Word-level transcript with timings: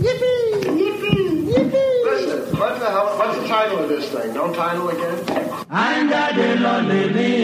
yippee! 0.00 0.64
Yippee! 0.64 1.52
Yippee! 1.52 2.04
Listen, 2.04 2.58
what 2.58 2.78
the 2.80 2.90
hell? 2.90 3.18
What's 3.18 3.38
the 3.38 3.48
title 3.48 3.78
of 3.78 3.88
this 3.88 4.08
thing? 4.10 4.34
Don't 4.34 4.54
title 4.54 4.88
again. 4.88 5.18
It 5.70 6.64
on 6.64 6.88
the 6.88 7.06
legal. 7.08 7.38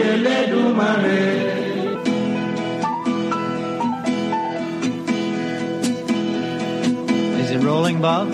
Is 7.39 7.51
it 7.51 7.59
rolling, 7.63 8.01
Bob? 8.01 8.31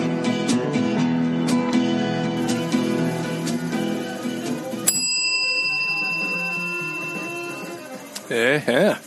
Yeah, 8.30 8.62
Yeah, 8.66 8.98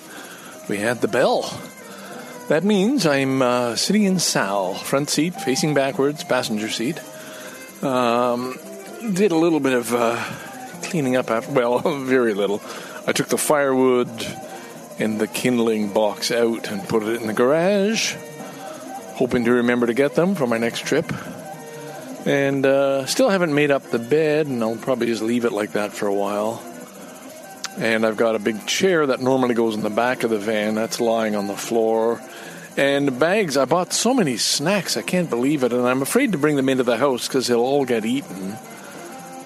we 0.69 0.77
had 0.77 1.01
the 1.01 1.07
bell. 1.07 1.43
That 2.47 2.63
means 2.63 3.07
I'm 3.07 3.41
uh, 3.41 3.75
sitting 3.75 4.03
in 4.03 4.19
Sal, 4.19 4.75
front 4.75 5.09
seat, 5.09 5.33
facing 5.33 5.73
backwards, 5.73 6.23
passenger 6.23 6.69
seat. 6.69 7.01
Um, 7.83 8.55
did 9.13 9.31
a 9.31 9.35
little 9.35 9.59
bit 9.59 9.73
of 9.73 9.91
uh, 9.91 10.23
cleaning 10.83 11.15
up 11.15 11.31
after, 11.31 11.51
well, 11.51 11.79
very 12.03 12.35
little. 12.35 12.61
I 13.07 13.13
took 13.13 13.29
the 13.29 13.37
firewood 13.39 14.09
and 14.99 15.19
the 15.19 15.27
kindling 15.27 15.91
box 15.91 16.29
out 16.29 16.69
and 16.69 16.87
put 16.87 17.01
it 17.01 17.19
in 17.19 17.25
the 17.25 17.33
garage, 17.33 18.13
hoping 19.15 19.45
to 19.45 19.51
remember 19.51 19.87
to 19.87 19.95
get 19.95 20.13
them 20.13 20.35
for 20.35 20.45
my 20.45 20.59
next 20.59 20.85
trip. 20.85 21.11
And 22.27 22.63
uh, 22.63 23.07
still 23.07 23.29
haven't 23.29 23.55
made 23.55 23.71
up 23.71 23.83
the 23.89 23.99
bed, 23.99 24.45
and 24.45 24.61
I'll 24.61 24.75
probably 24.75 25.07
just 25.07 25.23
leave 25.23 25.45
it 25.45 25.51
like 25.51 25.71
that 25.71 25.93
for 25.93 26.05
a 26.05 26.13
while. 26.13 26.61
And 27.77 28.05
I've 28.05 28.17
got 28.17 28.35
a 28.35 28.39
big 28.39 28.65
chair 28.65 29.07
that 29.07 29.21
normally 29.21 29.53
goes 29.53 29.75
in 29.75 29.81
the 29.81 29.89
back 29.89 30.23
of 30.23 30.29
the 30.29 30.39
van 30.39 30.75
that's 30.75 30.99
lying 30.99 31.35
on 31.35 31.47
the 31.47 31.57
floor. 31.57 32.21
And 32.77 33.19
bags, 33.19 33.57
I 33.57 33.65
bought 33.65 33.93
so 33.93 34.13
many 34.13 34.37
snacks, 34.37 34.97
I 34.97 35.01
can't 35.01 35.29
believe 35.29 35.63
it. 35.63 35.73
And 35.73 35.87
I'm 35.87 36.01
afraid 36.01 36.33
to 36.33 36.37
bring 36.37 36.55
them 36.55 36.69
into 36.69 36.83
the 36.83 36.97
house 36.97 37.27
because 37.27 37.47
they'll 37.47 37.59
all 37.59 37.85
get 37.85 38.05
eaten. 38.05 38.57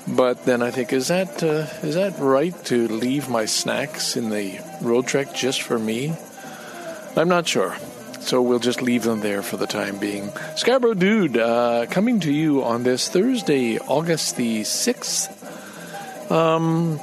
But 0.07 0.45
then 0.45 0.63
I 0.63 0.71
think, 0.71 0.91
is 0.91 1.09
that 1.09 1.43
uh, 1.43 1.67
is 1.85 1.95
that 1.95 2.17
right 2.17 2.53
to 2.65 2.87
leave 2.87 3.29
my 3.29 3.45
snacks 3.45 4.17
in 4.17 4.29
the 4.29 4.53
Roadtrek 4.81 5.35
just 5.35 5.61
for 5.61 5.77
me? 5.77 6.15
I'm 7.15 7.29
not 7.29 7.47
sure. 7.47 7.75
So 8.19 8.41
we'll 8.41 8.59
just 8.59 8.81
leave 8.81 9.03
them 9.03 9.21
there 9.21 9.41
for 9.41 9.57
the 9.57 9.67
time 9.67 9.97
being. 9.97 10.31
Scarborough 10.55 10.93
Dude, 10.93 11.37
uh, 11.37 11.85
coming 11.89 12.19
to 12.21 12.33
you 12.33 12.63
on 12.63 12.83
this 12.83 13.07
Thursday, 13.07 13.77
August 13.79 14.35
the 14.35 14.61
6th. 14.61 16.31
Um, 16.31 16.99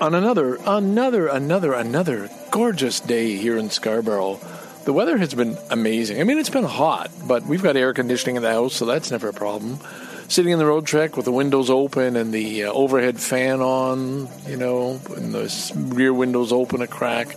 on 0.00 0.14
another, 0.14 0.58
another, 0.64 1.26
another, 1.26 1.72
another 1.72 2.30
gorgeous 2.50 3.00
day 3.00 3.36
here 3.36 3.56
in 3.56 3.70
Scarborough. 3.70 4.38
The 4.84 4.92
weather 4.92 5.18
has 5.18 5.34
been 5.34 5.58
amazing. 5.70 6.20
I 6.20 6.24
mean, 6.24 6.38
it's 6.38 6.50
been 6.50 6.64
hot, 6.64 7.10
but 7.26 7.44
we've 7.44 7.62
got 7.62 7.76
air 7.76 7.92
conditioning 7.92 8.36
in 8.36 8.42
the 8.42 8.50
house, 8.50 8.74
so 8.74 8.86
that's 8.86 9.10
never 9.10 9.28
a 9.28 9.32
problem. 9.32 9.78
Sitting 10.28 10.52
in 10.52 10.58
the 10.58 10.64
Roadtrek 10.64 11.16
with 11.16 11.24
the 11.24 11.32
windows 11.32 11.68
open 11.68 12.16
and 12.16 12.32
the 12.32 12.64
uh, 12.64 12.72
overhead 12.72 13.18
fan 13.18 13.60
on, 13.60 14.28
you 14.46 14.56
know, 14.56 15.00
and 15.16 15.34
the 15.34 15.72
rear 15.74 16.12
windows 16.12 16.52
open 16.52 16.80
a 16.80 16.86
crack. 16.86 17.36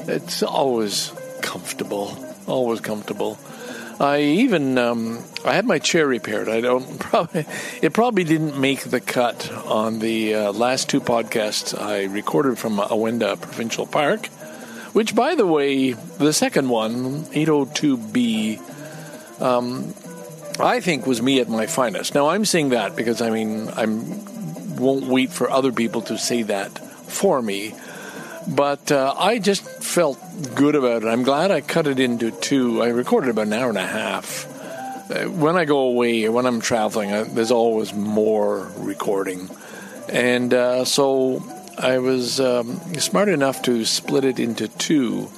It's 0.00 0.42
always 0.42 1.12
comfortable, 1.42 2.16
always 2.46 2.80
comfortable. 2.80 3.38
I 4.00 4.20
even 4.20 4.76
um, 4.78 5.22
I 5.44 5.54
had 5.54 5.66
my 5.66 5.78
chair 5.78 6.06
repaired. 6.06 6.48
I 6.48 6.60
don't 6.60 6.98
probably 7.00 7.46
it 7.80 7.92
probably 7.92 8.24
didn't 8.24 8.58
make 8.58 8.80
the 8.80 9.00
cut 9.00 9.50
on 9.52 10.00
the 10.00 10.34
uh, 10.34 10.52
last 10.52 10.88
two 10.88 11.00
podcasts 11.00 11.78
I 11.78 12.04
recorded 12.04 12.58
from 12.58 12.78
Awenda 12.78 13.40
Provincial 13.40 13.86
Park, 13.86 14.26
which 14.92 15.14
by 15.14 15.34
the 15.34 15.46
way, 15.46 15.92
the 15.92 16.32
second 16.32 16.68
one 16.68 17.24
802B 17.26 18.60
um, 19.40 19.94
I 20.58 20.80
think 20.80 21.06
was 21.06 21.20
me 21.22 21.40
at 21.40 21.48
my 21.48 21.66
finest. 21.66 22.14
Now 22.14 22.28
I'm 22.28 22.44
saying 22.44 22.70
that 22.70 22.96
because 22.96 23.20
I 23.20 23.30
mean 23.30 23.68
I'm 23.74 24.24
won't 24.76 25.06
wait 25.06 25.32
for 25.32 25.50
other 25.50 25.72
people 25.72 26.02
to 26.02 26.18
say 26.18 26.42
that 26.42 26.78
for 27.08 27.40
me. 27.40 27.74
But 28.46 28.92
uh, 28.92 29.14
I 29.16 29.38
just 29.38 29.66
felt 29.82 30.18
good 30.54 30.74
about 30.74 31.02
it. 31.02 31.08
I'm 31.08 31.22
glad 31.22 31.50
I 31.50 31.60
cut 31.60 31.86
it 31.86 31.98
into 31.98 32.30
two. 32.30 32.82
I 32.82 32.88
recorded 32.88 33.30
about 33.30 33.46
an 33.46 33.52
hour 33.54 33.68
and 33.68 33.78
a 33.78 33.86
half. 33.86 34.46
Uh, 35.10 35.24
when 35.30 35.56
I 35.56 35.64
go 35.64 35.78
away 35.80 36.28
when 36.28 36.46
I'm 36.46 36.60
traveling, 36.60 37.12
I, 37.12 37.22
there's 37.22 37.50
always 37.50 37.94
more 37.94 38.70
recording. 38.76 39.50
And 40.08 40.52
uh, 40.52 40.84
so 40.84 41.42
I 41.78 41.98
was 41.98 42.40
um, 42.40 42.78
smart 42.98 43.28
enough 43.28 43.62
to 43.62 43.84
split 43.84 44.24
it 44.24 44.38
into 44.38 44.68
two. 44.68 45.30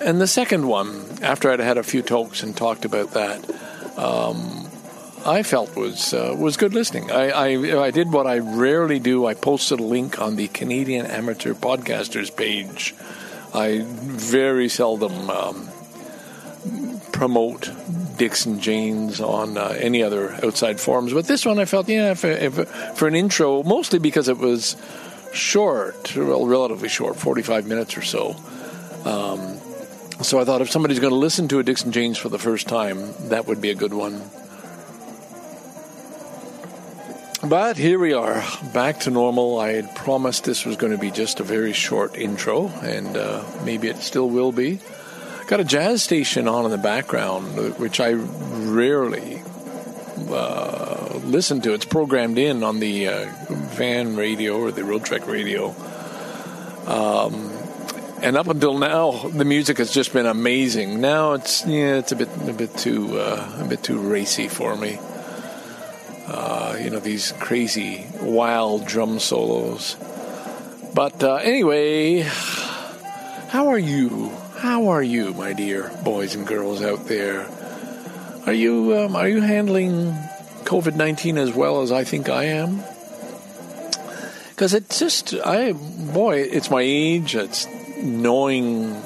And 0.00 0.20
the 0.20 0.26
second 0.26 0.66
one, 0.66 1.04
after 1.22 1.50
I'd 1.50 1.60
had 1.60 1.78
a 1.78 1.82
few 1.82 2.02
talks 2.02 2.42
and 2.42 2.56
talked 2.56 2.84
about 2.84 3.12
that, 3.12 3.48
um, 3.96 4.63
I 5.26 5.42
felt 5.42 5.74
was 5.74 6.12
uh, 6.12 6.34
was 6.38 6.58
good 6.58 6.74
listening. 6.74 7.10
I, 7.10 7.30
I 7.30 7.84
I 7.86 7.90
did 7.90 8.12
what 8.12 8.26
I 8.26 8.38
rarely 8.38 8.98
do. 8.98 9.24
I 9.24 9.32
posted 9.34 9.80
a 9.80 9.82
link 9.82 10.20
on 10.20 10.36
the 10.36 10.48
Canadian 10.48 11.06
Amateur 11.06 11.54
Podcasters 11.54 12.34
page. 12.34 12.94
I 13.54 13.84
very 13.86 14.68
seldom 14.68 15.30
um, 15.30 15.68
promote 17.12 17.70
Dixon 18.18 18.60
Janes 18.60 19.20
on 19.20 19.56
uh, 19.56 19.74
any 19.78 20.02
other 20.02 20.32
outside 20.44 20.78
forums, 20.78 21.14
but 21.14 21.26
this 21.26 21.46
one 21.46 21.58
I 21.58 21.64
felt 21.64 21.88
yeah 21.88 22.14
for, 22.14 22.28
if, 22.28 22.68
for 22.96 23.08
an 23.08 23.14
intro, 23.14 23.62
mostly 23.62 23.98
because 23.98 24.28
it 24.28 24.36
was 24.36 24.76
short, 25.32 26.14
well, 26.16 26.46
relatively 26.46 26.88
short, 26.90 27.16
forty 27.16 27.42
five 27.42 27.66
minutes 27.66 27.96
or 27.96 28.02
so. 28.02 28.36
Um, 29.06 29.58
so 30.22 30.38
I 30.38 30.44
thought 30.44 30.60
if 30.60 30.70
somebody's 30.70 31.00
going 31.00 31.12
to 31.12 31.18
listen 31.18 31.48
to 31.48 31.60
a 31.60 31.62
Dixon 31.62 31.92
Janes 31.92 32.18
for 32.18 32.28
the 32.28 32.38
first 32.38 32.68
time, 32.68 33.14
that 33.30 33.46
would 33.46 33.60
be 33.62 33.70
a 33.70 33.74
good 33.74 33.94
one. 33.94 34.20
But 37.48 37.76
here 37.76 37.98
we 37.98 38.14
are, 38.14 38.42
back 38.72 39.00
to 39.00 39.10
normal. 39.10 39.58
I 39.60 39.72
had 39.72 39.94
promised 39.94 40.44
this 40.44 40.64
was 40.64 40.76
going 40.76 40.92
to 40.92 40.98
be 40.98 41.10
just 41.10 41.40
a 41.40 41.42
very 41.42 41.74
short 41.74 42.16
intro, 42.16 42.68
and 42.68 43.16
uh, 43.16 43.44
maybe 43.64 43.88
it 43.88 43.98
still 43.98 44.30
will 44.30 44.50
be. 44.50 44.80
Got 45.46 45.60
a 45.60 45.64
jazz 45.64 46.02
station 46.02 46.48
on 46.48 46.64
in 46.64 46.70
the 46.70 46.78
background, 46.78 47.78
which 47.78 48.00
I 48.00 48.12
rarely 48.12 49.42
uh, 50.30 51.20
listen 51.24 51.60
to. 51.62 51.74
It's 51.74 51.84
programmed 51.84 52.38
in 52.38 52.62
on 52.62 52.80
the 52.80 53.08
uh, 53.08 53.30
van 53.50 54.16
radio 54.16 54.58
or 54.58 54.70
the 54.70 54.82
Roadtrek 54.82 55.26
radio. 55.26 55.74
Um, 56.86 57.50
and 58.22 58.38
up 58.38 58.48
until 58.48 58.78
now, 58.78 59.28
the 59.28 59.44
music 59.44 59.76
has 59.78 59.92
just 59.92 60.14
been 60.14 60.24
amazing. 60.24 61.02
Now 61.02 61.34
it's 61.34 61.66
yeah, 61.66 61.96
it's 61.96 62.12
a 62.12 62.16
bit 62.16 62.28
a 62.48 62.54
bit 62.54 62.74
too 62.78 63.18
uh, 63.18 63.60
a 63.60 63.64
bit 63.64 63.82
too 63.82 63.98
racy 63.98 64.48
for 64.48 64.74
me. 64.76 64.98
Uh, 66.26 66.78
you 66.80 66.90
know 66.90 67.00
these 67.00 67.32
crazy 67.32 68.06
wild 68.20 68.86
drum 68.86 69.18
solos. 69.18 69.96
But 70.94 71.22
uh, 71.22 71.36
anyway, 71.36 72.20
how 73.48 73.68
are 73.68 73.78
you? 73.78 74.30
How 74.56 74.88
are 74.88 75.02
you, 75.02 75.34
my 75.34 75.52
dear 75.52 75.90
boys 76.02 76.34
and 76.34 76.46
girls 76.46 76.82
out 76.82 77.06
there? 77.06 77.46
Are 78.46 78.52
you 78.52 78.96
um, 78.96 79.16
are 79.16 79.28
you 79.28 79.40
handling 79.40 80.12
COVID 80.64 80.96
nineteen 80.96 81.36
as 81.36 81.52
well 81.52 81.82
as 81.82 81.92
I 81.92 82.04
think 82.04 82.28
I 82.28 82.44
am? 82.44 82.82
Because 84.50 84.72
it's 84.72 84.98
just 84.98 85.34
I 85.34 85.72
boy, 85.72 86.38
it's 86.38 86.70
my 86.70 86.82
age. 86.82 87.34
It's 87.34 87.66
knowing 87.98 88.96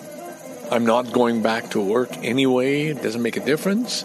I'm 0.71 0.87
not 0.87 1.13
going 1.13 1.43
back 1.43 1.71
to 1.71 1.81
work 1.81 2.11
anyway. 2.19 2.87
It 2.89 3.03
doesn't 3.03 3.23
make 3.23 3.37
a 3.37 3.45
difference. 3.45 4.05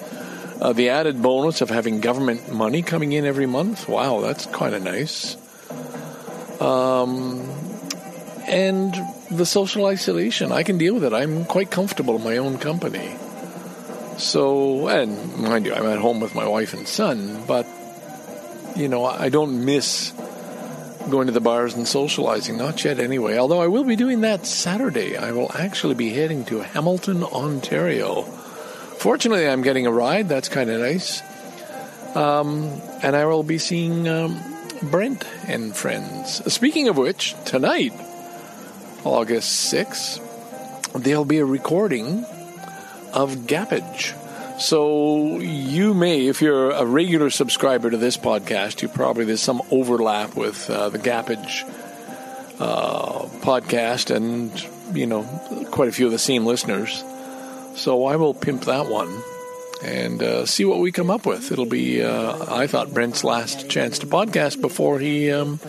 Uh, 0.62 0.72
the 0.74 0.90
added 0.90 1.22
bonus 1.22 1.62
of 1.62 1.70
having 1.70 2.00
government 2.00 2.52
money 2.52 2.82
coming 2.82 3.12
in 3.12 3.26
every 3.26 3.46
month. 3.46 3.88
Wow, 3.90 4.22
that's 4.22 4.46
kind 4.48 4.76
of 4.76 4.84
nice. 4.84 5.36
Um, 6.62 7.42
and 8.48 8.96
the 9.32 9.46
social 9.46 9.86
isolation. 9.86 10.52
I 10.52 10.64
can 10.64 10.78
deal 10.78 10.94
with 10.94 11.04
it. 11.04 11.14
I'm 11.14 11.46
quite 11.46 11.72
comfortable 11.72 12.16
in 12.16 12.24
my 12.24 12.38
own 12.38 12.58
company. 12.58 13.16
So, 14.18 14.88
and 14.88 15.38
mind 15.38 15.66
you, 15.66 15.74
I'm 15.74 15.88
at 15.88 16.00
home 16.00 16.20
with 16.20 16.36
my 16.36 16.48
wife 16.48 16.74
and 16.74 16.88
son, 16.88 17.44
but, 17.48 17.66
you 18.76 18.88
know, 18.88 19.06
I 19.06 19.30
don't 19.30 19.66
miss 19.66 20.12
going 21.10 21.28
to 21.28 21.34
the 21.34 21.42
bars 21.42 21.74
and 21.74 21.88
socializing. 21.88 22.58
Not 22.58 22.84
yet, 22.86 23.00
anyway. 23.00 23.38
Although 23.38 23.62
I 23.62 23.68
will 23.68 23.84
be 23.84 23.96
doing 23.96 24.22
that 24.22 24.46
Saturday. 24.46 25.18
I 25.18 25.32
will 25.32 25.52
actually 25.54 25.96
be 25.96 26.12
heading 26.12 26.46
to 26.46 26.60
Hamilton, 26.60 27.24
Ontario. 27.24 28.24
Fortunately, 29.04 29.46
I'm 29.46 29.64
getting 29.64 29.86
a 29.86 29.92
ride. 29.92 30.30
That's 30.30 30.48
kind 30.48 30.70
of 30.70 30.80
nice. 30.80 31.22
Um, 32.16 32.82
and 33.02 33.18
I 33.18 33.26
will 33.26 33.44
be 33.44 33.58
seeing 33.58 34.08
um, 34.08 34.42
Brent 34.82 35.28
and 35.46 35.76
friends. 35.76 36.42
Speaking 36.54 36.88
of 36.88 36.96
which, 36.96 37.36
tonight, 37.44 37.92
August 39.04 39.74
6th, 39.74 40.94
there'll 40.94 41.26
be 41.26 41.40
a 41.40 41.46
recording 41.46 42.24
of 43.12 43.36
Gappage. 43.46 44.18
So 44.62 45.38
you 45.40 45.94
may, 45.94 46.28
if 46.28 46.42
you're 46.42 46.72
a 46.72 46.86
regular 46.86 47.30
subscriber 47.30 47.92
to 47.92 47.98
this 47.98 48.16
podcast, 48.16 48.82
you 48.82 48.88
probably 48.88 49.26
there's 49.26 49.42
some 49.42 49.62
overlap 49.70 50.38
with 50.38 50.70
uh, 50.70 50.88
the 50.88 51.00
Gappage 51.00 51.70
uh, 52.58 53.26
podcast, 53.42 54.16
and 54.16 54.96
you 54.96 55.08
know 55.08 55.24
quite 55.72 55.90
a 55.90 55.92
few 55.92 56.06
of 56.06 56.14
the 56.14 56.18
same 56.18 56.46
listeners. 56.46 57.04
So 57.76 58.06
I 58.06 58.16
will 58.16 58.34
pimp 58.34 58.66
that 58.66 58.88
one 58.88 59.22
and 59.84 60.24
uh, 60.24 60.46
see 60.46 60.66
what 60.66 60.80
we 60.80 60.92
come 60.92 61.10
up 61.10 61.26
with. 61.26 61.52
It'll 61.52 61.66
be, 61.66 62.02
uh, 62.02 62.54
I 62.54 62.68
thought, 62.68 62.94
Brent's 62.94 63.24
last 63.24 63.70
chance 63.70 64.00
to 64.00 64.08
podcast 64.08 64.62
before 64.62 65.00
he 65.00 65.32
um, 65.32 65.60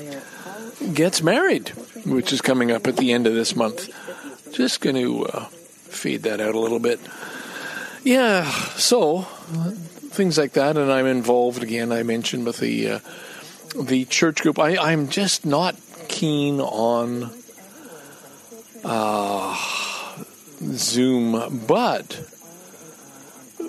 gets 0.92 1.22
married, 1.22 1.70
which 2.06 2.32
is 2.32 2.40
coming 2.40 2.70
up 2.70 2.86
at 2.86 2.96
the 2.96 3.12
end 3.12 3.26
of 3.26 3.34
this 3.34 3.56
month. 3.56 3.90
Just 4.52 4.80
going 4.80 4.96
to 4.96 5.26
uh, 5.26 5.44
feed 5.46 6.22
that 6.22 6.40
out 6.40 6.54
a 6.54 6.60
little 6.60 6.78
bit. 6.78 7.00
Yeah, 8.04 8.48
so 8.76 9.22
things 9.22 10.38
like 10.38 10.52
that, 10.52 10.76
and 10.76 10.92
I'm 10.92 11.06
involved 11.06 11.62
again. 11.62 11.90
I 11.90 12.02
mentioned 12.02 12.46
with 12.46 12.58
the 12.58 12.90
uh, 12.90 12.98
the 13.80 14.04
church 14.04 14.42
group. 14.42 14.58
I, 14.58 14.76
I'm 14.76 15.08
just 15.08 15.44
not 15.44 15.74
keen 16.08 16.60
on 16.60 17.30
uh, 18.84 19.83
Zoom, 20.60 21.64
but 21.66 22.12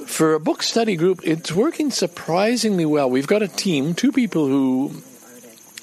for 0.06 0.34
a 0.34 0.40
book 0.40 0.64
study 0.64 0.96
group, 0.96 1.22
it's 1.24 1.52
working 1.52 1.92
surprisingly 1.92 2.86
well. 2.86 3.10
We've 3.10 3.28
got 3.28 3.42
a 3.42 3.48
team, 3.48 3.94
two 3.94 4.12
people 4.12 4.48
who 4.48 5.02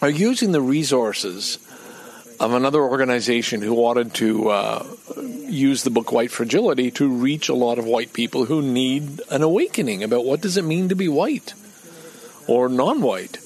are 0.00 0.10
using 0.10 0.52
the 0.52 0.60
resources 0.60 1.58
of 2.40 2.52
another 2.52 2.82
organization 2.82 3.62
who 3.62 3.74
wanted 3.74 4.14
to 4.14 4.48
uh, 4.48 4.86
use 5.16 5.84
the 5.84 5.90
book 5.90 6.10
White 6.10 6.30
Fragility 6.30 6.90
to 6.92 7.08
reach 7.08 7.48
a 7.48 7.54
lot 7.54 7.78
of 7.78 7.84
white 7.84 8.12
people 8.12 8.46
who 8.46 8.62
need 8.62 9.20
an 9.30 9.42
awakening 9.42 10.02
about 10.02 10.24
what 10.24 10.40
does 10.40 10.56
it 10.56 10.64
mean 10.64 10.88
to 10.88 10.96
be 10.96 11.08
white 11.08 11.54
or 12.48 12.68
non-white. 12.68 13.38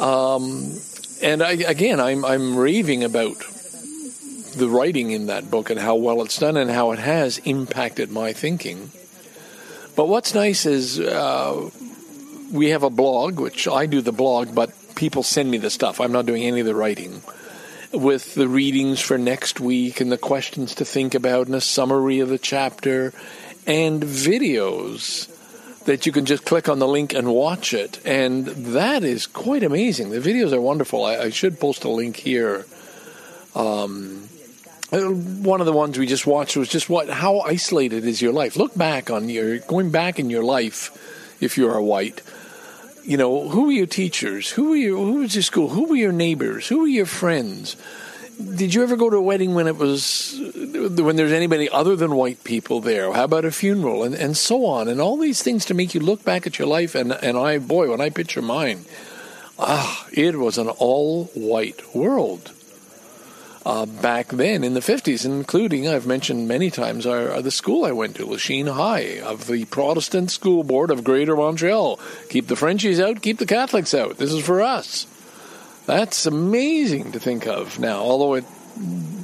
Um, 0.00 0.78
and 1.22 1.42
I, 1.42 1.52
again, 1.52 2.00
I'm 2.00 2.24
I'm 2.24 2.56
raving 2.56 3.04
about 3.04 3.36
the 4.58 4.68
writing 4.68 5.10
in 5.10 5.26
that 5.26 5.50
book 5.50 5.70
and 5.70 5.80
how 5.80 5.96
well 5.96 6.22
it's 6.22 6.38
done 6.38 6.56
and 6.56 6.70
how 6.70 6.92
it 6.92 6.98
has 6.98 7.38
impacted 7.38 8.10
my 8.10 8.32
thinking. 8.32 8.90
But 9.96 10.08
what's 10.08 10.34
nice 10.34 10.66
is 10.66 11.00
uh, 11.00 11.70
we 12.52 12.70
have 12.70 12.82
a 12.82 12.90
blog, 12.90 13.40
which 13.40 13.66
I 13.66 13.86
do 13.86 14.00
the 14.00 14.12
blog, 14.12 14.54
but 14.54 14.72
people 14.94 15.22
send 15.22 15.50
me 15.50 15.58
the 15.58 15.70
stuff. 15.70 16.00
I'm 16.00 16.12
not 16.12 16.26
doing 16.26 16.42
any 16.42 16.60
of 16.60 16.66
the 16.66 16.74
writing 16.74 17.22
with 17.92 18.34
the 18.34 18.48
readings 18.48 19.00
for 19.00 19.16
next 19.16 19.60
week 19.60 20.00
and 20.00 20.12
the 20.12 20.18
questions 20.18 20.74
to 20.76 20.84
think 20.84 21.14
about 21.14 21.46
and 21.46 21.56
a 21.56 21.60
summary 21.60 22.20
of 22.20 22.28
the 22.28 22.38
chapter 22.38 23.12
and 23.66 24.02
videos 24.02 25.34
that 25.84 26.04
you 26.04 26.12
can 26.12 26.26
just 26.26 26.44
click 26.44 26.68
on 26.68 26.78
the 26.78 26.86
link 26.86 27.14
and 27.14 27.26
watch 27.28 27.72
it. 27.72 27.98
And 28.04 28.46
that 28.46 29.04
is 29.04 29.26
quite 29.26 29.62
amazing. 29.62 30.10
The 30.10 30.18
videos 30.18 30.52
are 30.52 30.60
wonderful. 30.60 31.04
I, 31.04 31.16
I 31.16 31.30
should 31.30 31.58
post 31.58 31.84
a 31.84 31.88
link 31.88 32.16
here. 32.16 32.66
Um, 33.54 34.27
one 34.90 35.60
of 35.60 35.66
the 35.66 35.72
ones 35.72 35.98
we 35.98 36.06
just 36.06 36.26
watched 36.26 36.56
was 36.56 36.68
just 36.68 36.88
what 36.88 37.08
how 37.08 37.40
isolated 37.40 38.04
is 38.04 38.22
your 38.22 38.32
life. 38.32 38.56
Look 38.56 38.76
back 38.76 39.10
on 39.10 39.28
your 39.28 39.58
going 39.58 39.90
back 39.90 40.18
in 40.18 40.30
your 40.30 40.44
life 40.44 40.90
if 41.40 41.58
you 41.58 41.68
are 41.68 41.80
white 41.80 42.22
you 43.08 43.16
know, 43.16 43.48
who 43.48 43.64
were 43.64 43.72
your 43.72 43.86
teachers? 43.86 44.50
Who 44.50 44.68
were 44.68 44.76
your, 44.76 44.98
who 44.98 45.20
was 45.20 45.34
your 45.34 45.42
school? 45.42 45.70
Who 45.70 45.86
were 45.86 45.96
your 45.96 46.12
neighbors? 46.12 46.68
Who 46.68 46.80
were 46.80 46.86
your 46.86 47.06
friends? 47.06 47.74
Did 48.36 48.74
you 48.74 48.82
ever 48.82 48.96
go 48.96 49.08
to 49.08 49.16
a 49.16 49.22
wedding 49.22 49.54
when 49.54 49.66
it 49.66 49.78
was 49.78 50.38
when 50.38 51.16
there's 51.16 51.32
anybody 51.32 51.70
other 51.70 51.96
than 51.96 52.14
white 52.14 52.44
people 52.44 52.82
there? 52.82 53.10
How 53.14 53.24
about 53.24 53.46
a 53.46 53.50
funeral 53.50 54.04
and, 54.04 54.14
and 54.14 54.36
so 54.36 54.66
on? 54.66 54.88
And 54.88 55.00
all 55.00 55.16
these 55.16 55.42
things 55.42 55.64
to 55.64 55.74
make 55.74 55.94
you 55.94 56.00
look 56.00 56.22
back 56.22 56.46
at 56.46 56.58
your 56.58 56.68
life 56.68 56.94
and 56.94 57.12
and 57.12 57.38
I 57.38 57.58
boy, 57.58 57.90
when 57.90 58.02
I 58.02 58.10
picture 58.10 58.42
mine, 58.42 58.84
ah, 59.58 60.06
it 60.12 60.38
was 60.38 60.58
an 60.58 60.68
all 60.68 61.24
white 61.34 61.94
world 61.96 62.52
uh, 63.68 63.84
back 63.84 64.28
then 64.28 64.64
in 64.64 64.72
the 64.72 64.80
50s, 64.80 65.26
including, 65.26 65.86
I've 65.86 66.06
mentioned 66.06 66.48
many 66.48 66.70
times, 66.70 67.04
our, 67.04 67.32
our, 67.32 67.42
the 67.42 67.50
school 67.50 67.84
I 67.84 67.92
went 67.92 68.16
to, 68.16 68.24
Lachine 68.24 68.66
High, 68.66 69.20
of 69.20 69.46
the 69.46 69.66
Protestant 69.66 70.30
School 70.30 70.64
Board 70.64 70.90
of 70.90 71.04
Greater 71.04 71.36
Montreal. 71.36 72.00
Keep 72.30 72.46
the 72.46 72.56
Frenchies 72.56 72.98
out, 72.98 73.20
keep 73.20 73.36
the 73.36 73.44
Catholics 73.44 73.92
out. 73.92 74.16
This 74.16 74.32
is 74.32 74.42
for 74.42 74.62
us. 74.62 75.06
That's 75.84 76.24
amazing 76.24 77.12
to 77.12 77.20
think 77.20 77.46
of 77.46 77.78
now, 77.78 77.98
although 77.98 78.34
it 78.34 78.46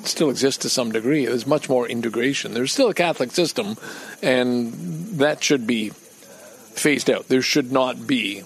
still 0.03 0.29
exists 0.29 0.61
to 0.65 0.69
some 0.69 0.93
degree. 0.93 1.25
There's 1.25 1.47
much 1.47 1.71
more 1.71 1.89
integration. 1.89 2.53
There's 2.53 2.73
still 2.73 2.91
a 2.91 2.95
Catholic 2.95 3.31
system, 3.31 3.79
and 4.23 4.75
that 5.21 5.43
should 5.43 5.67
be 5.67 5.89
phased 5.89 7.09
out. 7.09 7.29
There 7.29 7.41
should 7.41 7.73
not 7.73 8.07
be 8.07 8.43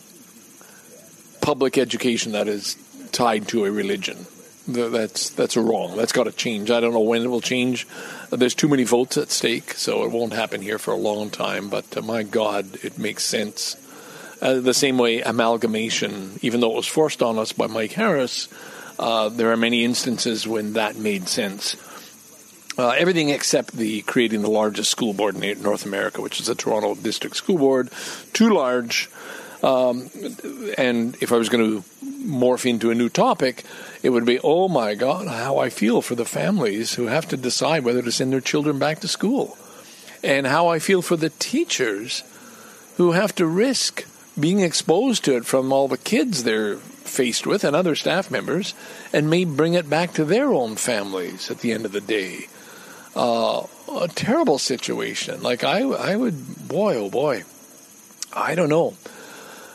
public 1.40 1.76
education 1.76 2.32
that 2.32 2.46
is 2.46 2.76
tied 3.10 3.48
to 3.48 3.64
a 3.64 3.72
religion 3.72 4.28
that's 4.68 5.30
that's 5.30 5.56
wrong. 5.56 5.96
That's 5.96 6.12
got 6.12 6.24
to 6.24 6.32
change. 6.32 6.70
I 6.70 6.80
don't 6.80 6.92
know 6.92 7.00
when 7.00 7.22
it 7.22 7.28
will 7.28 7.40
change. 7.40 7.86
There's 8.30 8.54
too 8.54 8.68
many 8.68 8.84
votes 8.84 9.16
at 9.16 9.30
stake, 9.30 9.72
so 9.72 10.04
it 10.04 10.10
won't 10.10 10.34
happen 10.34 10.60
here 10.60 10.78
for 10.78 10.92
a 10.92 10.96
long 10.96 11.30
time. 11.30 11.70
But 11.70 11.96
uh, 11.96 12.02
my 12.02 12.22
God, 12.22 12.78
it 12.84 12.98
makes 12.98 13.24
sense. 13.24 13.76
Uh, 14.40 14.60
the 14.60 14.74
same 14.74 14.98
way 14.98 15.22
amalgamation, 15.22 16.38
even 16.42 16.60
though 16.60 16.72
it 16.72 16.76
was 16.76 16.86
forced 16.86 17.22
on 17.22 17.38
us 17.38 17.52
by 17.52 17.66
Mike 17.66 17.92
Harris, 17.92 18.48
uh, 18.98 19.28
there 19.30 19.50
are 19.50 19.56
many 19.56 19.84
instances 19.84 20.46
when 20.46 20.74
that 20.74 20.96
made 20.96 21.28
sense. 21.28 21.76
Uh, 22.78 22.90
everything 22.90 23.30
except 23.30 23.72
the 23.72 24.02
creating 24.02 24.42
the 24.42 24.50
largest 24.50 24.90
school 24.90 25.12
board 25.12 25.34
in 25.34 25.62
North 25.62 25.84
America, 25.84 26.20
which 26.20 26.38
is 26.38 26.46
the 26.46 26.54
Toronto 26.54 26.94
District 26.94 27.34
School 27.34 27.58
Board, 27.58 27.90
too 28.32 28.50
large. 28.50 29.10
Um, 29.62 30.10
and 30.76 31.16
if 31.20 31.32
I 31.32 31.36
was 31.36 31.48
going 31.48 31.64
to 31.64 31.84
morph 32.02 32.68
into 32.68 32.90
a 32.90 32.94
new 32.94 33.08
topic, 33.08 33.64
it 34.02 34.10
would 34.10 34.24
be, 34.24 34.38
oh 34.40 34.68
my 34.68 34.94
God, 34.94 35.26
how 35.26 35.58
I 35.58 35.70
feel 35.70 36.02
for 36.02 36.14
the 36.14 36.24
families 36.24 36.94
who 36.94 37.06
have 37.06 37.26
to 37.28 37.36
decide 37.36 37.84
whether 37.84 38.02
to 38.02 38.12
send 38.12 38.32
their 38.32 38.40
children 38.40 38.78
back 38.78 39.00
to 39.00 39.08
school. 39.08 39.58
And 40.22 40.46
how 40.46 40.68
I 40.68 40.78
feel 40.78 41.02
for 41.02 41.16
the 41.16 41.30
teachers 41.30 42.22
who 42.96 43.12
have 43.12 43.34
to 43.36 43.46
risk 43.46 44.06
being 44.38 44.60
exposed 44.60 45.24
to 45.24 45.36
it 45.36 45.44
from 45.44 45.72
all 45.72 45.88
the 45.88 45.98
kids 45.98 46.44
they're 46.44 46.76
faced 46.76 47.46
with 47.46 47.64
and 47.64 47.74
other 47.74 47.94
staff 47.94 48.30
members 48.30 48.74
and 49.12 49.30
may 49.30 49.44
bring 49.44 49.74
it 49.74 49.88
back 49.88 50.12
to 50.12 50.24
their 50.24 50.52
own 50.52 50.76
families 50.76 51.50
at 51.50 51.60
the 51.60 51.72
end 51.72 51.84
of 51.84 51.92
the 51.92 52.00
day. 52.00 52.46
Uh, 53.16 53.66
a 54.00 54.08
terrible 54.08 54.58
situation. 54.58 55.42
Like, 55.42 55.64
I, 55.64 55.80
I 55.80 56.14
would, 56.14 56.68
boy, 56.68 56.96
oh 56.96 57.10
boy, 57.10 57.44
I 58.32 58.54
don't 58.54 58.68
know. 58.68 58.94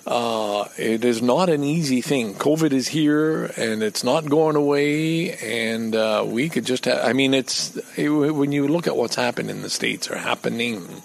Uh, 0.06 0.68
it 0.78 1.06
is 1.06 1.22
not 1.22 1.50
an 1.50 1.64
easy 1.64 2.02
thing. 2.02 2.34
COVID 2.34 2.74
is 2.74 2.90
here 2.90 3.46
and 3.46 3.82
it's 3.82 4.04
not 4.04 4.30
going 4.30 4.56
away. 4.56 5.34
And 5.36 5.96
uh, 5.96 6.26
we 6.28 6.50
could 6.50 6.66
just 6.66 6.86
have, 6.86 7.06
I 7.06 7.14
mean, 7.14 7.34
it's, 7.34 7.78
it, 7.98 8.10
when 8.10 8.52
you 8.52 8.68
look 8.68 8.88
at 8.88 8.98
what's 8.98 9.16
happened 9.16 9.50
in 9.50 9.62
the 9.62 9.70
States 9.70 10.12
or 10.12 10.18
happening 10.18 11.02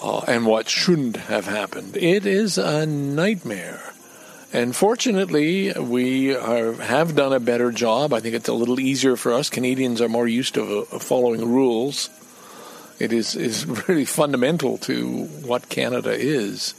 uh, 0.00 0.20
and 0.28 0.46
what 0.46 0.68
shouldn't 0.68 1.16
have 1.16 1.46
happened, 1.46 1.96
it 1.96 2.24
is 2.24 2.56
a 2.56 2.86
nightmare. 2.86 3.82
And 4.52 4.74
fortunately, 4.74 5.72
we 5.72 6.34
are, 6.34 6.72
have 6.74 7.16
done 7.16 7.32
a 7.32 7.40
better 7.40 7.72
job. 7.72 8.12
I 8.12 8.20
think 8.20 8.34
it's 8.34 8.48
a 8.48 8.52
little 8.52 8.78
easier 8.78 9.16
for 9.16 9.32
us. 9.32 9.50
Canadians 9.50 10.00
are 10.00 10.08
more 10.08 10.26
used 10.26 10.54
to 10.54 10.86
uh, 10.92 10.98
following 11.00 11.52
rules. 11.52 12.10
It 13.00 13.12
is, 13.12 13.34
is 13.34 13.66
really 13.88 14.04
fundamental 14.04 14.78
to 14.78 15.24
what 15.42 15.68
Canada 15.68 16.12
is 16.12 16.74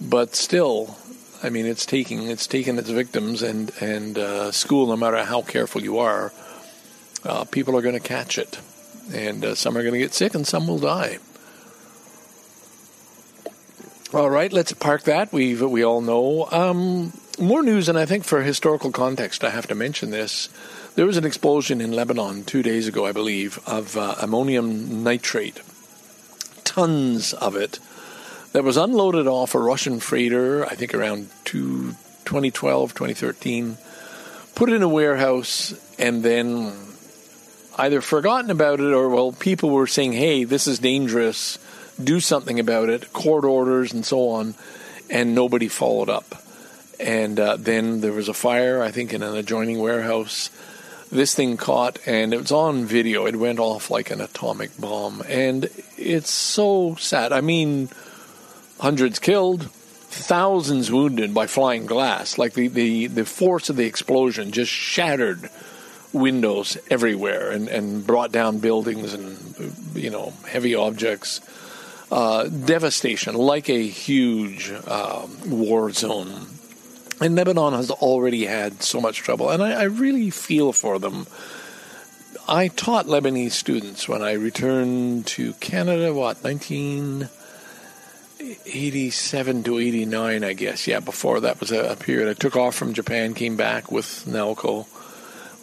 but 0.00 0.34
still, 0.34 0.96
I 1.42 1.48
mean, 1.48 1.66
it's 1.66 1.86
taking 1.86 2.28
it's 2.28 2.46
taking 2.46 2.78
its 2.78 2.90
victims, 2.90 3.42
and 3.42 3.72
and 3.80 4.18
uh, 4.18 4.52
school, 4.52 4.86
no 4.86 4.96
matter 4.96 5.24
how 5.24 5.42
careful 5.42 5.82
you 5.82 5.98
are, 5.98 6.32
uh, 7.24 7.44
people 7.44 7.76
are 7.76 7.82
going 7.82 7.94
to 7.94 8.00
catch 8.00 8.38
it, 8.38 8.58
and 9.12 9.44
uh, 9.44 9.54
some 9.54 9.76
are 9.76 9.82
going 9.82 9.94
to 9.94 9.98
get 9.98 10.14
sick, 10.14 10.34
and 10.34 10.46
some 10.46 10.66
will 10.66 10.78
die. 10.78 11.18
All 14.12 14.30
right, 14.30 14.52
let's 14.52 14.72
park 14.72 15.02
that. 15.02 15.32
We 15.32 15.54
we 15.54 15.84
all 15.84 16.00
know 16.00 16.48
um, 16.50 17.12
more 17.38 17.62
news, 17.62 17.88
and 17.88 17.98
I 17.98 18.06
think 18.06 18.24
for 18.24 18.42
historical 18.42 18.92
context, 18.92 19.44
I 19.44 19.50
have 19.50 19.66
to 19.68 19.74
mention 19.74 20.10
this. 20.10 20.48
There 20.94 21.06
was 21.06 21.16
an 21.16 21.26
explosion 21.26 21.80
in 21.80 21.92
Lebanon 21.92 22.44
two 22.44 22.62
days 22.62 22.88
ago, 22.88 23.04
I 23.04 23.12
believe, 23.12 23.58
of 23.66 23.96
uh, 23.96 24.14
ammonium 24.20 25.02
nitrate. 25.02 25.60
Tons 26.64 27.34
of 27.34 27.56
it 27.56 27.78
that 28.56 28.64
was 28.64 28.78
unloaded 28.78 29.26
off 29.26 29.54
a 29.54 29.58
Russian 29.58 30.00
freighter, 30.00 30.64
I 30.64 30.76
think 30.76 30.94
around 30.94 31.28
two, 31.44 31.90
2012, 32.24 32.94
2013, 32.94 33.76
put 34.54 34.70
in 34.70 34.82
a 34.82 34.88
warehouse, 34.88 35.74
and 35.98 36.22
then 36.22 36.72
either 37.76 38.00
forgotten 38.00 38.50
about 38.50 38.80
it 38.80 38.94
or, 38.94 39.10
well, 39.10 39.32
people 39.32 39.68
were 39.68 39.86
saying, 39.86 40.14
hey, 40.14 40.44
this 40.44 40.66
is 40.66 40.78
dangerous, 40.78 41.58
do 42.02 42.18
something 42.18 42.58
about 42.58 42.88
it, 42.88 43.12
court 43.12 43.44
orders 43.44 43.92
and 43.92 44.06
so 44.06 44.30
on, 44.30 44.54
and 45.10 45.34
nobody 45.34 45.68
followed 45.68 46.08
up. 46.08 46.42
And 46.98 47.38
uh, 47.38 47.58
then 47.58 48.00
there 48.00 48.14
was 48.14 48.30
a 48.30 48.32
fire, 48.32 48.80
I 48.80 48.90
think, 48.90 49.12
in 49.12 49.22
an 49.22 49.36
adjoining 49.36 49.80
warehouse. 49.80 50.48
This 51.12 51.34
thing 51.34 51.58
caught, 51.58 51.98
and 52.06 52.32
it 52.32 52.38
was 52.38 52.52
on 52.52 52.86
video. 52.86 53.26
It 53.26 53.36
went 53.36 53.58
off 53.58 53.90
like 53.90 54.10
an 54.10 54.22
atomic 54.22 54.70
bomb. 54.80 55.22
And 55.28 55.68
it's 55.98 56.30
so 56.30 56.96
sad. 56.98 57.34
I 57.34 57.42
mean, 57.42 57.90
hundreds 58.78 59.18
killed, 59.18 59.70
thousands 59.70 60.90
wounded 60.90 61.34
by 61.34 61.46
flying 61.46 61.86
glass. 61.86 62.38
Like 62.38 62.54
the, 62.54 62.68
the, 62.68 63.06
the 63.06 63.24
force 63.24 63.70
of 63.70 63.76
the 63.76 63.86
explosion 63.86 64.52
just 64.52 64.70
shattered 64.70 65.50
windows 66.12 66.78
everywhere 66.90 67.50
and, 67.50 67.68
and 67.68 68.06
brought 68.06 68.32
down 68.32 68.58
buildings 68.58 69.12
and, 69.12 69.74
you 69.94 70.10
know, 70.10 70.32
heavy 70.48 70.74
objects. 70.74 71.40
Uh, 72.08 72.44
devastation, 72.44 73.34
like 73.34 73.68
a 73.68 73.84
huge 73.84 74.70
um, 74.86 75.36
war 75.50 75.90
zone. 75.90 76.46
And 77.20 77.34
Lebanon 77.34 77.72
has 77.72 77.90
already 77.90 78.44
had 78.44 78.80
so 78.82 79.00
much 79.00 79.18
trouble, 79.18 79.50
and 79.50 79.60
I, 79.60 79.72
I 79.72 79.82
really 79.84 80.30
feel 80.30 80.72
for 80.72 81.00
them. 81.00 81.26
I 82.46 82.68
taught 82.68 83.06
Lebanese 83.06 83.52
students 83.52 84.08
when 84.08 84.22
I 84.22 84.34
returned 84.34 85.26
to 85.28 85.54
Canada, 85.54 86.14
what, 86.14 86.44
1987 88.38 89.62
to 89.64 89.78
89, 89.78 90.44
I 90.44 90.52
guess. 90.52 90.86
Yeah, 90.86 91.00
before 91.00 91.40
that 91.40 91.58
was 91.58 91.72
a, 91.72 91.92
a 91.92 91.96
period. 91.96 92.28
I 92.28 92.34
took 92.34 92.56
off 92.56 92.74
from 92.74 92.92
Japan, 92.92 93.34
came 93.34 93.56
back 93.56 93.90
with 93.90 94.24
Nelco. 94.26 94.86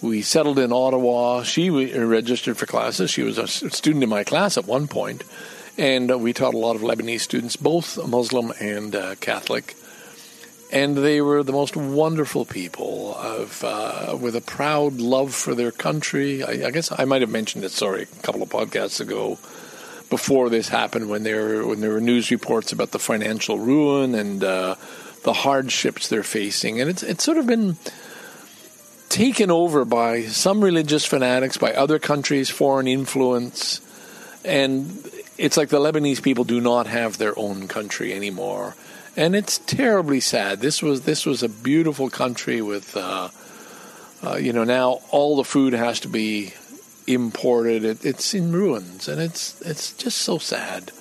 We 0.01 0.21
settled 0.21 0.59
in 0.59 0.73
Ottawa. 0.73 1.43
She 1.43 1.69
registered 1.69 2.57
for 2.57 2.65
classes. 2.65 3.11
She 3.11 3.21
was 3.21 3.37
a 3.37 3.47
student 3.47 4.03
in 4.03 4.09
my 4.09 4.23
class 4.23 4.57
at 4.57 4.65
one 4.65 4.87
point, 4.87 5.23
and 5.77 6.11
uh, 6.11 6.17
we 6.17 6.33
taught 6.33 6.55
a 6.55 6.57
lot 6.57 6.75
of 6.75 6.81
Lebanese 6.81 7.21
students, 7.21 7.55
both 7.55 8.03
Muslim 8.07 8.51
and 8.59 8.95
uh, 8.95 9.15
Catholic 9.15 9.75
and 10.73 10.97
they 10.97 11.21
were 11.21 11.43
the 11.43 11.51
most 11.51 11.77
wonderful 11.77 12.45
people 12.45 13.15
of, 13.17 13.63
uh, 13.63 14.17
with 14.19 14.35
a 14.35 14.41
proud 14.41 14.95
love 14.95 15.31
for 15.31 15.53
their 15.53 15.71
country. 15.71 16.43
I, 16.43 16.65
I, 16.65 16.71
guess 16.71 16.91
I 16.91 17.05
might 17.05 17.21
have 17.21 17.29
mentioned 17.29 17.63
it. 17.63 17.69
Sorry, 17.69 18.01
a 18.01 18.21
couple 18.23 18.41
of 18.41 18.49
podcasts 18.49 18.99
ago, 18.99 19.37
before 20.13 20.47
this 20.51 20.69
happened, 20.69 21.09
when 21.09 21.23
there 21.23 21.65
when 21.65 21.81
there 21.81 21.89
were 21.89 21.99
news 21.99 22.29
reports 22.29 22.71
about 22.71 22.91
the 22.91 22.99
financial 22.99 23.57
ruin 23.57 24.13
and 24.13 24.43
uh, 24.43 24.75
the 25.23 25.33
hardships 25.33 26.07
they're 26.07 26.21
facing, 26.21 26.79
and 26.79 26.87
it's 26.87 27.01
it's 27.01 27.23
sort 27.23 27.39
of 27.39 27.47
been 27.47 27.77
taken 29.09 29.49
over 29.49 29.85
by 29.85 30.21
some 30.29 30.63
religious 30.63 31.03
fanatics, 31.03 31.57
by 31.57 31.73
other 31.73 31.97
countries, 31.97 32.47
foreign 32.47 32.87
influence, 32.87 33.81
and 34.45 35.01
it's 35.39 35.57
like 35.57 35.69
the 35.69 35.79
Lebanese 35.79 36.21
people 36.21 36.43
do 36.43 36.61
not 36.61 36.85
have 36.85 37.17
their 37.17 37.33
own 37.35 37.67
country 37.67 38.13
anymore. 38.13 38.75
And 39.17 39.35
it's 39.35 39.57
terribly 39.57 40.19
sad. 40.19 40.61
This 40.61 40.83
was 40.83 41.01
this 41.09 41.25
was 41.25 41.41
a 41.41 41.49
beautiful 41.49 42.11
country 42.11 42.61
with, 42.61 42.95
uh, 42.95 43.29
uh, 44.21 44.35
you 44.37 44.53
know, 44.53 44.63
now 44.63 45.01
all 45.09 45.37
the 45.37 45.43
food 45.43 45.73
has 45.73 46.01
to 46.01 46.07
be 46.07 46.53
imported. 47.07 47.83
It, 47.83 48.05
it's 48.05 48.33
in 48.33 48.51
ruins, 48.51 49.07
and 49.07 49.21
it's 49.21 49.61
it's 49.61 49.93
just 49.93 50.19
so 50.19 50.37
sad. 50.37 50.91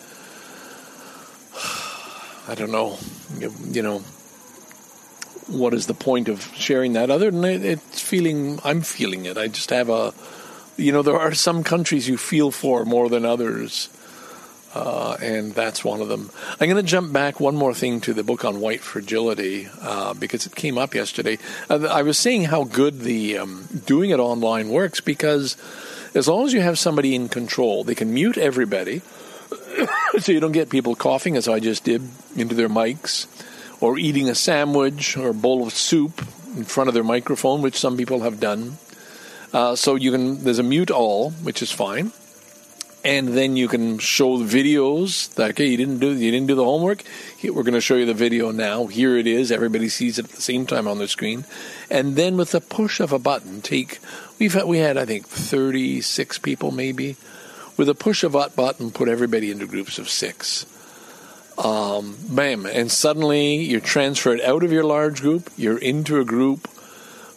I 2.49 2.55
don't 2.57 2.73
know, 2.73 2.99
you, 3.39 3.55
you, 3.71 3.83
know, 3.83 4.01
what 5.47 5.75
is 5.75 5.87
the 5.87 5.95
point 5.95 6.29
of 6.29 6.43
sharing 6.57 6.95
that 6.95 7.09
other 7.09 7.31
than 7.31 7.45
it, 7.45 7.65
it's 7.65 8.01
feeling. 8.01 8.59
I'm 8.65 8.83
feeling 8.83 9.27
it. 9.27 9.39
I 9.39 9.49
just 9.49 9.71
have 9.71 9.89
a, 9.89 10.13
you 10.77 10.91
know, 10.93 11.03
there 11.03 11.19
are 11.19 11.35
some 11.35 11.63
countries 11.63 12.09
you 12.09 12.17
feel 12.17 12.51
for 12.51 12.85
more 12.85 13.09
than 13.09 13.25
others 13.25 13.89
uh, 14.75 15.17
and 15.21 15.55
that's 15.55 15.85
one 15.85 16.01
of 16.01 16.09
them. 16.09 16.31
I'm 16.53 16.69
going 16.69 16.83
to 16.83 16.83
jump 16.83 17.13
back 17.13 17.41
one 17.41 17.55
more 17.55 17.75
thing 17.75 18.01
to 18.03 18.15
the 18.15 18.25
book 18.25 18.45
on 18.45 18.61
white 18.61 18.81
fragility 18.81 19.69
uh, 19.81 20.15
because 20.15 20.47
it 20.47 20.55
came 20.55 20.79
up 20.79 20.95
yesterday. 20.95 21.39
Uh, 21.69 21.87
I 21.91 22.03
was 22.03 22.19
saying 22.19 22.45
how 22.45 22.65
good 22.65 23.01
the 23.01 23.39
um, 23.39 23.69
doing 23.85 24.11
it 24.11 24.19
online 24.19 24.71
works 24.71 25.01
because 25.01 25.57
as 26.15 26.29
long 26.29 26.45
as 26.45 26.53
you 26.53 26.61
have 26.61 26.79
somebody 26.79 27.15
in 27.15 27.29
control, 27.29 27.85
they 27.85 27.95
can 27.95 28.13
mute 28.13 28.39
everybody 28.39 29.01
so 30.19 30.33
you 30.33 30.41
don't 30.41 30.53
get 30.53 30.71
people 30.71 30.95
coughing, 30.95 31.37
as 31.37 31.49
I 31.49 31.61
just 31.61 31.85
did, 31.85 32.03
into 32.37 32.55
their 32.55 32.69
mics, 32.69 33.27
or 33.81 33.99
eating 33.99 34.29
a 34.29 34.35
sandwich 34.35 35.17
or 35.17 35.31
a 35.31 35.35
bowl 35.35 35.67
of 35.67 35.73
soup 35.73 36.25
in 36.57 36.65
front 36.65 36.89
of 36.89 36.95
their 36.95 37.05
microphone, 37.05 37.63
which 37.63 37.79
some 37.79 37.97
people 37.97 38.21
have 38.21 38.41
done. 38.41 38.79
Uh, 39.53 39.77
so 39.77 39.97
you 39.97 40.11
can 40.11 40.45
there's 40.45 40.59
a 40.59 40.63
mute 40.63 40.91
all, 40.91 41.31
which 41.31 41.63
is 41.63 41.71
fine 41.71 42.13
and 43.05 43.29
then 43.29 43.57
you 43.57 43.67
can 43.69 43.99
show 43.99 44.39
the 44.39 44.45
videos 44.45 45.35
that 45.35 45.51
okay 45.51 45.67
you 45.67 45.77
didn't 45.77 45.99
do 45.99 46.13
you 46.13 46.31
didn't 46.31 46.47
do 46.47 46.55
the 46.55 46.65
homework. 46.65 47.03
We're 47.43 47.65
going 47.65 47.75
to 47.75 47.81
show 47.81 47.97
you 47.97 48.07
the 48.07 48.15
video 48.15 48.53
now. 48.53 48.87
Here 48.87 49.17
it 49.17 49.27
is. 49.27 49.51
Everybody 49.51 49.89
sees 49.89 50.19
it 50.19 50.27
at 50.27 50.31
the 50.31 50.43
same 50.43 50.67
time 50.67 50.87
on 50.87 50.99
the 50.99 51.09
screen. 51.09 51.45
And 51.91 52.15
then 52.15 52.37
with 52.37 52.53
the 52.53 52.61
push 52.61 53.01
of 53.01 53.13
a 53.13 53.19
button 53.19 53.61
take 53.61 53.99
we've 54.39 54.55
had, 54.55 54.67
we 54.67 54.79
had 54.79 54.97
i 54.97 55.05
think 55.05 55.27
36 55.27 56.39
people 56.39 56.71
maybe. 56.71 57.17
With 57.77 57.89
a 57.89 57.95
push 57.95 58.23
of 58.23 58.35
a 58.35 58.51
button 58.51 58.91
put 58.91 59.09
everybody 59.09 59.51
into 59.51 59.67
groups 59.67 59.99
of 59.99 60.09
six. 60.09 60.67
Um, 61.59 62.17
bam. 62.29 62.67
And 62.67 62.91
suddenly 62.91 63.57
you're 63.57 63.81
transferred 63.81 64.41
out 64.41 64.63
of 64.63 64.73
your 64.73 64.85
large 64.85 65.21
group. 65.21 65.51
You're 65.57 65.79
into 65.79 66.21
a 66.21 66.25
group 66.25 66.69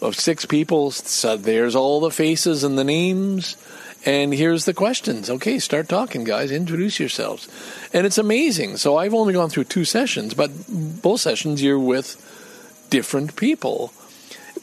of 0.01 0.15
six 0.15 0.45
people. 0.45 0.91
So 0.91 1.37
there's 1.37 1.75
all 1.75 1.99
the 2.01 2.11
faces 2.11 2.63
and 2.63 2.77
the 2.77 2.83
names 2.83 3.57
and 4.05 4.33
here's 4.33 4.65
the 4.65 4.73
questions. 4.73 5.29
Okay, 5.29 5.57
start 5.57 5.89
talking, 5.89 6.23
guys. 6.23 6.51
Introduce 6.51 6.99
yourselves. 6.99 7.47
And 7.91 8.05
it's 8.05 8.19
amazing. 8.19 8.77
So 8.77 8.97
I've 8.97 9.15
only 9.15 9.33
gone 9.33 9.49
through 9.49 9.63
two 9.65 9.83
sessions, 9.83 10.35
but 10.35 10.51
both 10.69 11.21
sessions 11.21 11.61
you're 11.61 11.79
with 11.79 12.21
different 12.91 13.35
people. 13.35 13.91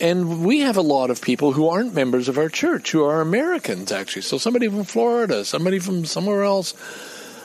And 0.01 0.45
we 0.45 0.61
have 0.61 0.77
a 0.77 0.83
lot 0.83 1.11
of 1.11 1.21
people 1.21 1.53
who 1.53 1.69
aren't 1.69 1.95
members 1.95 2.29
of 2.29 2.39
our 2.39 2.49
church, 2.49 2.93
who 2.93 3.05
are 3.05 3.21
Americans, 3.21 3.91
actually. 3.91 4.23
So 4.23 4.39
somebody 4.39 4.69
from 4.69 4.85
Florida, 4.85 5.45
somebody 5.45 5.81
from 5.81 6.05
somewhere 6.05 6.45
else, 6.45 6.73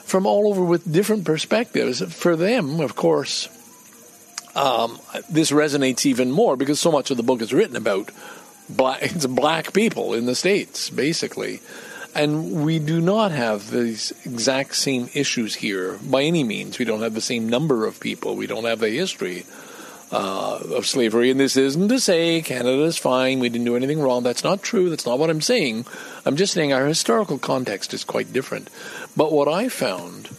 from 0.05 0.25
all 0.25 0.47
over 0.47 0.63
with 0.63 0.91
different 0.91 1.25
perspectives. 1.25 2.01
For 2.13 2.35
them, 2.35 2.79
of 2.79 2.95
course, 2.95 3.49
um, 4.55 4.99
this 5.29 5.51
resonates 5.51 6.05
even 6.05 6.31
more 6.31 6.55
because 6.55 6.79
so 6.79 6.91
much 6.91 7.11
of 7.11 7.17
the 7.17 7.23
book 7.23 7.41
is 7.41 7.53
written 7.53 7.75
about 7.75 8.11
black, 8.69 9.01
it's 9.01 9.25
black 9.25 9.73
people 9.73 10.13
in 10.13 10.25
the 10.25 10.35
states, 10.35 10.89
basically. 10.89 11.59
And 12.17 12.65
we 12.65 12.79
do 12.79 12.99
not 12.99 13.31
have 13.31 13.69
these 13.69 14.11
exact 14.25 14.73
same 14.75 15.07
issues 15.13 15.53
here 15.53 15.99
by 16.01 16.23
any 16.23 16.43
means. 16.43 16.79
We 16.79 16.85
don't 16.85 17.03
have 17.03 17.13
the 17.13 17.21
same 17.21 17.47
number 17.47 17.85
of 17.85 17.99
people. 17.99 18.35
We 18.35 18.47
don't 18.47 18.65
have 18.65 18.79
the 18.79 18.89
history 18.89 19.45
uh, 20.11 20.59
of 20.73 20.87
slavery. 20.87 21.29
And 21.29 21.39
this 21.39 21.55
isn't 21.55 21.89
to 21.89 21.99
say 21.99 22.41
Canada 22.41 22.81
is 22.85 22.97
fine. 22.97 23.39
We 23.39 23.49
didn't 23.49 23.65
do 23.65 23.75
anything 23.75 24.01
wrong. 24.01 24.23
That's 24.23 24.43
not 24.43 24.63
true. 24.63 24.89
That's 24.89 25.05
not 25.05 25.19
what 25.19 25.29
I'm 25.29 25.41
saying. 25.41 25.85
I'm 26.25 26.37
just 26.37 26.53
saying 26.53 26.73
our 26.73 26.87
historical 26.87 27.37
context 27.37 27.93
is 27.93 28.03
quite 28.03 28.33
different. 28.33 28.71
But 29.15 29.31
what 29.31 29.47
I 29.47 29.69
found 29.69 30.29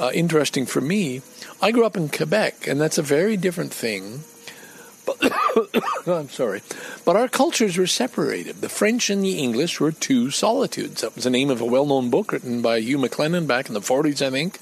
uh, 0.00 0.10
interesting 0.12 0.66
for 0.66 0.80
me, 0.80 1.22
I 1.62 1.70
grew 1.70 1.86
up 1.86 1.96
in 1.96 2.08
Quebec, 2.08 2.66
and 2.66 2.80
that's 2.80 2.98
a 2.98 3.02
very 3.02 3.36
different 3.36 3.72
thing 3.72 4.24
I'm 6.08 6.28
sorry. 6.28 6.62
But 7.04 7.16
our 7.16 7.28
cultures 7.28 7.76
were 7.76 7.86
separated. 7.86 8.60
The 8.60 8.68
French 8.68 9.10
and 9.10 9.24
the 9.24 9.38
English 9.38 9.80
were 9.80 9.92
two 9.92 10.30
solitudes. 10.30 11.02
That 11.02 11.14
was 11.14 11.24
the 11.24 11.30
name 11.30 11.50
of 11.50 11.60
a 11.60 11.64
well 11.64 11.86
known 11.86 12.10
book 12.10 12.32
written 12.32 12.62
by 12.62 12.80
Hugh 12.80 12.98
MacLennan 12.98 13.46
back 13.46 13.68
in 13.68 13.74
the 13.74 13.80
40s, 13.80 14.24
I 14.24 14.30
think. 14.30 14.58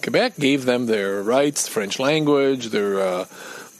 Quebec 0.01 0.37
gave 0.37 0.65
them 0.65 0.85
their 0.85 1.21
rights, 1.21 1.67
French 1.67 1.99
language, 1.99 2.67
their 2.67 2.99
uh, 2.99 3.25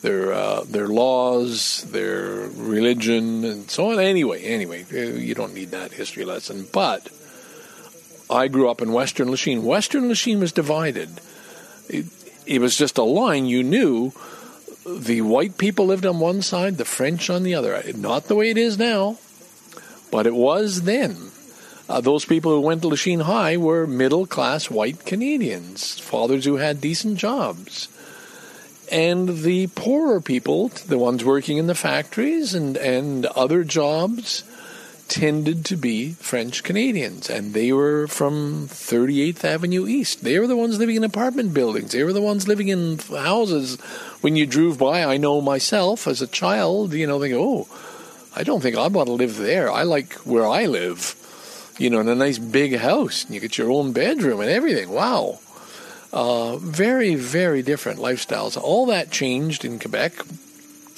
their 0.02 0.34
uh, 0.34 0.64
their 0.64 0.88
laws, 0.88 1.84
their 1.92 2.48
religion, 2.50 3.44
and 3.44 3.70
so 3.70 3.92
on. 3.92 4.00
Anyway, 4.00 4.44
anyway, 4.44 4.86
uh, 4.94 5.18
you 5.18 5.34
don't 5.34 5.54
need 5.54 5.72
that 5.72 5.92
history 5.92 6.26
lesson. 6.26 6.68
But 6.72 7.10
I 8.30 8.48
grew 8.48 8.70
up 8.70 8.82
in 8.82 8.92
Western 8.92 9.32
Lachine. 9.32 9.64
Western 9.64 10.08
Lachine 10.08 10.40
was 10.40 10.52
divided. 10.52 11.22
It, 11.90 12.06
it 12.46 12.62
was 12.62 12.78
just 12.78 12.98
a 12.98 13.04
line 13.04 13.46
you 13.46 13.64
knew. 13.64 14.12
The 14.86 15.22
white 15.22 15.58
people 15.58 15.88
lived 15.88 16.06
on 16.06 16.20
one 16.20 16.42
side, 16.42 16.78
the 16.78 16.86
French 16.86 17.30
on 17.30 17.44
the 17.44 17.56
other. 17.56 17.82
Not 17.96 18.26
the 18.26 18.36
way 18.36 18.50
it 18.50 18.58
is 18.58 18.78
now, 18.78 19.18
but 20.12 20.26
it 20.28 20.34
was 20.34 20.84
then. 20.84 21.32
Uh, 21.90 22.02
those 22.02 22.26
people 22.26 22.52
who 22.52 22.62
went 22.62 22.82
to 22.82 22.88
Lachine 22.90 23.22
High 23.22 23.56
were 23.56 23.88
middle 23.88 24.28
class 24.28 24.70
white 24.70 25.06
Canadians, 25.06 26.00
fathers 26.00 26.44
who 26.44 26.58
had 26.58 26.82
decent 26.82 27.18
jobs. 27.18 27.88
And 28.92 29.40
the 29.40 29.68
poorer 29.68 30.20
people, 30.20 30.70
the 30.70 30.98
ones 30.98 31.24
working 31.24 31.58
in 31.58 31.68
the 31.68 31.76
factories 31.76 32.54
and, 32.54 32.76
and 32.78 33.26
other 33.28 33.64
jobs, 33.64 34.44
tended 35.08 35.64
to 35.66 35.78
be 35.78 36.14
French 36.14 36.64
Canadians. 36.64 37.30
And 37.30 37.54
they 37.54 37.72
were 37.72 38.08
from 38.08 38.68
38th 38.68 39.46
Avenue 39.46 39.88
East. 39.88 40.26
They 40.26 40.40
were 40.40 40.48
the 40.48 40.58
ones 40.58 40.78
living 40.78 40.98
in 40.98 41.06
apartment 41.06 41.54
buildings. 41.54 41.94
They 41.94 42.04
were 42.04 42.14
the 42.14 42.22
ones 42.22 42.50
living 42.50 42.68
in 42.68 43.00
houses. 43.00 43.80
When 44.20 44.36
you 44.36 44.46
drove 44.46 44.78
by, 44.78 45.06
I 45.06 45.16
know 45.16 45.40
myself 45.40 46.06
as 46.06 46.22
a 46.22 46.28
child, 46.28 46.94
you 46.94 47.08
know, 47.08 47.20
they 47.20 47.30
go, 47.30 47.42
oh, 47.42 47.68
I 48.36 48.44
don't 48.44 48.62
think 48.62 48.76
I'd 48.76 48.94
want 48.94 49.08
to 49.08 49.14
live 49.14 49.38
there. 49.38 49.72
I 49.72 49.84
like 49.84 50.14
where 50.26 50.46
I 50.46 50.66
live 50.66 51.16
you 51.78 51.90
know, 51.90 52.00
in 52.00 52.10
a 52.10 52.16
nice 52.16 52.38
big 52.38 52.76
house, 52.78 53.26
and 53.26 53.34
you 53.34 53.40
get 53.40 53.58
your 53.58 53.72
own 53.72 53.92
bedroom 53.92 54.40
and 54.40 54.50
everything. 54.50 54.90
Wow. 54.90 55.40
Uh, 56.12 56.58
very, 56.58 57.16
very 57.16 57.62
different 57.62 58.00
lifestyles. 58.00 58.58
All 58.58 58.86
that 58.88 59.12
changed 59.12 59.66
in 59.66 59.80
Quebec 59.80 60.14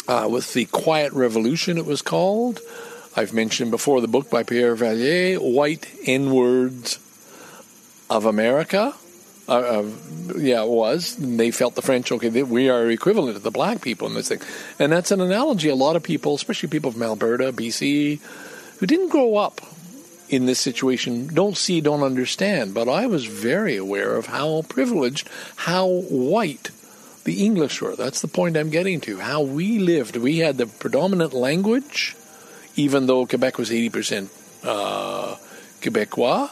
uh, 0.07 0.27
with 0.29 0.53
the 0.53 0.65
Quiet 0.65 1.13
Revolution, 1.13 1.77
it 1.77 1.85
was 1.85 2.01
called. 2.01 2.59
I've 3.15 3.33
mentioned 3.33 3.71
before 3.71 4.01
the 4.01 4.07
book 4.07 4.29
by 4.29 4.43
Pierre 4.43 4.75
Valliere, 4.75 5.39
White 5.39 5.87
N 6.05 6.31
Words 6.31 6.99
of 8.09 8.25
America. 8.25 8.93
Uh, 9.47 9.83
yeah, 10.37 10.61
it 10.61 10.69
was. 10.69 11.17
And 11.17 11.39
they 11.39 11.49
felt 11.49 11.73
the 11.73 11.81
French, 11.81 12.11
okay, 12.11 12.29
they, 12.29 12.43
we 12.43 12.69
are 12.69 12.87
equivalent 12.89 13.35
to 13.35 13.41
the 13.41 13.49
black 13.49 13.81
people 13.81 14.07
in 14.07 14.13
this 14.13 14.29
thing. 14.29 14.41
And 14.77 14.91
that's 14.91 15.09
an 15.09 15.21
analogy 15.21 15.69
a 15.69 15.75
lot 15.75 15.95
of 15.95 16.03
people, 16.03 16.35
especially 16.35 16.69
people 16.69 16.91
from 16.91 17.01
Alberta, 17.01 17.51
BC, 17.51 18.19
who 18.77 18.85
didn't 18.85 19.09
grow 19.09 19.37
up 19.37 19.59
in 20.29 20.45
this 20.45 20.59
situation, 20.59 21.27
don't 21.27 21.57
see, 21.57 21.81
don't 21.81 22.03
understand. 22.03 22.73
But 22.73 22.87
I 22.87 23.07
was 23.07 23.25
very 23.25 23.75
aware 23.75 24.15
of 24.15 24.27
how 24.27 24.63
privileged, 24.69 25.27
how 25.55 25.87
white 25.87 26.71
the 27.23 27.45
English 27.45 27.81
were. 27.81 27.95
That's 27.95 28.21
the 28.21 28.27
point 28.27 28.55
I'm 28.55 28.69
getting 28.69 29.01
to. 29.01 29.17
How 29.17 29.41
we 29.41 29.79
lived. 29.79 30.15
We 30.15 30.37
had 30.37 30.57
the 30.57 30.67
predominant 30.67 31.33
language, 31.33 32.15
even 32.75 33.07
though 33.07 33.25
Quebec 33.25 33.57
was 33.57 33.69
80% 33.71 34.29
uh, 34.63 35.35
Quebecois. 35.81 36.49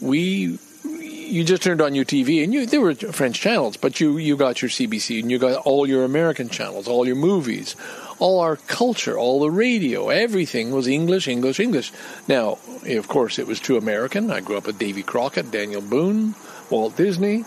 We 0.00 0.58
you 0.84 1.44
just 1.44 1.62
turned 1.62 1.82
on 1.82 1.94
your 1.94 2.04
TV 2.04 2.42
and 2.42 2.54
you 2.54 2.64
there 2.64 2.80
were 2.80 2.94
French 2.94 3.40
channels, 3.40 3.76
but 3.76 4.00
you 4.00 4.16
you 4.16 4.36
got 4.36 4.62
your 4.62 4.70
CBC 4.70 5.20
and 5.20 5.30
you 5.30 5.38
got 5.38 5.56
all 5.66 5.86
your 5.86 6.04
American 6.04 6.48
channels, 6.48 6.88
all 6.88 7.06
your 7.06 7.16
movies, 7.16 7.76
all 8.18 8.40
our 8.40 8.56
culture, 8.56 9.16
all 9.16 9.40
the 9.40 9.50
radio, 9.50 10.08
everything 10.08 10.70
was 10.70 10.86
English, 10.86 11.28
English, 11.28 11.60
English. 11.60 11.92
Now, 12.26 12.58
of 12.86 13.08
course, 13.08 13.38
it 13.38 13.46
was 13.46 13.60
too 13.60 13.76
American. 13.76 14.30
I 14.30 14.40
grew 14.40 14.56
up 14.56 14.66
with 14.66 14.78
Davy 14.78 15.02
Crockett, 15.02 15.50
Daniel 15.50 15.80
Boone, 15.80 16.34
Walt 16.70 16.96
Disney, 16.96 17.44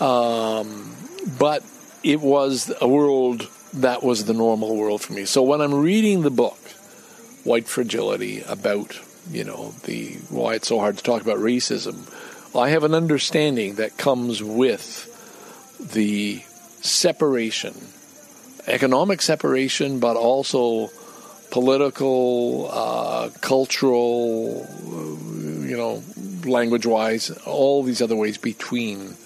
um, 0.00 0.94
but 1.38 1.64
it 2.02 2.20
was 2.20 2.72
a 2.80 2.88
world 2.88 3.48
that 3.74 4.02
was 4.02 4.24
the 4.24 4.34
normal 4.34 4.76
world 4.76 5.02
for 5.02 5.12
me. 5.12 5.24
So 5.24 5.42
when 5.42 5.60
I'm 5.60 5.74
reading 5.74 6.22
the 6.22 6.30
book, 6.30 6.58
White 7.44 7.68
Fragility, 7.68 8.42
about 8.42 8.98
you 9.30 9.44
know 9.44 9.74
the 9.84 10.14
why 10.30 10.54
it's 10.54 10.68
so 10.68 10.78
hard 10.78 10.96
to 10.96 11.02
talk 11.02 11.20
about 11.20 11.38
racism 11.38 12.06
I 12.54 12.70
have 12.70 12.84
an 12.84 12.94
understanding 12.94 13.74
that 13.74 13.98
comes 13.98 14.42
with 14.42 15.06
the 15.92 16.42
separation, 16.80 17.74
economic 18.68 19.22
separation, 19.22 20.00
but 20.00 20.16
also 20.16 20.90
political, 21.50 22.68
uh, 22.70 23.30
cultural, 23.40 24.66
you 25.66 25.76
know, 25.76 26.02
language 26.44 26.86
wise, 26.86 27.30
all 27.46 27.82
these 27.82 28.02
other 28.02 28.16
ways 28.16 28.38
between 28.38 29.16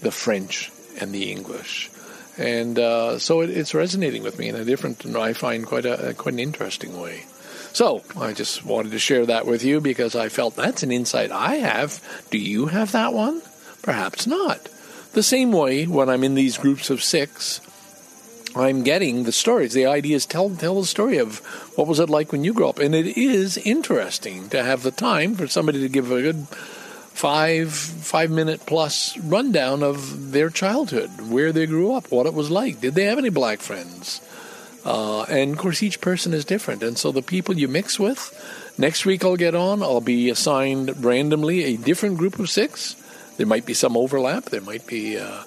the 0.00 0.10
French 0.10 0.70
and 1.00 1.12
the 1.12 1.30
English. 1.30 1.90
And 2.36 2.78
uh, 2.78 3.18
so 3.18 3.42
it, 3.42 3.50
it's 3.50 3.74
resonating 3.74 4.22
with 4.22 4.38
me 4.38 4.48
in 4.48 4.56
a 4.56 4.64
different, 4.64 5.04
and 5.04 5.16
I 5.16 5.32
find 5.32 5.66
quite 5.66 5.86
a 5.86 6.14
quite 6.14 6.34
an 6.34 6.40
interesting 6.40 7.00
way. 7.00 7.24
So 7.72 8.02
I 8.16 8.32
just 8.32 8.64
wanted 8.64 8.92
to 8.92 8.98
share 8.98 9.26
that 9.26 9.46
with 9.46 9.64
you 9.64 9.80
because 9.80 10.14
I 10.14 10.28
felt 10.28 10.56
that's 10.56 10.82
an 10.82 10.92
insight 10.92 11.32
I 11.32 11.56
have. 11.56 12.00
Do 12.30 12.38
you 12.38 12.66
have 12.66 12.92
that 12.92 13.12
one? 13.12 13.42
Perhaps 13.82 14.26
not. 14.26 14.68
The 15.12 15.22
same 15.22 15.52
way 15.52 15.86
when 15.86 16.08
I'm 16.08 16.24
in 16.24 16.34
these 16.34 16.58
groups 16.58 16.90
of 16.90 17.02
six, 17.02 17.60
I'm 18.56 18.84
getting 18.84 19.24
the 19.24 19.32
stories. 19.32 19.72
The 19.72 19.86
idea 19.86 20.16
is 20.16 20.26
tell 20.26 20.50
tell 20.50 20.80
the 20.80 20.86
story 20.86 21.18
of 21.18 21.38
what 21.76 21.88
was 21.88 21.98
it 21.98 22.08
like 22.08 22.30
when 22.30 22.44
you 22.44 22.52
grew 22.52 22.68
up, 22.68 22.78
and 22.78 22.94
it 22.94 23.16
is 23.16 23.56
interesting 23.58 24.48
to 24.50 24.62
have 24.62 24.82
the 24.82 24.90
time 24.90 25.34
for 25.34 25.48
somebody 25.48 25.80
to 25.80 25.88
give 25.88 26.12
a 26.12 26.22
good 26.22 26.46
five 26.46 27.72
five 27.72 28.30
minute 28.30 28.64
plus 28.66 29.18
rundown 29.18 29.82
of 29.82 30.32
their 30.32 30.50
childhood, 30.50 31.10
where 31.28 31.52
they 31.52 31.66
grew 31.66 31.92
up, 31.94 32.10
what 32.10 32.26
it 32.26 32.34
was 32.34 32.50
like. 32.50 32.80
Did 32.80 32.94
they 32.94 33.04
have 33.04 33.18
any 33.18 33.30
black 33.30 33.60
friends? 33.60 34.20
Uh, 34.84 35.22
and 35.22 35.52
of 35.52 35.58
course, 35.58 35.82
each 35.82 36.00
person 36.00 36.34
is 36.34 36.44
different. 36.44 36.82
And 36.82 36.98
so 36.98 37.10
the 37.10 37.22
people 37.22 37.58
you 37.58 37.68
mix 37.68 37.98
with, 37.98 38.30
next 38.78 39.06
week 39.06 39.24
I'll 39.24 39.36
get 39.36 39.54
on, 39.54 39.82
I'll 39.82 40.00
be 40.00 40.28
assigned 40.30 41.04
randomly 41.04 41.64
a 41.64 41.76
different 41.76 42.18
group 42.18 42.38
of 42.38 42.50
six. 42.50 42.94
There 43.36 43.46
might 43.46 43.66
be 43.66 43.74
some 43.74 43.96
overlap. 43.96 44.44
There 44.44 44.60
might 44.60 44.86
be. 44.86 45.18
Uh, 45.18 45.42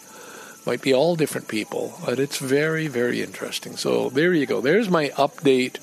might 0.67 0.81
be 0.81 0.93
all 0.93 1.15
different 1.15 1.47
people, 1.47 1.97
but 2.05 2.19
it's 2.19 2.37
very, 2.37 2.87
very 2.87 3.23
interesting. 3.23 3.77
So 3.77 4.09
there 4.09 4.33
you 4.33 4.45
go. 4.45 4.59
There's 4.59 4.89
my 4.89 5.09
update 5.09 5.77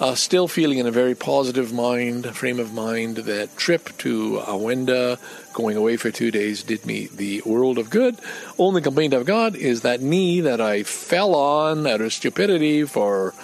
uh, 0.00 0.14
still 0.14 0.46
feeling 0.46 0.78
in 0.78 0.86
a 0.86 0.92
very 0.92 1.14
positive 1.14 1.72
mind, 1.72 2.26
frame 2.36 2.60
of 2.60 2.72
mind. 2.72 3.16
That 3.16 3.56
trip 3.56 3.96
to 3.98 4.40
Awenda, 4.46 5.18
going 5.54 5.76
away 5.76 5.96
for 5.96 6.10
two 6.10 6.30
days, 6.30 6.62
did 6.62 6.86
me 6.86 7.08
the 7.12 7.42
world 7.44 7.78
of 7.78 7.90
good. 7.90 8.18
Only 8.58 8.82
complaint 8.82 9.14
I've 9.14 9.26
got 9.26 9.56
is 9.56 9.80
that 9.80 10.02
knee 10.02 10.40
that 10.42 10.60
I 10.60 10.82
fell 10.82 11.34
on 11.34 11.86
out 11.86 12.02
of 12.02 12.12
stupidity 12.12 12.84
for 12.84 13.34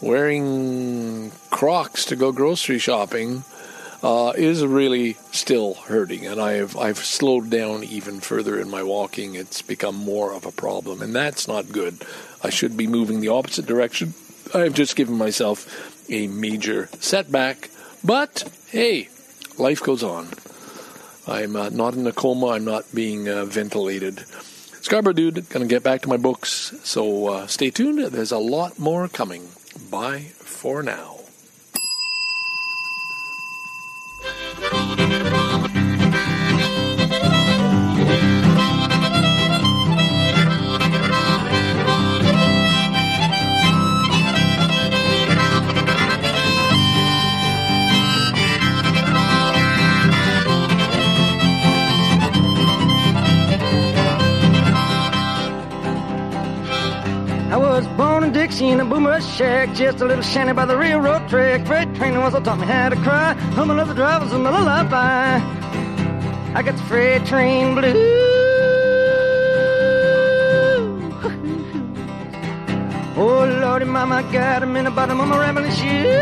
wearing 0.00 1.32
Crocs 1.50 2.04
to 2.04 2.16
go 2.16 2.30
grocery 2.30 2.78
shopping. 2.78 3.42
Uh, 4.02 4.32
is 4.36 4.64
really 4.64 5.14
still 5.32 5.74
hurting, 5.74 6.26
and 6.26 6.40
I've 6.40 6.76
I've 6.76 6.98
slowed 6.98 7.48
down 7.48 7.82
even 7.82 8.20
further 8.20 8.60
in 8.60 8.68
my 8.68 8.82
walking. 8.82 9.34
It's 9.34 9.62
become 9.62 9.94
more 9.96 10.32
of 10.32 10.44
a 10.44 10.52
problem, 10.52 11.00
and 11.00 11.14
that's 11.14 11.48
not 11.48 11.72
good. 11.72 12.04
I 12.44 12.50
should 12.50 12.76
be 12.76 12.86
moving 12.86 13.20
the 13.20 13.28
opposite 13.28 13.66
direction. 13.66 14.14
I've 14.54 14.74
just 14.74 14.96
given 14.96 15.16
myself 15.16 16.10
a 16.10 16.26
major 16.26 16.88
setback. 17.00 17.70
But 18.04 18.44
hey, 18.68 19.08
life 19.58 19.82
goes 19.82 20.02
on. 20.02 20.28
I'm 21.26 21.56
uh, 21.56 21.70
not 21.70 21.94
in 21.94 22.06
a 22.06 22.12
coma. 22.12 22.48
I'm 22.48 22.64
not 22.64 22.84
being 22.94 23.28
uh, 23.28 23.44
ventilated. 23.44 24.24
Scarborough 24.82 25.14
Dude, 25.14 25.48
gonna 25.48 25.66
get 25.66 25.82
back 25.82 26.02
to 26.02 26.08
my 26.08 26.16
books. 26.16 26.74
So 26.84 27.28
uh, 27.28 27.46
stay 27.48 27.70
tuned. 27.70 27.98
There's 27.98 28.30
a 28.30 28.38
lot 28.38 28.78
more 28.78 29.08
coming. 29.08 29.48
Bye 29.90 30.30
for 30.38 30.82
now. 30.82 31.15
Dixie 34.66 34.96
in 58.60 58.80
a 58.80 58.84
boomer 58.84 59.20
shack, 59.20 59.74
just 59.74 60.00
a 60.00 60.04
little 60.06 60.22
shanty 60.22 60.54
by 60.54 60.64
the 60.64 60.76
railroad 60.76 61.28
track. 61.28 61.66
Freight 61.66 61.94
train 61.94 62.20
whistle 62.22 62.40
taught 62.40 62.58
me 62.58 62.66
how 62.66 62.88
to 62.88 62.96
cry. 62.96 63.34
Humming 63.54 63.78
of 63.78 63.88
the 63.88 63.94
drivers 63.94 64.32
and 64.32 64.46
the 64.46 64.50
lullaby. 64.50 65.38
I 66.54 66.62
got 66.62 66.76
the 66.76 66.82
freight 66.84 67.26
train 67.26 67.74
blues. 67.74 67.94
oh 73.18 73.58
lordy, 73.60 73.84
mama, 73.84 74.22
got 74.32 74.62
him 74.62 74.74
in 74.76 74.84
the 74.84 74.90
bottom 74.90 75.20
of 75.20 75.28
my 75.28 75.38
rambling 75.38 75.72
shoes. 75.72 76.16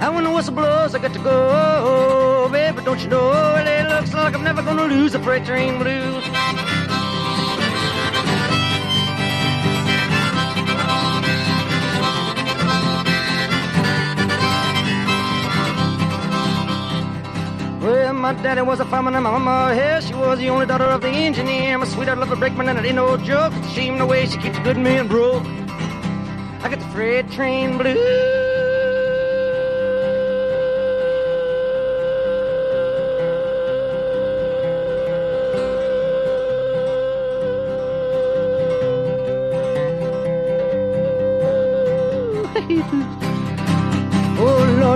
And 0.00 0.14
when 0.14 0.24
the 0.24 0.30
whistle 0.30 0.54
blows, 0.54 0.94
I 0.94 0.98
got 0.98 1.12
to 1.12 1.20
go. 1.20 2.48
Baby, 2.50 2.82
don't 2.82 3.00
you 3.00 3.08
know? 3.08 3.30
It 3.58 3.88
looks 3.88 4.12
like 4.12 4.34
I'm 4.34 4.42
never 4.42 4.62
gonna 4.62 4.86
lose 4.86 5.12
the 5.12 5.20
freight 5.20 5.44
train 5.44 5.78
blues. 5.78 6.24
Well, 17.80 18.12
my 18.12 18.34
daddy 18.34 18.60
was 18.60 18.78
a 18.80 18.84
fireman 18.84 19.14
and 19.14 19.24
my 19.24 19.30
mama, 19.38 19.74
yeah, 19.74 20.00
she 20.00 20.12
was 20.12 20.38
the 20.38 20.50
only 20.50 20.66
daughter 20.66 20.84
of 20.84 21.00
the 21.00 21.08
engineer. 21.08 21.78
My 21.78 21.86
sweetheart 21.86 22.18
loved 22.18 22.30
a 22.30 22.36
brakeman 22.36 22.68
and 22.68 22.78
it 22.78 22.84
ain't 22.84 22.96
no 22.96 23.16
joke. 23.16 23.54
It's 23.56 23.68
a 23.68 23.70
shame 23.70 23.96
the 23.96 24.04
way 24.04 24.26
she 24.26 24.36
keeps 24.36 24.58
a 24.58 24.62
good 24.62 24.76
man 24.76 25.08
broke. 25.08 25.42
I 26.62 26.68
got 26.68 26.78
the 26.78 26.88
freight 26.92 27.30
train 27.30 27.78
blues. 27.78 28.39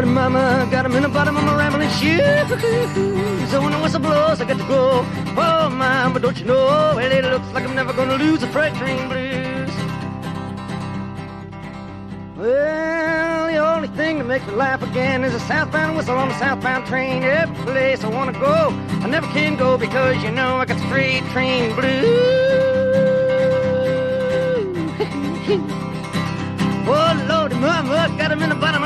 Mama, 0.07 0.69
got 0.71 0.87
him 0.87 0.95
in 0.97 1.03
the 1.03 1.09
bottom 1.09 1.37
of 1.37 1.45
my 1.45 1.57
rambling 1.57 1.91
shoes. 1.91 2.49
So 3.51 3.61
when 3.61 3.73
the 3.73 3.79
whistle 3.83 4.01
blows, 4.01 4.41
I 4.41 4.45
got 4.45 4.59
to 4.59 4.69
go. 4.69 5.05
Oh, 5.37 5.69
mama, 5.71 6.11
but 6.13 6.23
don't 6.23 6.39
you 6.39 6.45
know, 6.45 6.93
well, 6.97 6.99
it 6.99 7.25
looks 7.25 7.47
like 7.53 7.65
I'm 7.65 7.75
never 7.75 7.93
gonna 7.93 8.17
lose 8.17 8.41
the 8.41 8.47
freight 8.49 8.75
train 8.75 9.09
blues. 9.09 9.71
Well, 12.37 13.47
the 13.47 13.57
only 13.59 13.89
thing 13.89 14.19
that 14.19 14.27
makes 14.27 14.47
me 14.47 14.53
laugh 14.55 14.83
again 14.83 15.25
is 15.25 15.35
a 15.35 15.41
southbound 15.41 15.97
whistle 15.97 16.17
on 16.17 16.29
the 16.29 16.39
southbound 16.39 16.87
train. 16.87 17.23
Every 17.23 17.57
place 17.65 18.05
I 18.05 18.09
wanna 18.09 18.33
go, 18.33 18.71
I 19.03 19.09
never 19.09 19.27
can 19.29 19.57
go 19.57 19.77
because 19.77 20.23
you 20.23 20.31
know 20.31 20.57
I 20.57 20.65
got 20.67 20.79
the 20.79 20.87
freight 20.89 21.25
train 21.33 21.75
blues. 21.75 22.05
oh 26.87 27.27
Lordy, 27.29 27.57
mama, 27.57 28.15
got 28.19 28.31
in 28.33 28.49
the 28.49 28.55
bottom 28.55 28.84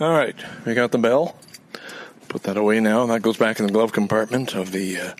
All 0.00 0.12
right, 0.12 0.36
we 0.64 0.74
got 0.74 0.92
the 0.92 0.98
bell. 0.98 1.36
Put 2.28 2.42
that 2.42 2.56
away 2.56 2.80
now. 2.80 3.06
That 3.06 3.22
goes 3.22 3.36
back 3.36 3.58
in 3.58 3.66
the 3.66 3.72
glove 3.72 3.92
compartment 3.92 4.54
of 4.54 4.72
the 4.72 5.00
uh, 5.00 5.14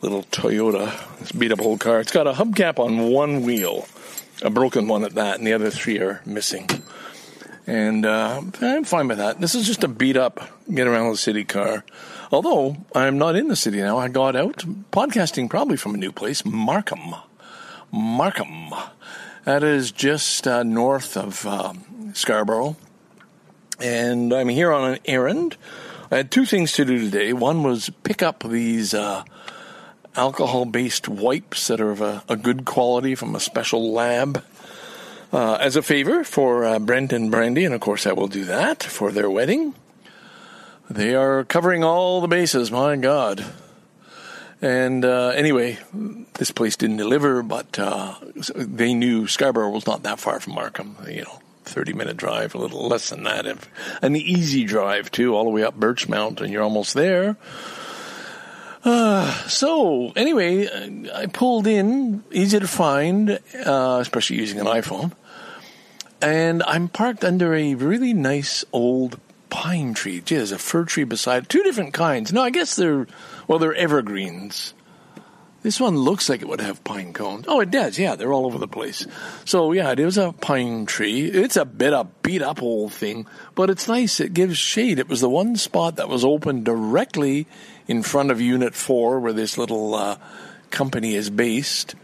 little 0.00 0.22
Toyota. 0.24 1.18
This 1.18 1.32
beat 1.32 1.52
up 1.52 1.60
old 1.60 1.80
car. 1.80 2.00
It's 2.00 2.12
got 2.12 2.26
a 2.26 2.32
hubcap 2.32 2.78
on 2.78 3.10
one 3.10 3.42
wheel, 3.42 3.86
a 4.42 4.48
broken 4.48 4.88
one 4.88 5.04
at 5.04 5.14
that, 5.14 5.38
and 5.38 5.46
the 5.46 5.52
other 5.52 5.70
three 5.70 5.98
are 5.98 6.22
missing. 6.24 6.68
And 7.66 8.06
uh, 8.06 8.40
I'm 8.60 8.84
fine 8.84 9.08
with 9.08 9.18
that. 9.18 9.40
This 9.40 9.54
is 9.54 9.66
just 9.66 9.84
a 9.84 9.88
beat 9.88 10.16
up, 10.16 10.40
get 10.72 10.86
around 10.86 11.10
the 11.10 11.16
city 11.18 11.44
car. 11.44 11.84
Although 12.32 12.76
I'm 12.94 13.18
not 13.18 13.36
in 13.36 13.48
the 13.48 13.56
city 13.56 13.78
now, 13.78 13.98
I 13.98 14.08
got 14.08 14.34
out 14.34 14.64
podcasting 14.92 15.50
probably 15.50 15.76
from 15.76 15.94
a 15.94 15.98
new 15.98 16.12
place, 16.12 16.44
Markham. 16.44 17.14
Markham. 17.92 18.70
That 19.44 19.62
is 19.62 19.92
just 19.92 20.46
uh, 20.46 20.62
north 20.62 21.16
of 21.16 21.46
um, 21.46 22.12
Scarborough 22.14 22.76
and 23.80 24.32
I'm 24.32 24.48
here 24.48 24.72
on 24.72 24.92
an 24.92 24.98
errand. 25.06 25.56
I 26.10 26.16
had 26.16 26.32
two 26.32 26.44
things 26.44 26.72
to 26.72 26.84
do 26.84 26.98
today. 26.98 27.32
One 27.32 27.62
was 27.62 27.88
pick 28.02 28.20
up 28.20 28.42
these 28.42 28.94
uh, 28.94 29.22
alcohol 30.16 30.64
based 30.64 31.08
wipes 31.08 31.68
that 31.68 31.80
are 31.80 31.92
of 31.92 32.00
a, 32.00 32.24
a, 32.28 32.36
good 32.36 32.64
quality 32.64 33.14
from 33.14 33.36
a 33.36 33.40
special 33.40 33.92
lab. 33.92 34.42
Uh, 35.32 35.54
as 35.60 35.76
a 35.76 35.82
favor 35.82 36.24
for 36.24 36.64
uh, 36.64 36.80
Brent 36.80 37.12
and 37.12 37.30
Brandy, 37.30 37.64
and 37.64 37.72
of 37.72 37.80
course 37.80 38.04
I 38.04 38.12
will 38.12 38.26
do 38.26 38.44
that 38.46 38.82
for 38.82 39.12
their 39.12 39.30
wedding. 39.30 39.74
They 40.90 41.14
are 41.14 41.44
covering 41.44 41.84
all 41.84 42.20
the 42.20 42.26
bases, 42.26 42.72
my 42.72 42.96
God. 42.96 43.44
And 44.60 45.04
uh, 45.04 45.28
anyway, 45.28 45.78
this 46.34 46.50
place 46.50 46.76
didn't 46.76 46.96
deliver, 46.96 47.44
but 47.44 47.78
uh, 47.78 48.16
they 48.56 48.92
knew 48.92 49.28
Scarborough 49.28 49.70
was 49.70 49.86
not 49.86 50.02
that 50.02 50.18
far 50.18 50.40
from 50.40 50.54
Markham, 50.54 50.96
you 51.08 51.22
know, 51.22 51.40
30 51.70 51.92
minute 51.92 52.16
drive, 52.16 52.54
a 52.54 52.58
little 52.58 52.86
less 52.88 53.10
than 53.10 53.22
that. 53.24 53.46
If, 53.46 53.70
an 54.02 54.16
easy 54.16 54.64
drive, 54.64 55.10
too, 55.10 55.34
all 55.34 55.44
the 55.44 55.50
way 55.50 55.62
up 55.62 55.78
Birchmount, 55.78 56.40
and 56.40 56.52
you're 56.52 56.62
almost 56.62 56.94
there. 56.94 57.36
Uh, 58.82 59.30
so, 59.46 60.10
anyway, 60.16 60.68
I 61.14 61.26
pulled 61.26 61.66
in, 61.66 62.24
easy 62.32 62.58
to 62.60 62.68
find, 62.68 63.38
uh, 63.64 63.98
especially 64.00 64.36
using 64.36 64.58
an 64.58 64.66
iPhone. 64.66 65.12
And 66.22 66.62
I'm 66.62 66.88
parked 66.88 67.24
under 67.24 67.54
a 67.54 67.74
really 67.74 68.12
nice 68.12 68.64
old 68.72 69.18
pine 69.48 69.94
tree. 69.94 70.20
Gee, 70.20 70.36
there's 70.36 70.52
a 70.52 70.58
fir 70.58 70.84
tree 70.84 71.04
beside 71.04 71.48
two 71.48 71.62
different 71.62 71.92
kinds. 71.92 72.32
No, 72.32 72.42
I 72.42 72.50
guess 72.50 72.76
they're, 72.76 73.06
well, 73.48 73.58
they're 73.58 73.74
evergreens. 73.74 74.74
This 75.62 75.78
one 75.78 75.96
looks 75.96 76.30
like 76.30 76.40
it 76.40 76.48
would 76.48 76.62
have 76.62 76.82
pine 76.84 77.12
cones. 77.12 77.44
Oh, 77.46 77.60
it 77.60 77.70
does. 77.70 77.98
Yeah, 77.98 78.14
they're 78.14 78.32
all 78.32 78.46
over 78.46 78.56
the 78.56 78.66
place. 78.66 79.06
So 79.44 79.72
yeah, 79.72 79.92
it 79.92 80.00
is 80.00 80.16
a 80.16 80.32
pine 80.32 80.86
tree. 80.86 81.26
It's 81.26 81.56
a 81.56 81.66
bit 81.66 81.92
of 81.92 82.22
beat 82.22 82.40
up 82.40 82.62
old 82.62 82.94
thing, 82.94 83.26
but 83.54 83.68
it's 83.68 83.86
nice. 83.86 84.20
It 84.20 84.32
gives 84.32 84.56
shade. 84.56 84.98
It 84.98 85.08
was 85.08 85.20
the 85.20 85.28
one 85.28 85.56
spot 85.56 85.96
that 85.96 86.08
was 86.08 86.24
open 86.24 86.64
directly 86.64 87.46
in 87.86 88.02
front 88.02 88.30
of 88.30 88.40
Unit 88.40 88.74
Four, 88.74 89.20
where 89.20 89.34
this 89.34 89.58
little 89.58 89.94
uh, 89.94 90.16
company 90.70 91.14
is 91.14 91.28
based. 91.28 91.94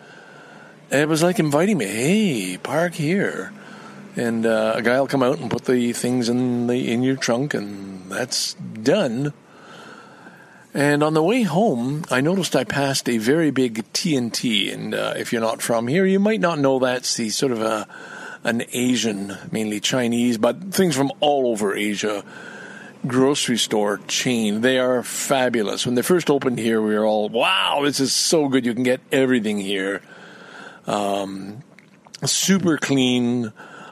And 0.90 1.00
it 1.00 1.08
was 1.08 1.22
like 1.22 1.38
inviting 1.38 1.78
me. 1.78 1.86
Hey, 1.86 2.58
park 2.58 2.94
here, 2.94 3.52
and 4.16 4.44
uh, 4.44 4.74
a 4.76 4.82
guy 4.82 5.00
will 5.00 5.06
come 5.06 5.22
out 5.22 5.38
and 5.38 5.50
put 5.50 5.64
the 5.64 5.94
things 5.94 6.28
in 6.28 6.66
the 6.66 6.92
in 6.92 7.02
your 7.02 7.16
trunk, 7.16 7.54
and 7.54 8.10
that's 8.10 8.52
done. 8.54 9.32
And 10.76 11.02
on 11.02 11.14
the 11.14 11.22
way 11.22 11.42
home, 11.42 12.04
I 12.10 12.20
noticed 12.20 12.54
I 12.54 12.64
passed 12.64 13.08
a 13.08 13.16
very 13.16 13.50
big 13.50 13.90
T&T. 13.94 14.70
And 14.70 14.94
uh, 14.94 15.14
if 15.16 15.32
you're 15.32 15.40
not 15.40 15.62
from 15.62 15.88
here, 15.88 16.04
you 16.04 16.20
might 16.20 16.38
not 16.38 16.58
know 16.58 16.78
that's 16.78 17.16
the 17.16 17.30
sort 17.30 17.52
of 17.52 17.62
a, 17.62 17.88
an 18.44 18.62
Asian, 18.74 19.38
mainly 19.50 19.80
Chinese, 19.80 20.36
but 20.36 20.74
things 20.74 20.94
from 20.94 21.12
all 21.20 21.46
over 21.50 21.74
Asia 21.74 22.22
grocery 23.06 23.56
store 23.56 24.00
chain. 24.06 24.60
They 24.60 24.78
are 24.78 25.02
fabulous. 25.02 25.86
When 25.86 25.94
they 25.94 26.02
first 26.02 26.28
opened 26.28 26.58
here, 26.58 26.82
we 26.82 26.94
were 26.94 27.06
all, 27.06 27.30
wow, 27.30 27.80
this 27.82 27.98
is 27.98 28.12
so 28.12 28.46
good. 28.48 28.66
You 28.66 28.74
can 28.74 28.82
get 28.82 29.00
everything 29.10 29.58
here. 29.58 30.02
Um, 30.86 31.62
super 32.22 32.76
clean, 32.76 33.50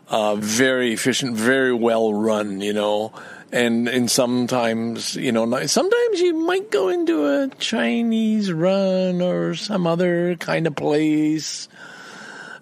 uh, 0.09 0.37
very 0.37 0.92
efficient, 0.92 1.35
very 1.35 1.73
well 1.73 2.12
run, 2.12 2.61
you 2.61 2.75
know 2.75 3.14
and 3.52 3.88
and 3.88 4.11
sometimes 4.11 5.16
you 5.16 5.33
know 5.33 5.66
sometimes 5.66 6.20
you 6.20 6.35
might 6.35 6.70
go 6.70 6.88
into 6.88 7.26
a 7.26 7.48
Chinese 7.59 8.52
run 8.52 9.22
or 9.22 9.54
some 9.54 9.87
other 9.87 10.37
kind 10.37 10.66
of 10.66 10.76
place. 10.76 11.68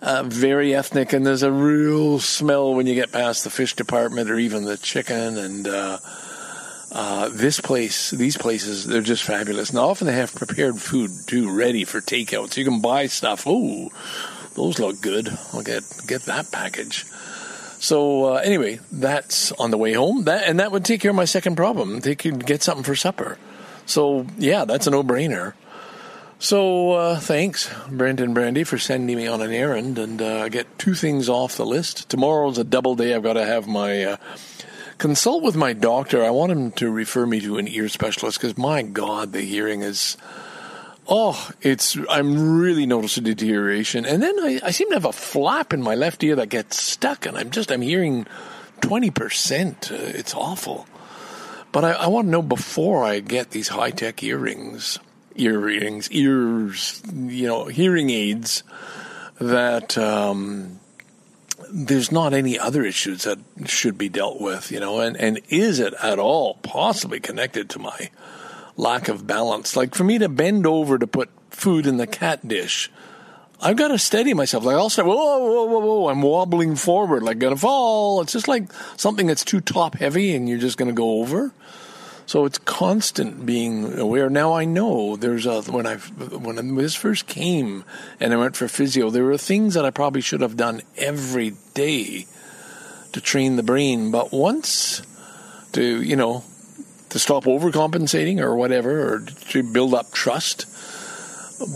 Uh, 0.00 0.24
very 0.24 0.74
ethnic, 0.74 1.12
and 1.12 1.24
there's 1.24 1.44
a 1.44 1.52
real 1.52 2.18
smell 2.18 2.74
when 2.74 2.88
you 2.88 2.94
get 2.96 3.12
past 3.12 3.44
the 3.44 3.50
fish 3.50 3.76
department 3.76 4.28
or 4.28 4.36
even 4.36 4.64
the 4.64 4.76
chicken. 4.76 5.38
And 5.38 5.68
uh, 5.68 5.98
uh, 6.90 7.28
this 7.32 7.60
place, 7.60 8.10
these 8.10 8.36
places, 8.36 8.84
they're 8.84 9.00
just 9.00 9.22
fabulous. 9.22 9.70
And 9.70 9.78
often 9.78 10.08
they 10.08 10.14
have 10.14 10.34
prepared 10.34 10.80
food 10.80 11.12
too, 11.26 11.56
ready 11.56 11.84
for 11.84 12.00
takeout, 12.00 12.52
so 12.52 12.60
you 12.60 12.66
can 12.66 12.80
buy 12.80 13.06
stuff. 13.06 13.46
Ooh, 13.46 13.90
those 14.54 14.80
look 14.80 15.00
good. 15.00 15.28
I'll 15.52 15.62
get 15.62 15.84
get 16.06 16.22
that 16.22 16.50
package. 16.50 17.06
So 17.82 18.26
uh, 18.26 18.34
anyway, 18.36 18.78
that's 18.92 19.50
on 19.50 19.72
the 19.72 19.76
way 19.76 19.92
home. 19.92 20.22
That 20.22 20.44
and 20.46 20.60
that 20.60 20.70
would 20.70 20.84
take 20.84 21.00
care 21.00 21.10
of 21.10 21.16
my 21.16 21.24
second 21.24 21.56
problem. 21.56 21.98
They 21.98 22.14
could 22.14 22.46
get 22.46 22.62
something 22.62 22.84
for 22.84 22.94
supper. 22.94 23.38
So 23.86 24.24
yeah, 24.38 24.64
that's 24.64 24.86
a 24.86 24.90
no-brainer. 24.90 25.54
So 26.38 26.92
uh, 26.92 27.18
thanks, 27.18 27.68
Brent 27.90 28.20
and 28.20 28.34
Brandy, 28.34 28.62
for 28.62 28.78
sending 28.78 29.16
me 29.16 29.26
on 29.26 29.42
an 29.42 29.50
errand, 29.50 29.98
and 29.98 30.22
uh, 30.22 30.48
get 30.48 30.78
two 30.78 30.94
things 30.94 31.28
off 31.28 31.56
the 31.56 31.66
list. 31.66 32.08
Tomorrow's 32.08 32.56
a 32.56 32.62
double 32.62 32.94
day. 32.94 33.16
I've 33.16 33.24
got 33.24 33.32
to 33.32 33.44
have 33.44 33.66
my 33.66 34.04
uh, 34.04 34.16
consult 34.98 35.42
with 35.42 35.56
my 35.56 35.72
doctor. 35.72 36.24
I 36.24 36.30
want 36.30 36.52
him 36.52 36.70
to 36.72 36.88
refer 36.88 37.26
me 37.26 37.40
to 37.40 37.58
an 37.58 37.66
ear 37.66 37.88
specialist 37.88 38.38
because 38.38 38.56
my 38.56 38.82
God, 38.82 39.32
the 39.32 39.40
hearing 39.40 39.82
is 39.82 40.16
Oh, 41.08 41.50
it's 41.60 41.96
I'm 42.08 42.58
really 42.58 42.86
noticing 42.86 43.24
deterioration, 43.24 44.06
and 44.06 44.22
then 44.22 44.38
I, 44.38 44.60
I 44.62 44.70
seem 44.70 44.88
to 44.90 44.94
have 44.94 45.04
a 45.04 45.12
flap 45.12 45.72
in 45.72 45.82
my 45.82 45.96
left 45.96 46.22
ear 46.22 46.36
that 46.36 46.48
gets 46.48 46.80
stuck, 46.80 47.26
and 47.26 47.36
I'm 47.36 47.50
just 47.50 47.72
I'm 47.72 47.82
hearing 47.82 48.26
twenty 48.80 49.10
percent. 49.10 49.90
Uh, 49.90 49.96
it's 49.96 50.34
awful. 50.34 50.86
But 51.72 51.84
I, 51.84 51.92
I 51.92 52.06
want 52.06 52.26
to 52.26 52.30
know 52.30 52.42
before 52.42 53.02
I 53.02 53.20
get 53.20 53.50
these 53.50 53.68
high 53.68 53.90
tech 53.90 54.22
earrings, 54.22 54.98
earrings, 55.34 56.10
ears, 56.10 57.02
you 57.12 57.48
know, 57.48 57.64
hearing 57.64 58.10
aids, 58.10 58.62
that 59.40 59.96
um, 59.96 60.78
there's 61.70 62.12
not 62.12 62.34
any 62.34 62.58
other 62.58 62.84
issues 62.84 63.24
that 63.24 63.38
should 63.64 63.96
be 63.96 64.10
dealt 64.10 64.40
with, 64.40 64.70
you 64.70 64.80
know, 64.80 65.00
and, 65.00 65.16
and 65.16 65.40
is 65.48 65.80
it 65.80 65.94
at 66.02 66.18
all 66.18 66.54
possibly 66.62 67.20
connected 67.20 67.70
to 67.70 67.78
my 67.78 68.10
lack 68.76 69.08
of 69.08 69.26
balance. 69.26 69.76
Like 69.76 69.94
for 69.94 70.04
me 70.04 70.18
to 70.18 70.28
bend 70.28 70.66
over 70.66 70.98
to 70.98 71.06
put 71.06 71.30
food 71.50 71.86
in 71.86 71.96
the 71.96 72.06
cat 72.06 72.46
dish, 72.46 72.90
I've 73.60 73.76
got 73.76 73.88
to 73.88 73.98
steady 73.98 74.34
myself. 74.34 74.64
Like 74.64 74.76
I'll 74.76 74.90
start, 74.90 75.06
whoa, 75.06 75.38
whoa, 75.38 75.64
whoa, 75.64 75.78
whoa, 75.78 76.08
I'm 76.08 76.22
wobbling 76.22 76.74
forward, 76.74 77.22
like 77.22 77.38
gonna 77.38 77.56
fall. 77.56 78.20
It's 78.20 78.32
just 78.32 78.48
like 78.48 78.72
something 78.96 79.26
that's 79.26 79.44
too 79.44 79.60
top 79.60 79.94
heavy 79.94 80.34
and 80.34 80.48
you're 80.48 80.58
just 80.58 80.78
gonna 80.78 80.92
go 80.92 81.20
over. 81.20 81.52
So 82.26 82.44
it's 82.44 82.58
constant 82.58 83.44
being 83.44 83.98
aware. 83.98 84.30
Now 84.30 84.54
I 84.54 84.64
know 84.64 85.16
there's 85.16 85.46
a 85.46 85.62
when 85.62 85.86
I 85.86 85.96
when 85.96 86.74
this 86.76 86.94
first 86.94 87.26
came 87.26 87.84
and 88.20 88.32
I 88.32 88.36
went 88.36 88.56
for 88.56 88.68
physio, 88.68 89.10
there 89.10 89.24
were 89.24 89.38
things 89.38 89.74
that 89.74 89.84
I 89.84 89.90
probably 89.90 90.20
should 90.20 90.40
have 90.40 90.56
done 90.56 90.82
every 90.96 91.54
day 91.74 92.26
to 93.12 93.20
train 93.20 93.56
the 93.56 93.62
brain. 93.62 94.10
But 94.10 94.32
once 94.32 95.02
to 95.72 96.02
you 96.02 96.16
know 96.16 96.44
to 97.12 97.18
stop 97.18 97.44
overcompensating 97.44 98.40
or 98.40 98.56
whatever, 98.56 99.14
or 99.14 99.20
to 99.50 99.62
build 99.62 99.94
up 99.94 100.12
trust. 100.12 100.66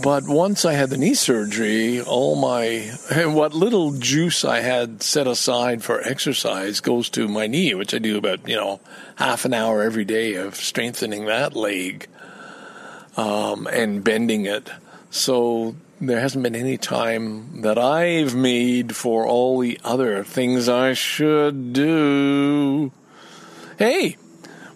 But 0.03 0.27
once 0.27 0.65
I 0.65 0.73
had 0.73 0.89
the 0.89 0.97
knee 0.97 1.13
surgery, 1.13 2.01
all 2.01 2.35
my 2.35 2.91
what 3.25 3.53
little 3.53 3.93
juice 3.93 4.43
I 4.43 4.59
had 4.59 5.01
set 5.01 5.27
aside 5.27 5.81
for 5.83 6.01
exercise 6.01 6.81
goes 6.81 7.09
to 7.11 7.27
my 7.29 7.47
knee, 7.47 7.73
which 7.73 7.93
I 7.93 7.99
do 7.99 8.17
about 8.17 8.47
you 8.49 8.55
know 8.57 8.81
half 9.15 9.45
an 9.45 9.53
hour 9.53 9.81
every 9.81 10.03
day 10.05 10.35
of 10.35 10.55
strengthening 10.55 11.25
that 11.25 11.55
leg. 11.55 12.07
um, 13.15 13.67
and 13.67 14.03
bending 14.03 14.45
it. 14.45 14.69
So 15.09 15.75
there 15.99 16.19
hasn't 16.19 16.43
been 16.43 16.55
any 16.55 16.77
time 16.77 17.61
that 17.61 17.77
I've 17.77 18.35
made 18.35 18.95
for 18.95 19.25
all 19.25 19.59
the 19.59 19.79
other 19.83 20.23
things 20.23 20.69
I 20.69 20.93
should 20.93 21.73
do. 21.73 22.91
Hey, 23.79 24.17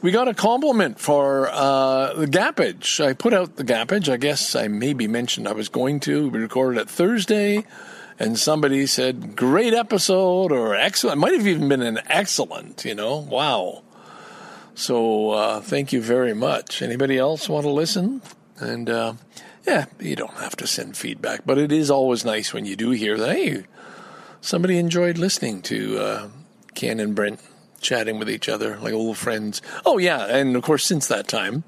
we 0.01 0.11
got 0.11 0.27
a 0.27 0.33
compliment 0.33 0.99
for 0.99 1.49
uh, 1.51 2.13
the 2.13 2.25
gappage. 2.25 3.03
I 3.03 3.13
put 3.13 3.33
out 3.33 3.55
the 3.55 3.63
gappage. 3.63 4.11
I 4.11 4.17
guess 4.17 4.55
I 4.55 4.67
maybe 4.67 5.07
mentioned 5.07 5.47
I 5.47 5.53
was 5.53 5.69
going 5.69 5.99
to. 6.01 6.29
We 6.29 6.39
recorded 6.39 6.81
it 6.81 6.89
Thursday, 6.89 7.65
and 8.19 8.37
somebody 8.37 8.87
said, 8.87 9.35
great 9.35 9.73
episode 9.73 10.51
or 10.51 10.75
excellent. 10.75 11.17
It 11.17 11.21
might 11.21 11.33
have 11.33 11.47
even 11.47 11.69
been 11.69 11.83
an 11.83 11.99
excellent, 12.07 12.83
you 12.83 12.95
know. 12.95 13.17
Wow. 13.17 13.83
So 14.73 15.31
uh, 15.31 15.61
thank 15.61 15.93
you 15.93 16.01
very 16.01 16.33
much. 16.33 16.81
Anybody 16.81 17.17
else 17.17 17.47
want 17.47 17.65
to 17.65 17.71
listen? 17.71 18.21
And 18.57 18.89
uh, 18.89 19.13
yeah, 19.67 19.85
you 19.99 20.15
don't 20.15 20.33
have 20.37 20.55
to 20.57 20.67
send 20.67 20.97
feedback, 20.97 21.41
but 21.45 21.59
it 21.59 21.71
is 21.71 21.91
always 21.91 22.25
nice 22.25 22.53
when 22.53 22.65
you 22.65 22.75
do 22.75 22.89
hear 22.91 23.17
that, 23.17 23.35
hey, 23.35 23.65
somebody 24.39 24.77
enjoyed 24.79 25.19
listening 25.19 25.61
to 25.63 25.99
uh, 25.99 26.29
Ken 26.73 26.99
and 26.99 27.13
Brent 27.13 27.39
chatting 27.81 28.19
with 28.19 28.29
each 28.29 28.47
other 28.47 28.77
like 28.77 28.93
old 28.93 29.17
friends. 29.17 29.61
Oh, 29.85 29.97
yeah, 29.97 30.25
and 30.25 30.55
of 30.55 30.63
course, 30.63 30.85
since 30.85 31.07
that 31.07 31.27
time, 31.27 31.63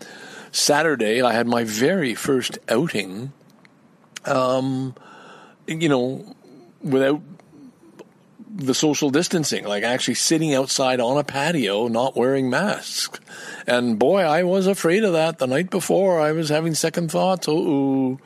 Saturday, 0.51 1.21
I 1.21 1.33
had 1.33 1.47
my 1.47 1.63
very 1.63 2.15
first 2.15 2.59
outing, 2.69 3.33
um, 4.25 4.95
you 5.67 5.89
know, 5.89 6.35
without 6.81 7.21
the 8.55 8.75
social 8.75 9.09
distancing, 9.09 9.65
like 9.65 9.83
actually 9.83 10.13
sitting 10.13 10.53
outside 10.53 10.99
on 10.99 11.17
a 11.17 11.23
patio, 11.23 11.87
not 11.87 12.15
wearing 12.15 12.49
masks. 12.49 13.19
And 13.65 13.97
boy, 13.97 14.21
I 14.21 14.43
was 14.43 14.67
afraid 14.67 15.03
of 15.03 15.13
that 15.13 15.39
the 15.39 15.47
night 15.47 15.69
before. 15.69 16.19
I 16.19 16.33
was 16.33 16.49
having 16.49 16.75
second 16.75 17.09
thoughts. 17.09 17.47
Oh, 17.49 18.19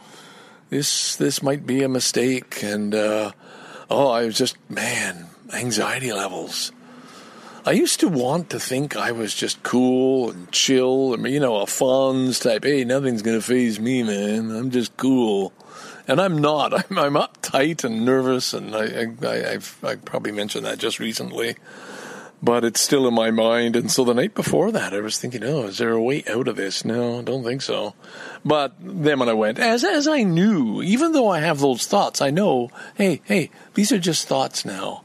this 0.70 1.16
this 1.16 1.42
might 1.42 1.66
be 1.66 1.84
a 1.84 1.90
mistake. 1.90 2.62
And 2.62 2.94
uh, 2.94 3.32
oh, 3.90 4.10
I 4.10 4.26
was 4.26 4.38
just 4.38 4.58
man, 4.70 5.28
anxiety 5.54 6.12
levels. 6.12 6.74
I 7.68 7.72
used 7.72 8.00
to 8.00 8.08
want 8.08 8.52
to 8.52 8.62
think 8.62 8.96
I 8.96 9.12
was 9.12 9.36
just 9.36 9.62
cool 9.62 10.32
and 10.32 10.50
chill, 10.54 11.18
mean, 11.18 11.34
you 11.34 11.42
know, 11.42 11.58
a 11.58 11.66
Fonz 11.66 12.42
type. 12.42 12.64
Hey, 12.64 12.86
nothing's 12.86 13.22
gonna 13.22 13.42
phase 13.42 13.78
me, 13.78 14.04
man. 14.04 14.52
I'm 14.52 14.72
just 14.72 14.96
cool 14.96 15.52
and 16.08 16.22
I'm 16.22 16.38
not. 16.38 16.74
I'm, 16.90 16.98
I'm 16.98 17.14
uptight 17.16 17.84
and 17.84 18.06
nervous, 18.06 18.54
and 18.54 18.74
I, 18.74 19.08
I, 19.22 19.52
I've 19.52 19.78
I 19.84 19.96
probably 19.96 20.32
mentioned 20.32 20.66
that 20.66 20.78
just 20.78 21.00
recently, 21.00 21.58
but 22.42 22.64
it's 22.64 22.80
still 22.80 23.06
in 23.06 23.14
my 23.14 23.32
mind. 23.32 23.76
And 23.76 23.92
so 23.92 24.06
the 24.06 24.14
night 24.14 24.34
before 24.34 24.72
that, 24.72 24.94
I 24.94 25.02
was 25.02 25.18
thinking, 25.18 25.44
oh, 25.44 25.64
is 25.64 25.78
there 25.78 25.92
a 25.92 26.02
way 26.02 26.24
out 26.26 26.48
of 26.48 26.56
this? 26.56 26.86
No, 26.86 27.20
I 27.20 27.22
don't 27.22 27.44
think 27.44 27.62
so. 27.62 27.96
But 28.46 28.76
then 28.80 29.20
when 29.20 29.28
I 29.28 29.34
went, 29.34 29.60
as 29.60 29.84
as 29.84 30.08
I 30.08 30.24
knew, 30.24 30.82
even 30.82 31.12
though 31.12 31.28
I 31.28 31.40
have 31.40 31.60
those 31.60 31.86
thoughts, 31.86 32.22
I 32.22 32.30
know, 32.30 32.70
hey, 32.96 33.22
hey, 33.26 33.52
these 33.74 33.92
are 33.92 34.00
just 34.00 34.26
thoughts 34.26 34.64
now. 34.64 35.04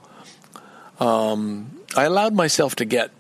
Um, 1.01 1.72
I 1.97 2.05
allowed 2.05 2.35
myself 2.35 2.77
to 2.77 2.85
get 2.85 3.11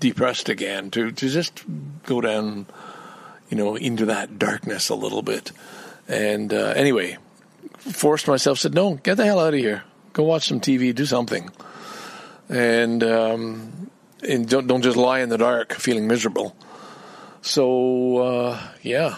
depressed 0.00 0.48
again, 0.48 0.90
to 0.92 1.12
to 1.12 1.28
just 1.28 1.64
go 2.04 2.20
down, 2.20 2.66
you 3.48 3.56
know, 3.56 3.76
into 3.76 4.06
that 4.06 4.38
darkness 4.38 4.88
a 4.88 4.94
little 4.94 5.22
bit. 5.22 5.52
And 6.08 6.52
uh, 6.52 6.72
anyway, 6.76 7.18
forced 7.78 8.28
myself, 8.28 8.58
said, 8.58 8.74
no, 8.74 8.94
get 8.94 9.16
the 9.16 9.24
hell 9.24 9.40
out 9.40 9.54
of 9.54 9.60
here. 9.60 9.84
Go 10.12 10.24
watch 10.24 10.48
some 10.48 10.60
TV, 10.60 10.94
do 10.94 11.06
something. 11.06 11.50
And, 12.48 13.02
um, 13.02 13.90
and 14.26 14.48
don't, 14.48 14.66
don't 14.66 14.82
just 14.82 14.96
lie 14.96 15.20
in 15.20 15.28
the 15.28 15.38
dark 15.38 15.72
feeling 15.74 16.06
miserable. 16.06 16.56
So, 17.42 18.18
uh, 18.18 18.60
yeah. 18.82 19.16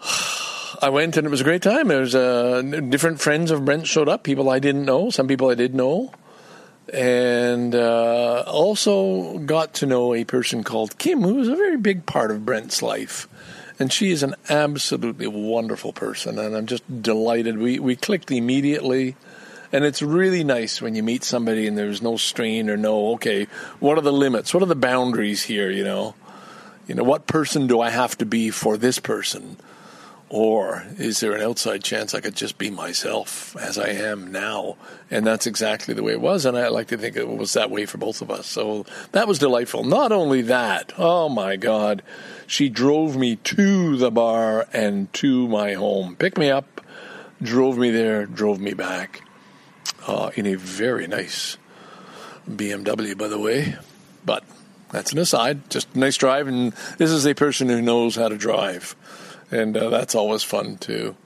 I 0.82 0.88
went 0.88 1.16
and 1.16 1.26
it 1.26 1.30
was 1.30 1.40
a 1.42 1.44
great 1.44 1.62
time. 1.62 1.88
There 1.88 2.00
was 2.00 2.14
uh, 2.14 2.62
different 2.62 3.20
friends 3.20 3.50
of 3.50 3.64
Brent 3.64 3.86
showed 3.86 4.08
up, 4.08 4.22
people 4.22 4.48
I 4.48 4.60
didn't 4.60 4.84
know, 4.84 5.10
some 5.10 5.28
people 5.28 5.50
I 5.50 5.54
did 5.54 5.74
know, 5.74 6.12
and 6.92 7.74
uh, 7.74 8.44
also 8.46 9.38
got 9.38 9.74
to 9.74 9.86
know 9.86 10.14
a 10.14 10.24
person 10.24 10.64
called 10.64 10.98
Kim, 10.98 11.22
who 11.22 11.34
was 11.34 11.48
a 11.48 11.56
very 11.56 11.76
big 11.76 12.06
part 12.06 12.30
of 12.30 12.44
Brent's 12.44 12.82
life 12.82 13.28
and 13.80 13.90
she 13.90 14.10
is 14.10 14.22
an 14.22 14.36
absolutely 14.50 15.26
wonderful 15.26 15.92
person, 15.94 16.38
and 16.38 16.54
I'm 16.54 16.66
just 16.66 17.02
delighted. 17.02 17.56
We 17.56 17.78
we 17.78 17.96
clicked 17.96 18.30
immediately, 18.30 19.16
and 19.72 19.84
it's 19.84 20.02
really 20.02 20.44
nice 20.44 20.82
when 20.82 20.94
you 20.94 21.02
meet 21.02 21.24
somebody 21.24 21.66
and 21.66 21.76
there's 21.76 22.02
no 22.02 22.18
strain 22.18 22.68
or 22.68 22.76
no 22.76 23.12
okay, 23.14 23.46
what 23.80 23.96
are 23.96 24.02
the 24.02 24.12
limits? 24.12 24.52
What 24.52 24.62
are 24.62 24.66
the 24.66 24.76
boundaries 24.76 25.42
here? 25.42 25.70
You 25.70 25.82
know, 25.82 26.14
you 26.86 26.94
know 26.94 27.04
what 27.04 27.26
person 27.26 27.66
do 27.66 27.80
I 27.80 27.88
have 27.88 28.18
to 28.18 28.26
be 28.26 28.50
for 28.50 28.76
this 28.76 28.98
person? 28.98 29.56
Or 30.32 30.84
is 30.96 31.18
there 31.18 31.32
an 31.32 31.42
outside 31.42 31.82
chance 31.82 32.14
I 32.14 32.20
could 32.20 32.36
just 32.36 32.56
be 32.56 32.70
myself 32.70 33.56
as 33.56 33.76
I 33.76 33.88
am 33.88 34.30
now? 34.30 34.76
And 35.10 35.26
that's 35.26 35.48
exactly 35.48 35.92
the 35.92 36.04
way 36.04 36.12
it 36.12 36.20
was. 36.20 36.46
And 36.46 36.56
I 36.56 36.68
like 36.68 36.86
to 36.88 36.96
think 36.96 37.16
it 37.16 37.28
was 37.28 37.54
that 37.54 37.68
way 37.68 37.84
for 37.84 37.98
both 37.98 38.22
of 38.22 38.30
us. 38.30 38.46
So 38.46 38.86
that 39.10 39.26
was 39.26 39.40
delightful. 39.40 39.82
Not 39.82 40.12
only 40.12 40.42
that, 40.42 40.92
oh 40.96 41.28
my 41.28 41.56
God, 41.56 42.04
she 42.46 42.68
drove 42.68 43.16
me 43.16 43.36
to 43.36 43.96
the 43.96 44.12
bar 44.12 44.68
and 44.72 45.12
to 45.14 45.48
my 45.48 45.72
home, 45.72 46.14
picked 46.14 46.38
me 46.38 46.48
up, 46.48 46.80
drove 47.42 47.76
me 47.76 47.90
there, 47.90 48.24
drove 48.24 48.60
me 48.60 48.72
back 48.72 49.22
uh, 50.06 50.30
in 50.36 50.46
a 50.46 50.54
very 50.54 51.08
nice 51.08 51.56
BMW, 52.48 53.18
by 53.18 53.26
the 53.26 53.38
way. 53.38 53.74
But 54.24 54.44
that's 54.92 55.10
an 55.10 55.18
aside. 55.18 55.68
Just 55.70 55.92
a 55.96 55.98
nice 55.98 56.16
drive. 56.16 56.46
And 56.46 56.72
this 56.98 57.10
is 57.10 57.26
a 57.26 57.34
person 57.34 57.68
who 57.68 57.82
knows 57.82 58.14
how 58.14 58.28
to 58.28 58.36
drive 58.36 58.94
and 59.50 59.76
uh, 59.76 59.88
that's 59.90 60.14
always 60.14 60.42
fun 60.42 60.76
too, 60.76 61.16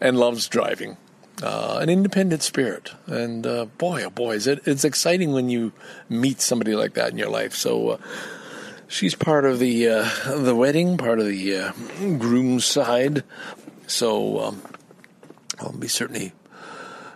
and 0.00 0.18
loves 0.18 0.48
driving. 0.48 0.96
Uh, 1.42 1.78
an 1.80 1.88
independent 1.88 2.42
spirit, 2.42 2.92
and 3.06 3.46
uh, 3.46 3.64
boy, 3.64 4.02
oh 4.04 4.10
boy, 4.10 4.34
is 4.34 4.46
it 4.46 4.60
it's 4.66 4.84
exciting 4.84 5.32
when 5.32 5.48
you 5.48 5.72
meet 6.08 6.40
somebody 6.40 6.74
like 6.74 6.94
that 6.94 7.10
in 7.10 7.18
your 7.18 7.30
life. 7.30 7.54
So. 7.54 7.90
Uh, 7.90 7.98
she's 8.90 9.14
part 9.14 9.44
of 9.44 9.58
the 9.58 9.88
uh, 9.88 10.08
the 10.36 10.54
wedding, 10.54 10.98
part 10.98 11.20
of 11.20 11.26
the 11.26 11.56
uh, 11.56 11.72
groom's 12.18 12.64
side. 12.64 13.24
So 13.86 14.40
um, 14.40 14.62
I'll 15.58 15.72
be 15.72 15.88
certainly 15.88 16.32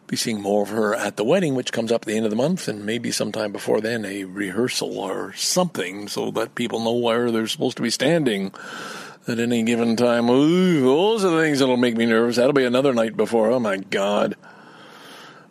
be 0.07 0.17
seeing 0.17 0.41
more 0.41 0.63
of 0.63 0.69
her 0.69 0.95
at 0.95 1.17
the 1.17 1.25
wedding, 1.25 1.55
which 1.55 1.73
comes 1.73 1.91
up 1.91 2.03
at 2.03 2.07
the 2.07 2.17
end 2.17 2.25
of 2.25 2.31
the 2.31 2.37
month, 2.37 2.69
and 2.69 2.85
maybe 2.85 3.11
sometime 3.11 3.53
before 3.53 3.81
then 3.81 4.05
a 4.05 4.25
rehearsal 4.25 4.99
or 4.99 5.33
something, 5.35 6.09
so 6.09 6.31
that 6.31 6.55
people 6.55 6.81
know 6.81 6.95
where 6.95 7.31
they're 7.31 7.47
supposed 7.47 7.77
to 7.77 7.83
be 7.83 7.91
standing 7.91 8.53
at 9.27 9.39
any 9.39 9.63
given 9.63 9.97
time. 9.97 10.29
Ooh, 10.29 10.81
those 10.81 11.25
are 11.25 11.31
the 11.31 11.43
things 11.43 11.61
that'll 11.61 11.77
make 11.77 11.97
me 11.97 12.07
nervous. 12.07 12.37
That'll 12.37 12.53
be 12.53 12.65
another 12.65 12.93
night 12.93 13.17
before. 13.17 13.51
Oh 13.51 13.61
my 13.61 13.77
God. 13.77 14.37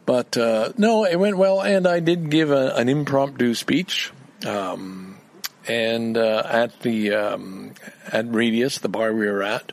But 0.06 0.38
uh, 0.38 0.74
no, 0.78 1.06
it 1.06 1.18
went 1.18 1.38
well, 1.38 1.62
and 1.62 1.88
I 1.88 2.00
did 2.00 2.30
give 2.30 2.52
a, 2.52 2.76
an 2.76 2.90
impromptu 2.90 3.54
speech. 3.54 4.12
Um, 4.46 5.18
and 5.68 6.18
uh, 6.18 6.44
at 6.46 6.82
the 6.82 7.14
um, 7.14 7.74
at 8.12 8.26
Radius, 8.32 8.80
the 8.80 8.90
bar 8.90 9.14
we 9.14 9.28
were 9.28 9.44
at, 9.44 9.72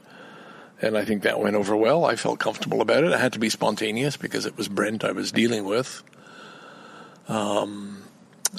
and 0.80 0.96
I 0.96 1.04
think 1.04 1.22
that 1.22 1.40
went 1.40 1.56
over 1.56 1.76
well. 1.76 2.04
I 2.04 2.14
felt 2.14 2.38
comfortable 2.38 2.80
about 2.80 3.02
it. 3.02 3.12
I 3.12 3.18
had 3.18 3.32
to 3.32 3.40
be 3.40 3.50
spontaneous 3.50 4.16
because 4.16 4.46
it 4.46 4.56
was 4.56 4.68
Brent 4.68 5.02
I 5.04 5.12
was 5.12 5.32
dealing 5.32 5.64
with. 5.64 6.04
Um, 7.28 8.04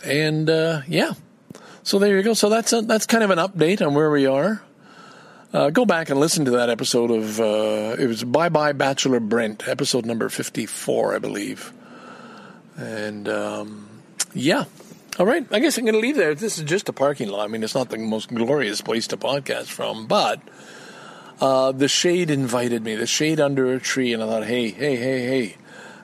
and 0.04 0.50
uh, 0.50 0.82
yeah, 0.88 1.14
so 1.84 2.00
there 2.00 2.18
you 2.18 2.24
go. 2.24 2.34
So 2.34 2.50
that's 2.50 2.74
a, 2.74 2.82
that's 2.82 3.06
kind 3.06 3.24
of 3.24 3.30
an 3.30 3.38
update 3.38 3.86
on 3.86 3.94
where 3.94 4.12
we 4.12 4.26
are. 4.26 4.62
Uh, 5.54 5.70
go 5.70 5.86
back 5.86 6.10
and 6.10 6.20
listen 6.20 6.46
to 6.46 6.52
that 6.52 6.70
episode 6.70 7.12
of 7.12 7.40
uh, 7.40 7.96
it 8.00 8.08
was 8.08 8.24
Bye 8.24 8.50
Bye 8.50 8.72
Bachelor 8.72 9.20
Brent, 9.20 9.68
episode 9.68 10.06
number 10.06 10.30
fifty-four, 10.30 11.14
I 11.14 11.20
believe. 11.20 11.74
And 12.78 13.28
um, 13.28 13.90
yeah, 14.34 14.64
all 15.20 15.26
right. 15.26 15.46
I 15.52 15.60
guess 15.60 15.78
I'm 15.78 15.84
going 15.84 15.94
to 15.94 16.00
leave 16.00 16.16
there. 16.16 16.34
This 16.36 16.58
is 16.58 16.64
just 16.64 16.88
a 16.88 16.94
parking 16.94 17.28
lot. 17.28 17.44
I 17.44 17.48
mean, 17.48 17.64
it's 17.64 17.76
not 17.76 17.90
the 17.90 17.98
most 17.98 18.30
glorious 18.30 18.80
place 18.80 19.08
to 19.08 19.18
podcast 19.18 19.66
from, 19.66 20.08
but 20.08 20.40
uh, 21.42 21.74
the 21.74 21.90
shade 21.90 22.30
invited 22.32 22.84
me. 22.84 22.96
The 22.96 23.06
shade 23.06 23.42
under 23.42 23.74
a 23.74 23.80
tree, 23.80 24.14
and 24.14 24.24
I 24.24 24.28
thought, 24.28 24.46
hey, 24.46 24.70
hey, 24.70 24.96
hey, 24.96 25.26
hey. 25.26 25.58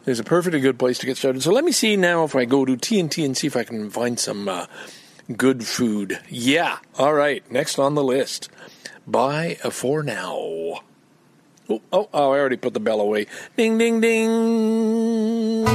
There's 0.04 0.20
a 0.20 0.26
perfectly 0.26 0.60
good 0.60 0.78
place 0.80 0.98
to 1.00 1.06
get 1.06 1.18
started. 1.18 1.42
So 1.42 1.52
let 1.52 1.64
me 1.64 1.72
see 1.72 1.96
now 1.96 2.24
if 2.24 2.36
I 2.36 2.46
go 2.46 2.66
to 2.66 2.78
T&T 2.78 3.24
and 3.24 3.36
see 3.36 3.48
if 3.48 3.58
I 3.58 3.64
can 3.64 3.90
find 3.90 4.20
some 4.20 4.48
uh, 4.48 4.66
good 5.36 5.66
food. 5.66 6.20
Yeah. 6.30 6.80
All 6.98 7.14
right. 7.14 7.50
Next 7.52 7.78
on 7.78 7.96
the 7.96 8.04
list. 8.04 8.50
Bye 9.08 9.56
for 9.72 10.04
now. 10.04 10.36
Oh, 10.36 10.82
oh, 11.70 12.10
oh, 12.14 12.32
I 12.32 12.38
already 12.40 12.58
put 12.58 12.74
the 12.74 12.82
bell 12.82 13.00
away. 13.00 13.28
Ding, 13.56 13.78
ding, 13.78 14.02
ding. 14.02 15.66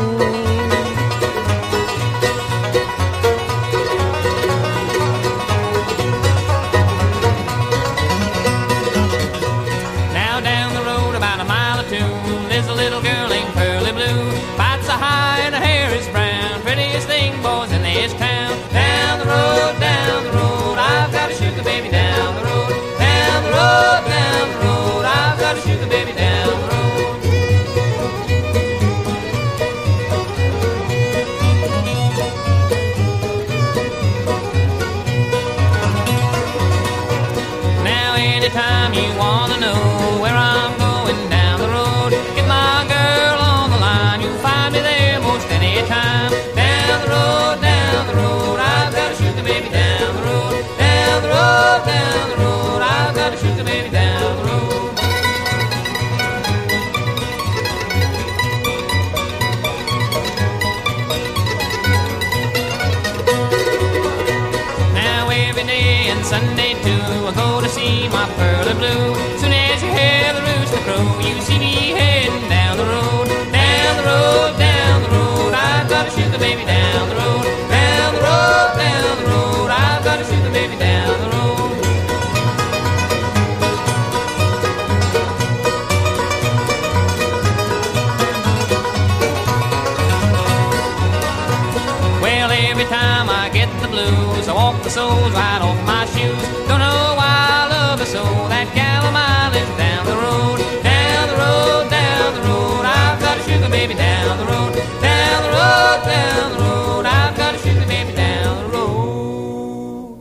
Blues, 94.43 94.49
I 94.49 94.55
walk 94.55 94.83
the 94.83 94.91
soles 94.91 95.33
right 95.33 95.61
off 95.61 95.87
my 95.87 96.05
shoes. 96.07 96.43
Don't 96.69 96.81
know 96.81 97.15
why 97.17 97.49
I 97.51 97.69
love 97.69 97.99
her 98.01 98.07
so. 98.07 98.23
That 98.49 98.75
gal 98.75 99.07
of 99.07 99.13
mine 99.13 99.53
lives 99.53 99.77
down 99.77 100.07
the 100.07 100.17
road, 100.17 100.59
down 100.83 101.29
the 101.29 101.37
road, 101.37 101.91
down 101.91 102.35
the 102.35 102.41
road. 102.49 102.85
I've 102.85 103.21
got 103.21 103.39
shoot 103.45 103.61
the 103.61 103.69
baby 103.71 103.95
down 103.95 104.39
the 104.39 104.45
road, 104.45 104.75
down 105.03 105.43
the 105.43 105.51
road, 105.51 106.05
down 106.05 106.53
the 106.53 106.59
road. 106.59 107.07
I've 107.07 107.37
got 107.37 107.61
shoot 107.61 107.79
the 107.79 107.87
baby 107.87 108.13
down 108.15 108.57
the 108.63 108.77
road. 108.77 110.19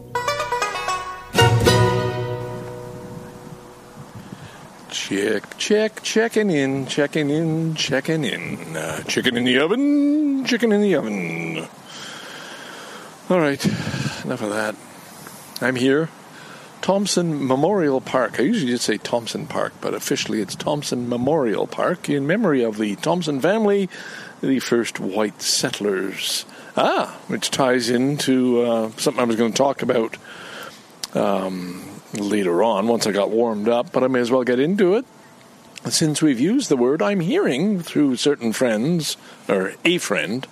Check, 4.89 5.57
check, 5.57 6.03
checking 6.03 6.49
in, 6.49 6.85
checking 6.87 7.29
in, 7.29 7.75
checking 7.75 8.23
in. 8.23 8.77
Uh, 8.77 9.03
chicken 9.03 9.35
in 9.37 9.43
the 9.45 9.59
oven, 9.59 10.45
chicken 10.45 10.71
in 10.71 10.81
the 10.81 10.95
oven. 10.95 11.67
All 13.29 13.39
right, 13.39 13.61
enough 14.25 14.41
of 14.41 14.49
that. 14.49 14.75
I'm 15.61 15.75
here. 15.75 16.09
Thompson 16.81 17.45
Memorial 17.47 18.01
Park. 18.01 18.39
I 18.39 18.43
usually 18.43 18.71
just 18.71 18.85
say 18.85 18.97
Thompson 18.97 19.45
Park, 19.47 19.73
but 19.81 19.93
officially 19.93 20.41
it's 20.41 20.55
Thompson 20.55 21.07
Memorial 21.07 21.67
Park 21.67 22.09
in 22.09 22.25
memory 22.25 22.63
of 22.63 22.77
the 22.77 22.95
Thompson 22.95 23.39
family, 23.39 23.89
the 24.41 24.59
first 24.59 24.99
white 24.99 25.41
settlers. 25.41 26.45
Ah, 26.75 27.19
which 27.27 27.51
ties 27.51 27.89
into 27.89 28.61
uh, 28.61 28.89
something 28.97 29.21
I 29.21 29.25
was 29.25 29.35
going 29.35 29.51
to 29.51 29.57
talk 29.57 29.83
about 29.83 30.17
later 32.13 32.63
on 32.63 32.87
once 32.87 33.07
I 33.07 33.11
got 33.11 33.29
warmed 33.29 33.69
up, 33.69 33.91
but 33.91 34.03
I 34.03 34.07
may 34.07 34.19
as 34.19 34.31
well 34.31 34.43
get 34.43 34.59
into 34.59 34.95
it. 34.95 35.05
Since 35.89 36.21
we've 36.21 36.39
used 36.39 36.69
the 36.69 36.77
word, 36.77 37.01
I'm 37.01 37.19
hearing 37.19 37.81
through 37.81 38.15
certain 38.17 38.53
friends, 38.53 39.17
or 39.47 39.73
a 39.83 39.97
friend, 39.97 40.47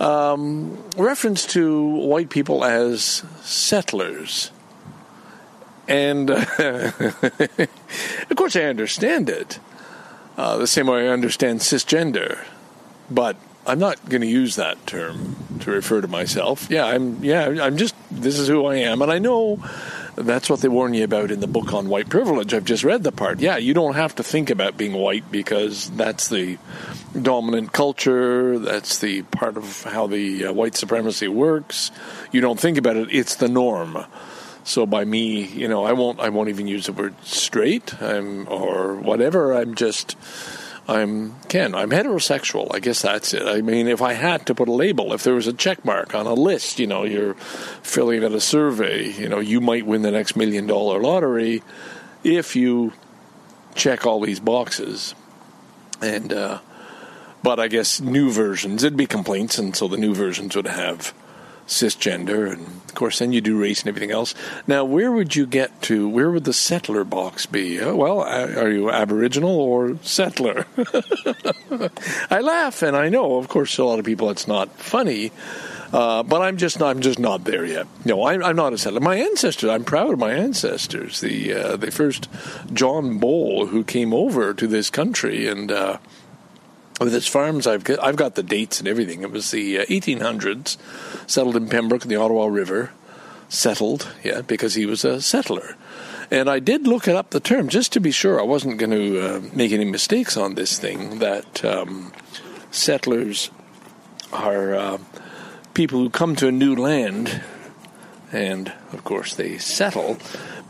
um, 0.00 0.82
reference 0.96 1.46
to 1.46 1.84
white 1.84 2.30
people 2.30 2.64
as 2.64 3.22
settlers. 3.42 4.50
And 5.86 6.30
uh, 6.30 6.92
of 6.98 8.36
course, 8.36 8.56
I 8.56 8.62
understand 8.62 9.28
it. 9.28 9.60
Uh, 10.36 10.56
the 10.56 10.66
same 10.66 10.86
way 10.86 11.08
I 11.08 11.12
understand 11.12 11.60
cisgender, 11.60 12.44
but 13.10 13.36
I'm 13.70 13.78
not 13.78 14.08
going 14.08 14.22
to 14.22 14.26
use 14.26 14.56
that 14.56 14.84
term 14.84 15.36
to 15.60 15.70
refer 15.70 16.00
to 16.00 16.08
myself. 16.08 16.66
Yeah, 16.68 16.86
I'm. 16.86 17.22
Yeah, 17.22 17.46
I'm 17.62 17.76
just. 17.76 17.94
This 18.10 18.36
is 18.36 18.48
who 18.48 18.66
I 18.66 18.78
am, 18.78 19.00
and 19.00 19.12
I 19.12 19.20
know 19.20 19.62
that's 20.16 20.50
what 20.50 20.60
they 20.60 20.66
warn 20.66 20.92
you 20.92 21.04
about 21.04 21.30
in 21.30 21.38
the 21.38 21.46
book 21.46 21.72
on 21.72 21.88
white 21.88 22.08
privilege. 22.08 22.52
I've 22.52 22.64
just 22.64 22.82
read 22.82 23.04
the 23.04 23.12
part. 23.12 23.38
Yeah, 23.38 23.58
you 23.58 23.72
don't 23.72 23.94
have 23.94 24.16
to 24.16 24.24
think 24.24 24.50
about 24.50 24.76
being 24.76 24.92
white 24.92 25.30
because 25.30 25.88
that's 25.90 26.28
the 26.28 26.58
dominant 27.22 27.72
culture. 27.72 28.58
That's 28.58 28.98
the 28.98 29.22
part 29.22 29.56
of 29.56 29.84
how 29.84 30.08
the 30.08 30.46
uh, 30.46 30.52
white 30.52 30.74
supremacy 30.74 31.28
works. 31.28 31.92
You 32.32 32.40
don't 32.40 32.58
think 32.58 32.76
about 32.76 32.96
it. 32.96 33.08
It's 33.12 33.36
the 33.36 33.48
norm. 33.48 34.04
So 34.64 34.84
by 34.84 35.04
me, 35.04 35.44
you 35.44 35.68
know, 35.68 35.84
I 35.84 35.92
won't. 35.92 36.18
I 36.18 36.30
won't 36.30 36.48
even 36.48 36.66
use 36.66 36.86
the 36.86 36.92
word 36.92 37.14
straight. 37.24 38.02
I'm 38.02 38.48
or 38.48 38.96
whatever. 38.96 39.52
I'm 39.52 39.76
just. 39.76 40.16
I'm 40.88 41.38
Ken. 41.42 41.74
I'm 41.74 41.90
heterosexual. 41.90 42.74
I 42.74 42.80
guess 42.80 43.02
that's 43.02 43.32
it. 43.34 43.46
I 43.46 43.60
mean, 43.60 43.86
if 43.86 44.02
I 44.02 44.14
had 44.14 44.46
to 44.46 44.54
put 44.54 44.68
a 44.68 44.72
label, 44.72 45.12
if 45.12 45.22
there 45.22 45.34
was 45.34 45.46
a 45.46 45.52
check 45.52 45.84
mark 45.84 46.14
on 46.14 46.26
a 46.26 46.34
list, 46.34 46.78
you 46.78 46.86
know, 46.86 47.04
you're 47.04 47.34
filling 47.34 48.24
out 48.24 48.32
a 48.32 48.40
survey, 48.40 49.10
you 49.10 49.28
know, 49.28 49.38
you 49.38 49.60
might 49.60 49.86
win 49.86 50.02
the 50.02 50.10
next 50.10 50.36
million 50.36 50.66
dollar 50.66 51.00
lottery 51.00 51.62
if 52.24 52.56
you 52.56 52.92
check 53.74 54.06
all 54.06 54.20
these 54.20 54.40
boxes. 54.40 55.14
And, 56.02 56.32
uh, 56.32 56.60
but 57.42 57.60
I 57.60 57.68
guess 57.68 58.00
new 58.00 58.30
versions, 58.30 58.82
it'd 58.82 58.96
be 58.96 59.06
complaints, 59.06 59.58
and 59.58 59.76
so 59.76 59.86
the 59.86 59.96
new 59.96 60.14
versions 60.14 60.56
would 60.56 60.66
have 60.66 61.14
cisgender, 61.70 62.52
and 62.52 62.66
of 62.66 62.94
course, 62.94 63.20
then 63.20 63.32
you 63.32 63.40
do 63.40 63.58
race 63.58 63.80
and 63.80 63.88
everything 63.88 64.10
else. 64.10 64.34
Now, 64.66 64.84
where 64.84 65.10
would 65.12 65.36
you 65.36 65.46
get 65.46 65.80
to? 65.82 66.08
Where 66.08 66.30
would 66.30 66.44
the 66.44 66.52
settler 66.52 67.04
box 67.04 67.46
be? 67.46 67.80
Uh, 67.80 67.94
well, 67.94 68.20
are 68.20 68.70
you 68.70 68.90
Aboriginal 68.90 69.58
or 69.58 69.96
settler? 70.02 70.66
I 72.30 72.40
laugh, 72.40 72.82
and 72.82 72.96
I 72.96 73.08
know, 73.08 73.36
of 73.36 73.48
course, 73.48 73.78
a 73.78 73.84
lot 73.84 74.00
of 74.00 74.04
people 74.04 74.30
it's 74.30 74.48
not 74.48 74.68
funny. 74.76 75.32
Uh, 75.92 76.22
but 76.22 76.40
I'm 76.40 76.56
just 76.56 76.78
not, 76.78 76.90
I'm 76.90 77.00
just 77.00 77.18
not 77.18 77.44
there 77.44 77.64
yet. 77.64 77.86
No, 78.04 78.24
I'm, 78.24 78.44
I'm 78.44 78.54
not 78.54 78.72
a 78.72 78.78
settler. 78.78 79.00
My 79.00 79.16
ancestors, 79.16 79.70
I'm 79.70 79.84
proud 79.84 80.12
of 80.12 80.20
my 80.20 80.32
ancestors. 80.32 81.20
The 81.20 81.52
uh, 81.52 81.76
the 81.76 81.90
first 81.90 82.28
John 82.72 83.18
Bull 83.18 83.66
who 83.66 83.82
came 83.82 84.14
over 84.14 84.54
to 84.54 84.66
this 84.68 84.88
country 84.88 85.48
and 85.48 85.72
uh, 85.72 85.98
with 87.00 87.14
his 87.14 87.26
farms, 87.26 87.66
I've 87.66 87.82
got, 87.82 88.02
I've 88.02 88.16
got 88.16 88.34
the 88.34 88.42
dates 88.42 88.78
and 88.78 88.86
everything. 88.86 89.22
It 89.22 89.30
was 89.30 89.50
the 89.50 89.80
uh, 89.80 89.84
1800s, 89.86 90.76
settled 91.26 91.56
in 91.56 91.68
Pembroke 91.68 92.02
in 92.02 92.10
the 92.10 92.16
Ottawa 92.16 92.46
River, 92.46 92.90
settled, 93.48 94.12
yeah, 94.22 94.42
because 94.42 94.74
he 94.74 94.86
was 94.86 95.04
a 95.04 95.20
settler. 95.20 95.76
And 96.30 96.48
I 96.48 96.60
did 96.60 96.86
look 96.86 97.08
it 97.08 97.16
up 97.16 97.30
the 97.30 97.40
term 97.40 97.68
just 97.68 97.92
to 97.94 98.00
be 98.00 98.12
sure 98.12 98.38
I 98.38 98.44
wasn't 98.44 98.78
going 98.78 98.92
to 98.92 99.20
uh, 99.20 99.40
make 99.52 99.72
any 99.72 99.86
mistakes 99.86 100.36
on 100.36 100.54
this 100.54 100.78
thing. 100.78 101.18
That 101.18 101.64
um, 101.64 102.12
settlers 102.70 103.50
are 104.32 104.74
uh, 104.74 104.98
people 105.74 105.98
who 105.98 106.10
come 106.10 106.36
to 106.36 106.48
a 106.48 106.52
new 106.52 106.76
land, 106.76 107.42
and 108.30 108.72
of 108.92 109.02
course 109.04 109.34
they 109.34 109.58
settle. 109.58 110.18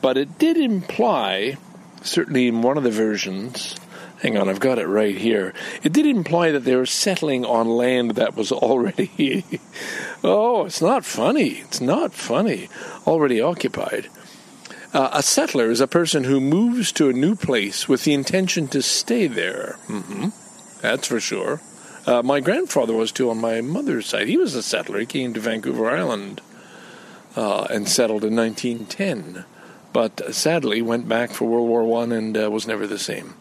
But 0.01 0.17
it 0.17 0.39
did 0.39 0.57
imply, 0.57 1.59
certainly 2.03 2.47
in 2.47 2.63
one 2.63 2.79
of 2.79 2.85
the 2.85 2.91
versions, 2.91 3.77
hang 4.21 4.37
on, 4.37 4.49
I've 4.49 4.61
got 4.61 4.79
it 4.79 4.87
right 4.87 5.17
here. 5.17 5.55
It 5.83 5.93
did 5.93 6.07
imply 6.07 6.51
that 6.53 6.65
they 6.65 6.77
were 6.77 6.87
settling 6.87 7.45
on 7.45 7.69
land 7.69 8.13
that 8.13 8.37
was 8.37 8.53
already. 8.53 9.45
oh, 10.25 10.67
it's 10.67 10.81
not 10.83 11.05
funny. 11.05 11.61
It's 11.61 11.81
not 11.81 12.13
funny. 12.13 12.69
Already 13.07 13.41
occupied. 13.41 14.09
Uh, 14.93 15.11
a 15.13 15.23
settler 15.23 15.71
is 15.71 15.81
a 15.81 15.87
person 15.87 16.25
who 16.25 16.41
moves 16.41 16.91
to 16.93 17.09
a 17.09 17.13
new 17.13 17.37
place 17.37 17.89
with 17.89 18.05
the 18.05 18.13
intention 18.13 18.67
to 18.69 18.83
stay 18.83 19.27
there. 19.27 19.79
hmm 19.87 20.29
That's 20.81 21.07
for 21.07 21.21
sure. 21.21 21.61
Uh, 22.07 22.23
my 22.23 22.41
grandfather 22.41 22.95
was 22.95 23.13
too 23.13 23.31
on 23.31 23.41
my 23.41 23.61
mother's 23.61 24.07
side. 24.07 24.27
He 24.27 24.37
was 24.37 24.55
a 24.55 24.63
settler. 24.63 24.99
He 24.99 25.07
came 25.07 25.35
to 25.35 25.41
Vancouver 25.41 25.89
Island 25.91 26.41
uh, 27.37 27.69
and 27.71 27.89
settled 27.89 28.25
in 28.25 28.35
1910, 28.35 29.45
but 29.93 30.35
sadly 30.35 30.83
went 30.83 31.09
back 31.09 31.31
for 31.31 31.45
World 31.45 31.69
War 31.69 31.85
One 31.85 32.11
and 32.11 32.37
uh, 32.37 32.51
was 32.51 32.67
never 32.67 32.87
the 32.87 32.99
same. 32.99 33.35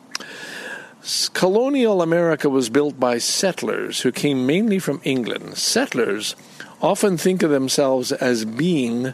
Colonial 1.34 2.02
America 2.02 2.50
was 2.50 2.70
built 2.70 3.00
by 3.00 3.20
settlers 3.20 4.02
who 4.02 4.12
came 4.12 4.46
mainly 4.46 4.80
from 4.80 5.00
England. 5.04 5.58
Settlers 5.58 6.36
often 6.82 7.18
think 7.18 7.42
of 7.42 7.52
themselves 7.52 8.12
as 8.12 8.44
being 8.44 9.14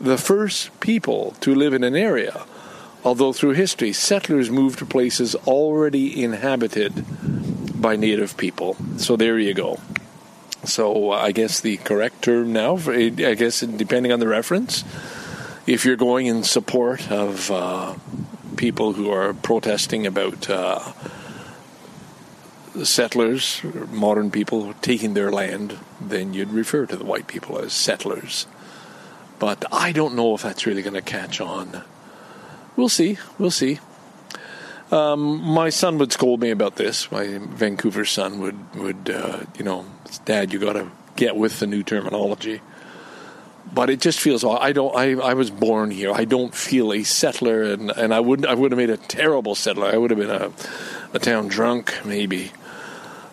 the 0.00 0.18
first 0.18 0.78
people 0.80 1.34
to 1.40 1.54
live 1.54 1.72
in 1.72 1.84
an 1.84 1.96
area, 1.96 2.44
although 3.02 3.32
through 3.32 3.52
history, 3.52 3.92
settlers 3.92 4.50
moved 4.50 4.78
to 4.80 4.86
places 4.86 5.34
already 5.46 6.22
inhabited 6.22 7.04
by 7.80 7.96
native 7.96 8.36
people. 8.36 8.76
So 8.98 9.16
there 9.16 9.38
you 9.38 9.54
go. 9.54 9.80
So 10.64 11.10
I 11.10 11.32
guess 11.32 11.60
the 11.60 11.78
correct 11.78 12.22
term 12.22 12.52
now, 12.52 12.78
I 12.86 13.08
guess 13.08 13.60
depending 13.60 14.12
on 14.12 14.20
the 14.20 14.28
reference, 14.28 14.84
if 15.66 15.84
you're 15.84 15.96
going 15.96 16.26
in 16.26 16.44
support 16.44 17.10
of 17.10 17.50
uh, 17.50 17.94
people 18.56 18.92
who 18.92 19.10
are 19.10 19.32
protesting 19.32 20.06
about 20.06 20.48
uh, 20.48 20.92
settlers, 22.84 23.62
modern 23.90 24.30
people 24.30 24.74
taking 24.82 25.14
their 25.14 25.30
land, 25.30 25.78
then 26.00 26.34
you'd 26.34 26.52
refer 26.52 26.86
to 26.86 26.96
the 26.96 27.04
white 27.04 27.26
people 27.26 27.58
as 27.58 27.72
settlers. 27.72 28.46
But 29.38 29.64
I 29.72 29.92
don't 29.92 30.14
know 30.14 30.34
if 30.34 30.42
that's 30.42 30.66
really 30.66 30.82
going 30.82 30.94
to 30.94 31.02
catch 31.02 31.40
on. 31.40 31.82
We'll 32.76 32.88
see. 32.88 33.18
We'll 33.38 33.50
see. 33.50 33.80
Um, 34.90 35.42
my 35.42 35.70
son 35.70 35.98
would 35.98 36.12
scold 36.12 36.40
me 36.40 36.50
about 36.50 36.76
this. 36.76 37.10
My 37.10 37.38
Vancouver 37.38 38.04
son 38.04 38.40
would 38.40 38.74
would 38.76 39.10
uh, 39.10 39.40
you 39.56 39.64
know, 39.64 39.86
Dad, 40.26 40.52
you 40.52 40.58
got 40.58 40.74
to 40.74 40.90
get 41.16 41.34
with 41.34 41.60
the 41.60 41.66
new 41.66 41.82
terminology. 41.82 42.60
But 43.72 43.88
it 43.88 44.00
just 44.00 44.20
feels 44.20 44.44
I 44.44 44.72
don't. 44.72 44.94
I, 44.94 45.12
I 45.14 45.32
was 45.32 45.50
born 45.50 45.90
here. 45.90 46.12
I 46.12 46.26
don't 46.26 46.54
feel 46.54 46.92
a 46.92 47.04
settler, 47.04 47.62
and, 47.62 47.90
and 47.90 48.12
I 48.12 48.20
wouldn't. 48.20 48.46
I 48.46 48.54
would 48.54 48.70
have 48.70 48.76
made 48.76 48.90
a 48.90 48.98
terrible 48.98 49.54
settler. 49.54 49.86
I 49.86 49.96
would 49.96 50.10
have 50.10 50.18
been 50.18 50.30
a, 50.30 50.52
a 51.14 51.18
town 51.18 51.48
drunk, 51.48 51.94
maybe. 52.04 52.52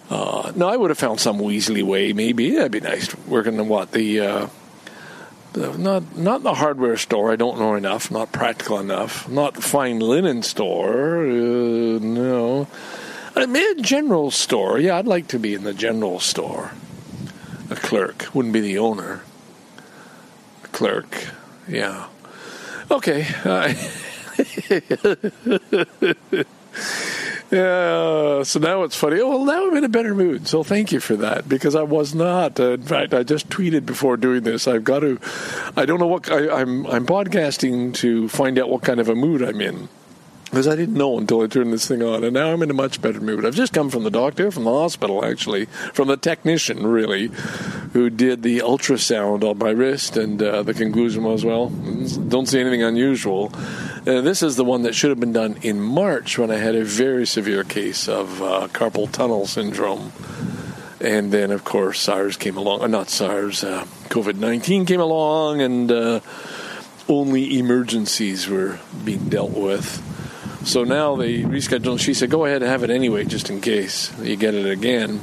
Uh, 0.10 0.51
no, 0.55 0.68
I 0.68 0.76
would 0.76 0.89
have 0.89 0.97
found 0.97 1.20
some 1.20 1.38
Weasley 1.39 1.84
way, 1.84 2.14
maybe. 2.14 2.55
That'd 2.55 2.72
be 2.72 2.80
nice. 2.80 3.16
Working 3.28 3.55
in 3.55 3.68
what 3.68 3.91
the 3.91 4.20
uh, 4.22 4.47
Uh, 5.55 5.76
Not 5.78 6.16
not 6.18 6.43
the 6.43 6.53
hardware 6.53 6.97
store. 6.97 7.32
I 7.32 7.36
don't 7.36 7.60
know 7.60 7.76
enough. 7.76 8.12
Not 8.12 8.32
practical 8.32 8.80
enough. 8.80 9.28
Not 9.28 9.62
fine 9.64 9.99
linen 9.99 10.43
store. 10.43 11.26
Uh, 11.26 11.99
no. 11.99 12.68
I 13.36 13.45
mean, 13.45 13.80
a 13.80 13.82
general 13.82 14.32
store. 14.32 14.80
Yeah, 14.80 14.97
I'd 14.97 15.07
like 15.07 15.28
to 15.30 15.39
be 15.39 15.53
in 15.53 15.64
the 15.64 15.74
general 15.74 16.20
store. 16.20 16.72
A 17.70 17.76
clerk 17.76 18.28
wouldn't 18.34 18.53
be 18.53 18.62
the 18.62 18.78
owner. 18.80 19.22
A 20.64 20.68
clerk. 20.70 21.28
Yeah. 21.68 22.07
Okay. 22.91 23.28
Uh, 23.45 23.74
Yeah, 27.52 28.43
so 28.43 28.60
now 28.60 28.84
it's 28.84 28.95
funny. 28.95 29.20
Oh, 29.20 29.30
well, 29.30 29.45
now 29.45 29.68
I'm 29.68 29.76
in 29.78 29.84
a 29.84 29.89
better 29.89 30.14
mood. 30.14 30.47
So 30.47 30.64
thank 30.64 30.91
you 30.91 31.00
for 31.00 31.16
that 31.16 31.50
because 31.50 31.74
I 31.74 31.82
was 31.82 32.14
not. 32.14 32.60
Uh, 32.60 32.74
in 32.74 32.84
fact, 32.84 33.14
I 33.14 33.24
just 33.24 33.50
tweeted 33.50 33.88
before 33.88 34.18
doing 34.18 34.43
this. 34.43 34.68
I've 34.68 34.84
got 34.84 35.00
to. 35.00 35.20
I 35.76 35.86
don't 35.86 36.00
know 36.00 36.08
what 36.08 36.32
I, 36.32 36.62
I'm. 36.62 36.86
I'm 36.86 37.08
podcasting 37.08 37.95
to 37.95 38.30
find 38.30 38.60
out 38.60 38.70
what 38.70 38.84
kind 38.84 39.00
of 39.00 39.10
a 39.10 39.16
mood 39.16 39.41
I'm 39.41 39.62
in 39.62 39.89
because 40.50 40.68
I 40.68 40.76
didn't 40.76 40.95
know 40.95 41.20
until 41.20 41.41
I 41.41 41.47
turned 41.47 41.72
this 41.72 41.88
thing 41.88 42.02
on, 42.02 42.24
and 42.24 42.34
now 42.34 42.52
I'm 42.52 42.64
in 42.64 42.72
a 42.72 42.74
much 42.74 43.02
better 43.02 43.22
mood. 43.22 43.45
I've 43.45 43.54
just 43.54 43.72
come 43.72 43.91
from 43.91 44.04
the 44.04 44.10
doctor, 44.10 44.50
from 44.50 44.64
the 44.64 44.72
hospital, 44.72 45.24
actually, 45.24 45.66
from 45.93 46.08
the 46.08 46.18
technician, 46.18 46.88
really, 46.88 47.28
who 47.93 48.10
did 48.10 48.41
the 48.41 48.60
ultrasound 48.60 49.47
on 49.47 49.60
my 49.60 49.70
wrist, 49.70 50.18
and 50.18 50.41
uh, 50.41 50.64
the 50.64 50.74
conclusion 50.74 51.24
was, 51.24 51.45
well, 51.45 51.70
don't 51.70 52.47
see 52.47 52.60
anything 52.60 52.82
unusual. 52.82 53.52
Uh, 54.08 54.22
this 54.22 54.41
is 54.41 54.56
the 54.56 54.66
one 54.66 54.82
that 54.82 54.95
should 54.95 55.12
have 55.12 55.20
been 55.20 55.34
done 55.34 55.58
in 55.62 55.80
March 55.80 56.39
when 56.39 56.50
I 56.50 56.56
had 56.56 56.74
a 56.74 56.84
very 56.84 57.28
severe 57.28 57.64
case 57.64 58.08
of 58.08 58.41
uh, 58.41 58.68
carpal 58.70 59.12
tunnel 59.12 59.45
syndrome. 59.45 60.12
And 61.00 61.32
then, 61.32 61.52
of 61.52 61.64
course, 61.64 62.00
SARS 62.00 62.38
came 62.38 62.58
along. 62.58 62.82
Uh, 62.82 62.88
not 62.88 63.10
SARS, 63.10 63.64
uh, 63.64 63.86
COVID 64.10 64.36
19 64.36 64.86
came 64.86 65.00
along, 65.00 65.62
and 65.62 65.91
uh, 65.91 66.20
only 67.08 67.60
emergencies 67.60 68.50
were 68.50 68.80
being 69.06 69.30
dealt 69.30 69.52
with. 69.52 70.04
So 70.64 70.84
now 70.84 71.16
they 71.16 71.39
rescheduled. 71.39 71.99
She 71.99 72.14
said, 72.14 72.30
"Go 72.30 72.45
ahead 72.45 72.62
and 72.62 72.70
have 72.70 72.84
it 72.84 72.89
anyway, 72.89 73.26
just 73.26 73.49
in 73.49 73.62
case 73.62 74.12
you 74.22 74.36
get 74.36 74.53
it 74.53 74.70
again." 74.70 75.22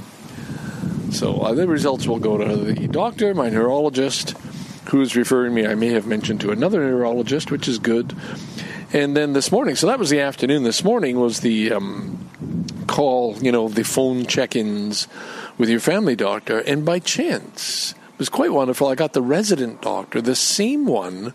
So 1.13 1.41
uh, 1.41 1.55
the 1.55 1.69
results 1.69 2.07
will 2.07 2.19
go 2.19 2.37
to 2.37 2.57
the 2.57 2.89
doctor, 2.89 3.35
my 3.35 3.49
neurologist, 3.49 4.35
who 4.91 5.01
is 5.01 5.15
referring 5.15 5.55
me. 5.55 5.67
I 5.67 5.75
may 5.75 5.89
have 5.89 6.07
mentioned 6.07 6.41
to 6.43 6.51
another 6.51 6.81
neurologist, 6.81 7.51
which 7.51 7.69
is 7.69 7.79
good. 7.79 8.15
And 8.93 9.17
then 9.17 9.33
this 9.33 9.51
morning, 9.51 9.77
so 9.77 9.87
that 9.89 9.99
was 9.99 10.11
the 10.11 10.21
afternoon. 10.21 10.63
This 10.63 10.85
morning 10.85 11.19
was 11.19 11.41
the 11.41 11.73
um, 11.73 12.19
call, 12.87 13.37
you 13.39 13.53
know, 13.53 13.69
the 13.69 13.85
phone 13.85 14.27
check-ins 14.27 15.09
with 15.59 15.69
your 15.69 15.81
family 15.81 16.17
doctor, 16.17 16.59
and 16.61 16.85
by 16.85 16.99
chance, 16.99 17.93
it 17.93 18.19
was 18.19 18.29
quite 18.29 18.53
wonderful. 18.53 18.89
I 18.89 18.95
got 18.95 19.13
the 19.13 19.23
resident 19.23 19.83
doctor, 19.83 20.21
the 20.21 20.37
same 20.37 20.87
one 20.87 21.35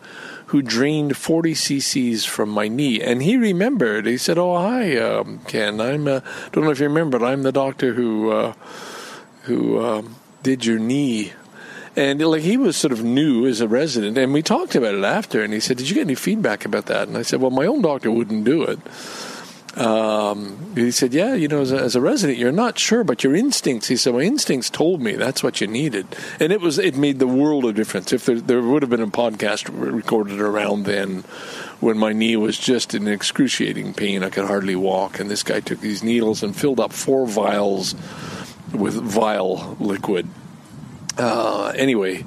who 0.51 0.61
drained 0.61 1.15
40 1.15 1.53
cc's 1.53 2.25
from 2.25 2.49
my 2.49 2.67
knee. 2.67 2.99
And 2.99 3.23
he 3.23 3.37
remembered. 3.37 4.05
He 4.05 4.17
said, 4.17 4.37
"Oh, 4.37 4.57
hi, 4.57 4.97
um, 4.97 5.39
Ken. 5.47 5.79
I'm. 5.79 6.05
Uh, 6.07 6.19
don't 6.51 6.65
know 6.65 6.71
if 6.71 6.79
you 6.79 6.87
remember, 6.87 7.17
but 7.17 7.25
I'm 7.25 7.43
the 7.43 7.53
doctor 7.53 7.93
who 7.93 8.31
uh, 8.31 8.53
who 9.43 9.81
um, 9.81 10.17
did 10.43 10.65
your 10.65 10.77
knee." 10.77 11.31
And 11.95 12.21
like 12.21 12.41
he 12.41 12.57
was 12.57 12.75
sort 12.75 12.91
of 12.91 13.01
new 13.01 13.47
as 13.47 13.61
a 13.61 13.67
resident, 13.67 14.17
and 14.17 14.33
we 14.33 14.41
talked 14.41 14.75
about 14.75 14.93
it 14.93 15.05
after. 15.05 15.41
And 15.41 15.53
he 15.53 15.61
said, 15.61 15.77
"Did 15.77 15.89
you 15.89 15.95
get 15.95 16.01
any 16.01 16.15
feedback 16.15 16.65
about 16.65 16.87
that?" 16.87 17.07
And 17.07 17.17
I 17.17 17.21
said, 17.21 17.39
"Well, 17.39 17.51
my 17.51 17.65
own 17.65 17.81
doctor 17.81 18.11
wouldn't 18.11 18.43
do 18.43 18.63
it." 18.63 18.79
Um, 19.76 20.74
he 20.76 20.91
said, 20.91 21.13
"Yeah, 21.13 21.34
you 21.34 21.47
know, 21.47 21.61
as 21.61 21.72
a, 21.72 21.78
as 21.78 21.95
a 21.95 22.01
resident, 22.01 22.38
you're 22.38 22.51
not 22.51 22.78
sure, 22.78 23.05
but 23.05 23.24
your 23.24 23.34
instincts." 23.34 23.88
He 23.88 23.95
said, 23.95 24.13
"My 24.13 24.22
instincts 24.22 24.69
told 24.69 25.01
me 25.01 25.13
that's 25.13 25.43
what 25.43 25.61
you 25.61 25.67
needed," 25.67 26.07
and 26.41 26.51
it 26.51 26.59
was 26.59 26.78
it 26.78 26.97
made 26.97 27.19
the 27.19 27.28
world 27.28 27.63
of 27.63 27.76
difference. 27.76 28.11
If 28.11 28.26
there, 28.26 28.41
there 28.41 28.61
would 28.61 28.82
have 28.82 28.89
been 28.89 28.99
a 29.01 29.07
podcast 29.07 29.69
recorded 29.72 30.41
around 30.41 30.84
then, 30.84 31.24
when 31.80 31.97
my 31.97 32.11
knee 32.11 32.36
was 32.36 32.57
just 32.57 32.93
in 32.93 33.07
excruciating 33.07 33.93
pain, 33.93 34.24
I 34.24 34.30
could 34.30 34.45
hardly 34.45 34.76
walk, 34.76 35.22
and 35.22 35.32
this 35.32 35.43
guy 35.43 35.61
took 35.61 35.80
these 35.80 36.03
needles 36.03 36.43
and 36.43 36.53
filled 36.53 36.82
up 36.82 36.91
four 36.91 37.26
vials 37.26 37.95
with 38.74 38.95
vile 38.95 39.78
liquid. 39.80 40.28
Uh, 41.17 41.72
anyway, 41.76 42.26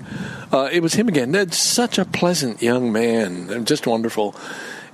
uh, 0.51 0.70
it 0.72 0.82
was 0.82 0.95
him 0.95 1.09
again. 1.09 1.32
That's 1.32 1.59
such 1.59 1.99
a 1.99 2.07
pleasant 2.07 2.62
young 2.62 2.90
man, 2.90 3.66
just 3.66 3.86
wonderful 3.86 4.34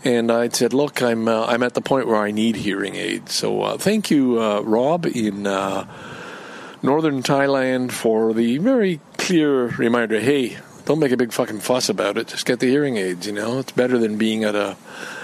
and 0.04 0.30
I 0.30 0.48
said, 0.48 0.72
"Look, 0.72 1.02
I'm 1.02 1.28
uh, 1.28 1.46
I'm 1.46 1.62
at 1.62 1.74
the 1.74 1.80
point 1.80 2.06
where 2.06 2.16
I 2.16 2.30
need 2.30 2.56
hearing 2.56 2.96
aids. 2.96 3.34
So 3.34 3.62
uh, 3.62 3.76
thank 3.76 4.10
you, 4.10 4.40
uh, 4.40 4.60
Rob, 4.60 5.06
in 5.06 5.46
uh, 5.46 5.86
northern 6.82 7.22
Thailand, 7.22 7.92
for 7.92 8.32
the 8.32 8.58
very 8.58 9.00
clear 9.18 9.66
reminder. 9.66 10.20
Hey, 10.20 10.56
don't 10.84 10.98
make 10.98 11.12
a 11.12 11.16
big 11.16 11.32
fucking 11.32 11.60
fuss 11.60 11.88
about 11.88 12.18
it. 12.18 12.28
Just 12.28 12.46
get 12.46 12.60
the 12.60 12.66
hearing 12.66 12.96
aids. 12.96 13.26
You 13.26 13.32
know, 13.32 13.58
it's 13.58 13.72
better 13.72 13.98
than 13.98 14.16
being 14.16 14.44
at 14.44 14.54
a 14.54 14.76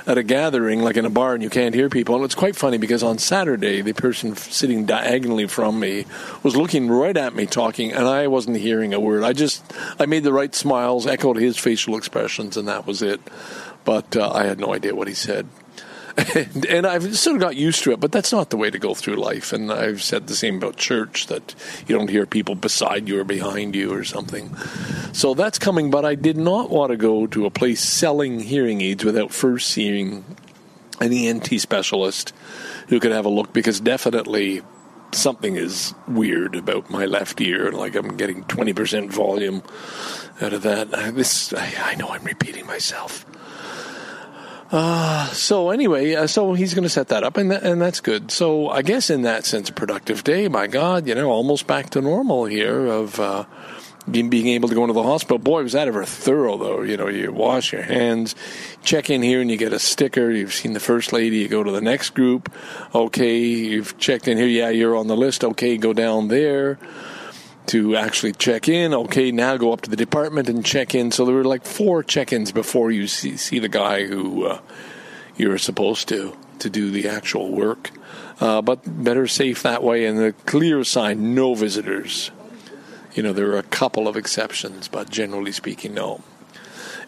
at 0.06 0.18
a 0.18 0.22
gathering 0.22 0.82
like 0.82 0.96
in 0.96 1.04
a 1.04 1.10
bar 1.10 1.34
and 1.34 1.42
you 1.42 1.50
can't 1.50 1.74
hear 1.74 1.88
people. 1.88 2.14
And 2.14 2.24
it's 2.24 2.34
quite 2.34 2.54
funny 2.54 2.78
because 2.78 3.02
on 3.02 3.18
Saturday, 3.18 3.80
the 3.80 3.92
person 3.92 4.36
sitting 4.36 4.86
diagonally 4.86 5.48
from 5.48 5.80
me 5.80 6.06
was 6.44 6.54
looking 6.54 6.88
right 6.88 7.16
at 7.16 7.34
me 7.34 7.46
talking, 7.46 7.92
and 7.92 8.06
I 8.06 8.28
wasn't 8.28 8.58
hearing 8.58 8.94
a 8.94 9.00
word. 9.00 9.24
I 9.24 9.32
just 9.32 9.64
I 9.98 10.06
made 10.06 10.22
the 10.22 10.32
right 10.32 10.54
smiles, 10.54 11.06
echoed 11.06 11.36
his 11.36 11.56
facial 11.56 11.96
expressions, 11.96 12.56
and 12.56 12.68
that 12.68 12.86
was 12.86 13.02
it 13.02 13.20
but 13.86 14.16
uh, 14.16 14.30
I 14.30 14.44
had 14.44 14.60
no 14.60 14.74
idea 14.74 14.94
what 14.94 15.08
he 15.08 15.14
said. 15.14 15.48
and, 16.34 16.66
and, 16.76 16.86
I've 16.86 17.16
sort 17.16 17.36
of 17.36 17.40
got 17.40 17.56
used 17.56 17.84
to 17.84 17.92
it, 17.92 18.00
but 18.00 18.12
that's 18.12 18.32
not 18.32 18.50
the 18.50 18.56
way 18.56 18.70
to 18.70 18.78
go 18.78 18.94
through 18.94 19.16
life. 19.16 19.52
And 19.52 19.72
I've 19.72 20.02
said 20.02 20.26
the 20.26 20.34
same 20.34 20.56
about 20.56 20.76
church 20.76 21.28
that 21.28 21.54
you 21.86 21.96
don't 21.96 22.10
hear 22.10 22.26
people 22.26 22.54
beside 22.54 23.08
you 23.08 23.20
or 23.20 23.24
behind 23.24 23.74
you 23.74 23.94
or 23.94 24.04
something. 24.04 24.54
So 25.12 25.34
that's 25.34 25.58
coming, 25.58 25.90
but 25.90 26.04
I 26.04 26.14
did 26.14 26.36
not 26.36 26.68
want 26.68 26.90
to 26.90 26.96
go 26.96 27.26
to 27.28 27.46
a 27.46 27.50
place 27.50 27.80
selling 27.80 28.40
hearing 28.40 28.80
aids 28.80 29.04
without 29.04 29.30
first 29.30 29.68
seeing 29.68 30.24
an 31.00 31.12
ENT 31.12 31.46
specialist 31.60 32.32
who 32.88 32.98
could 32.98 33.12
have 33.12 33.26
a 33.26 33.30
look 33.30 33.52
because 33.52 33.80
definitely 33.80 34.62
something 35.12 35.56
is 35.56 35.94
weird 36.08 36.56
about 36.56 36.90
my 36.90 37.04
left 37.04 37.40
ear. 37.40 37.70
Like 37.72 37.94
I'm 37.94 38.16
getting 38.16 38.44
20% 38.44 39.10
volume 39.10 39.62
out 40.40 40.52
of 40.52 40.62
that. 40.62 40.90
This 41.14 41.52
I, 41.52 41.72
I 41.78 41.94
know 41.96 42.08
I'm 42.08 42.24
repeating 42.24 42.66
myself. 42.66 43.26
Uh, 44.70 45.28
so 45.28 45.70
anyway, 45.70 46.14
uh, 46.14 46.26
so 46.26 46.52
he's 46.54 46.74
going 46.74 46.82
to 46.82 46.88
set 46.88 47.08
that 47.08 47.22
up, 47.22 47.36
and 47.36 47.50
th- 47.50 47.62
and 47.62 47.80
that's 47.80 48.00
good. 48.00 48.30
So 48.30 48.68
I 48.68 48.82
guess 48.82 49.10
in 49.10 49.22
that 49.22 49.44
sense, 49.44 49.70
productive 49.70 50.24
day. 50.24 50.48
My 50.48 50.66
God, 50.66 51.06
you 51.06 51.14
know, 51.14 51.30
almost 51.30 51.66
back 51.66 51.90
to 51.90 52.00
normal 52.00 52.46
here 52.46 52.86
of 52.86 53.20
uh, 53.20 53.44
being, 54.10 54.28
being 54.28 54.48
able 54.48 54.68
to 54.68 54.74
go 54.74 54.82
into 54.82 54.92
the 54.92 55.04
hospital. 55.04 55.38
Boy, 55.38 55.62
was 55.62 55.72
that 55.72 55.86
ever 55.86 56.04
thorough, 56.04 56.56
though. 56.56 56.82
You 56.82 56.96
know, 56.96 57.06
you 57.06 57.32
wash 57.32 57.72
your 57.72 57.82
hands, 57.82 58.34
check 58.82 59.08
in 59.08 59.22
here, 59.22 59.40
and 59.40 59.50
you 59.50 59.56
get 59.56 59.72
a 59.72 59.78
sticker. 59.78 60.30
You've 60.32 60.54
seen 60.54 60.72
the 60.72 60.80
first 60.80 61.12
lady. 61.12 61.38
You 61.38 61.48
go 61.48 61.62
to 61.62 61.70
the 61.70 61.80
next 61.80 62.10
group. 62.10 62.52
Okay, 62.92 63.38
you've 63.38 63.96
checked 63.98 64.26
in 64.26 64.36
here. 64.36 64.48
Yeah, 64.48 64.70
you're 64.70 64.96
on 64.96 65.06
the 65.06 65.16
list. 65.16 65.44
Okay, 65.44 65.76
go 65.76 65.92
down 65.92 66.26
there 66.26 66.78
to 67.66 67.96
actually 67.96 68.32
check 68.32 68.68
in. 68.68 68.94
Okay, 68.94 69.30
now 69.32 69.56
go 69.56 69.72
up 69.72 69.82
to 69.82 69.90
the 69.90 69.96
department 69.96 70.48
and 70.48 70.64
check 70.64 70.94
in. 70.94 71.10
So 71.10 71.24
there 71.24 71.34
were 71.34 71.44
like 71.44 71.64
four 71.64 72.02
check-ins 72.02 72.52
before 72.52 72.90
you 72.90 73.06
see, 73.06 73.36
see 73.36 73.58
the 73.58 73.68
guy 73.68 74.06
who 74.06 74.46
uh, 74.46 74.60
you're 75.36 75.58
supposed 75.58 76.08
to 76.08 76.36
to 76.58 76.70
do 76.70 76.90
the 76.90 77.08
actual 77.08 77.50
work. 77.50 77.90
Uh, 78.40 78.62
but 78.62 78.80
better 78.84 79.26
safe 79.26 79.62
that 79.62 79.82
way. 79.82 80.06
And 80.06 80.18
the 80.18 80.32
clear 80.46 80.84
sign: 80.84 81.34
no 81.34 81.54
visitors. 81.54 82.30
You 83.14 83.22
know, 83.22 83.32
there 83.32 83.50
are 83.52 83.58
a 83.58 83.62
couple 83.62 84.08
of 84.08 84.16
exceptions, 84.16 84.88
but 84.88 85.08
generally 85.08 85.52
speaking, 85.52 85.94
no. 85.94 86.20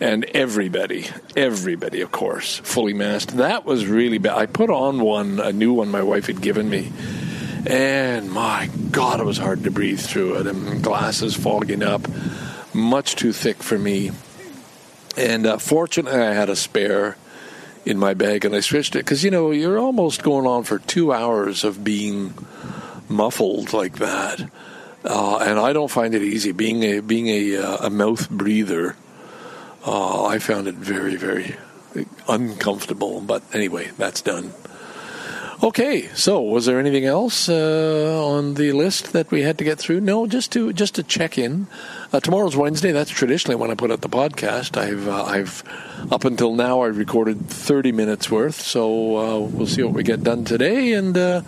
And 0.01 0.25
everybody, 0.27 1.09
everybody, 1.37 2.01
of 2.01 2.13
course, 2.13 2.59
fully 2.59 2.95
masked. 2.95 3.37
That 3.37 3.65
was 3.65 3.87
really 3.87 4.19
bad. 4.19 4.39
I 4.39 4.47
put 4.47 4.71
on 4.71 5.01
one, 5.01 5.41
a 5.41 5.53
new 5.53 5.73
one 5.75 5.91
my 5.91 6.03
wife 6.03 6.27
had 6.27 6.41
given 6.41 6.71
me 6.71 6.93
and 7.67 8.31
my 8.31 8.69
God, 8.91 9.21
it 9.21 9.25
was 9.25 9.39
hard 9.39 9.65
to 9.65 9.71
breathe 9.71 10.01
through 10.01 10.37
it. 10.37 10.47
And 10.47 10.83
glasses 10.83 11.35
fogging 11.35 11.83
up, 11.83 12.07
much 12.75 13.17
too 13.17 13.33
thick 13.33 13.63
for 13.63 13.79
me. 13.79 14.13
And 15.17 15.47
uh, 15.47 15.59
fortunately, 15.59 16.21
I 16.21 16.33
had 16.33 16.49
a 16.49 16.57
spare 16.57 17.17
in 17.85 17.99
my 17.99 18.15
bag, 18.15 18.45
and 18.45 18.55
I 18.55 18.61
switched 18.61 18.95
it 18.97 19.01
because 19.01 19.25
you 19.25 19.31
know 19.31 19.51
you're 19.51 19.79
almost 19.79 20.23
going 20.23 20.47
on 20.47 20.65
for 20.65 20.79
two 20.79 21.13
hours 21.13 21.65
of 21.65 21.83
being 21.83 22.35
muffled 23.09 23.73
like 23.73 23.99
that, 23.99 24.41
uh, 25.05 25.39
and 25.39 25.59
I 25.59 25.73
don't 25.73 25.91
find 25.91 26.15
it 26.15 26.23
easy 26.23 26.53
being 26.53 26.83
a 26.83 27.01
being 27.01 27.29
a, 27.29 27.57
uh, 27.57 27.87
a 27.87 27.91
mouth 27.91 28.29
breather. 28.29 28.95
Uh, 29.87 30.27
I 30.27 30.39
found 30.39 30.69
it 30.69 30.75
very 30.75 31.17
very 31.17 31.57
uncomfortable, 32.29 33.21
but 33.23 33.43
anyway, 33.55 33.91
that's 33.97 34.21
done. 34.21 34.53
Okay, 35.61 36.07
so 36.15 36.41
was 36.41 36.67
there 36.67 36.79
anything 36.79 37.05
else 37.05 37.49
uh, 37.49 38.25
on 38.25 38.55
the 38.55 38.71
list 38.71 39.13
that 39.13 39.33
we 39.33 39.43
had 39.43 39.59
to 39.59 39.65
get 39.65 39.77
through? 39.77 40.01
No, 40.01 40.25
just 40.25 40.53
to 40.53 40.73
just 40.73 40.95
to 40.95 41.03
check 41.03 41.37
in. 41.37 41.67
Uh, 42.13 42.21
tomorrow's 42.21 42.57
Wednesday. 42.57 42.93
That's 42.93 43.11
traditionally 43.11 43.57
when 43.57 43.69
I 43.69 43.75
put 43.75 43.91
out 43.91 44.01
the 44.01 44.09
podcast. 44.09 44.77
I've 44.77 45.09
uh, 45.09 45.25
I've 45.25 45.65
up 46.13 46.25
until 46.25 46.55
now 46.55 46.83
I've 46.83 46.97
recorded 46.97 47.49
thirty 47.49 47.91
minutes 47.91 48.31
worth. 48.31 48.61
So 48.61 49.17
uh, 49.17 49.39
we'll 49.41 49.67
see 49.67 49.83
what 49.83 49.95
we 49.95 50.05
get 50.05 50.23
done 50.23 50.45
today, 50.45 50.93
and 50.93 51.19
uh, 51.19 51.41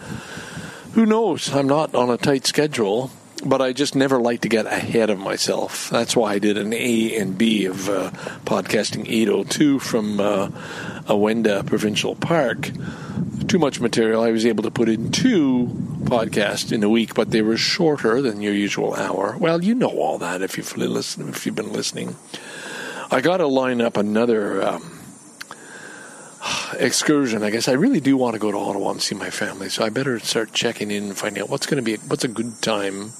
who 0.94 1.06
knows? 1.06 1.54
I'm 1.54 1.68
not 1.68 1.94
on 1.94 2.10
a 2.10 2.16
tight 2.16 2.46
schedule. 2.46 3.12
But 3.44 3.60
I 3.62 3.72
just 3.72 3.94
never 3.94 4.20
like 4.20 4.42
to 4.42 4.48
get 4.48 4.66
ahead 4.66 5.10
of 5.10 5.18
myself. 5.18 5.90
That's 5.90 6.16
why 6.16 6.34
I 6.34 6.38
did 6.38 6.58
an 6.58 6.72
A 6.72 7.16
and 7.16 7.36
B 7.36 7.66
of 7.66 7.88
uh, 7.88 8.10
podcasting 8.44 9.08
802 9.08 9.78
from 9.78 10.20
uh, 10.20 10.48
Awenda 11.06 11.66
Provincial 11.66 12.14
Park. 12.14 12.70
Too 13.48 13.58
much 13.58 13.80
material. 13.80 14.22
I 14.22 14.30
was 14.30 14.46
able 14.46 14.62
to 14.64 14.70
put 14.70 14.88
in 14.88 15.10
two 15.10 15.66
podcasts 16.02 16.72
in 16.72 16.82
a 16.82 16.88
week, 16.88 17.14
but 17.14 17.30
they 17.30 17.42
were 17.42 17.56
shorter 17.56 18.22
than 18.22 18.40
your 18.40 18.54
usual 18.54 18.94
hour. 18.94 19.36
Well, 19.38 19.62
you 19.62 19.74
know 19.74 19.90
all 19.90 20.18
that 20.18 20.42
if 20.42 20.56
you've 20.56 20.76
listened, 20.76 21.30
if 21.30 21.46
you've 21.46 21.54
been 21.54 21.72
listening. 21.72 22.16
I 23.10 23.20
got 23.20 23.38
to 23.38 23.46
line 23.46 23.80
up 23.80 23.96
another. 23.96 24.62
Um, 24.62 24.96
excursion. 26.78 27.42
I 27.42 27.50
guess 27.50 27.68
I 27.68 27.72
really 27.72 28.00
do 28.00 28.16
want 28.16 28.34
to 28.34 28.38
go 28.38 28.50
to 28.50 28.56
Ottawa 28.56 28.92
and 28.92 29.02
see 29.02 29.14
my 29.14 29.28
family, 29.28 29.68
so 29.68 29.84
I 29.84 29.90
better 29.90 30.18
start 30.20 30.52
checking 30.52 30.90
in 30.90 31.04
and 31.04 31.18
finding 31.18 31.42
out 31.42 31.50
what's 31.50 31.66
going 31.66 31.76
to 31.76 31.82
be 31.82 31.96
what's 32.06 32.24
a 32.24 32.28
good 32.28 32.62
time 32.62 33.12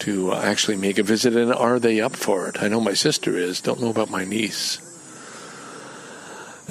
to 0.00 0.32
uh, 0.32 0.40
actually 0.42 0.76
make 0.76 0.98
a 0.98 1.02
visit, 1.02 1.36
and 1.36 1.52
are 1.52 1.78
they 1.78 2.00
up 2.00 2.16
for 2.16 2.48
it? 2.48 2.62
I 2.62 2.68
know 2.68 2.80
my 2.80 2.94
sister 2.94 3.36
is. 3.36 3.60
Don't 3.60 3.80
know 3.80 3.90
about 3.90 4.10
my 4.10 4.24
niece. 4.24 4.80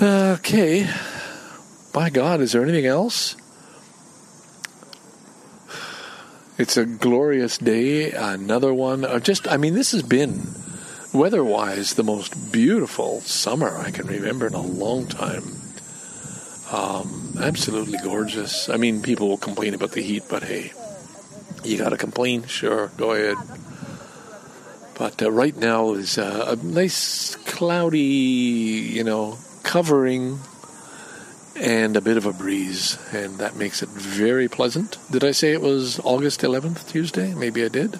Okay. 0.02 0.88
By 1.92 2.10
God, 2.10 2.42
is 2.42 2.52
there 2.52 2.64
anything 2.64 2.86
else? 2.86 3.36
It's 6.58 6.78
a 6.78 6.86
glorious 6.86 7.58
day. 7.58 8.12
Another 8.12 8.74
one. 8.74 9.06
Uh, 9.06 9.20
just, 9.20 9.48
I 9.48 9.58
mean, 9.58 9.74
this 9.74 9.92
has 9.92 10.04
been 10.04 10.48
weather-wise 11.14 11.94
the 11.94 12.04
most 12.04 12.52
beautiful 12.52 13.22
summer 13.22 13.78
I 13.78 13.92
can 13.92 14.08
remember 14.08 14.48
in 14.48 14.54
a 14.54 14.62
long 14.62 15.08
time. 15.08 15.44
Um, 16.72 17.36
absolutely 17.42 17.98
gorgeous. 18.04 18.70
I 18.70 18.78
mean, 18.78 19.02
people 19.02 19.28
will 19.28 19.38
complain 19.38 19.74
about 19.74 19.92
the 19.92 20.02
heat, 20.02 20.24
but 20.30 20.44
hey, 20.44 20.72
you 21.64 21.78
got 21.78 21.90
to 21.90 21.98
complain? 21.98 22.46
Sure, 22.46 22.92
go 22.98 23.14
ahead. 23.14 23.38
But 24.98 25.22
uh, 25.22 25.32
right 25.32 25.56
now 25.56 25.94
is 25.94 26.18
uh, 26.18 26.58
a 26.58 26.66
nice 26.66 27.36
cloudy, 27.36 28.00
you 28.00 29.04
know, 29.04 29.38
covering 29.64 30.40
and 31.56 31.96
a 31.98 32.02
bit 32.02 32.18
of 32.18 32.26
a 32.26 32.34
breeze, 32.34 32.98
and 33.14 33.38
that 33.38 33.56
makes 33.56 33.82
it 33.84 33.90
very 33.90 34.48
pleasant. 34.48 34.98
Did 35.12 35.24
I 35.24 35.32
say 35.32 35.52
it 35.52 35.62
was 35.62 36.00
August 36.02 36.42
11th, 36.42 36.90
Tuesday? 36.90 37.34
Maybe 37.34 37.64
I 37.64 37.68
did. 37.68 38.00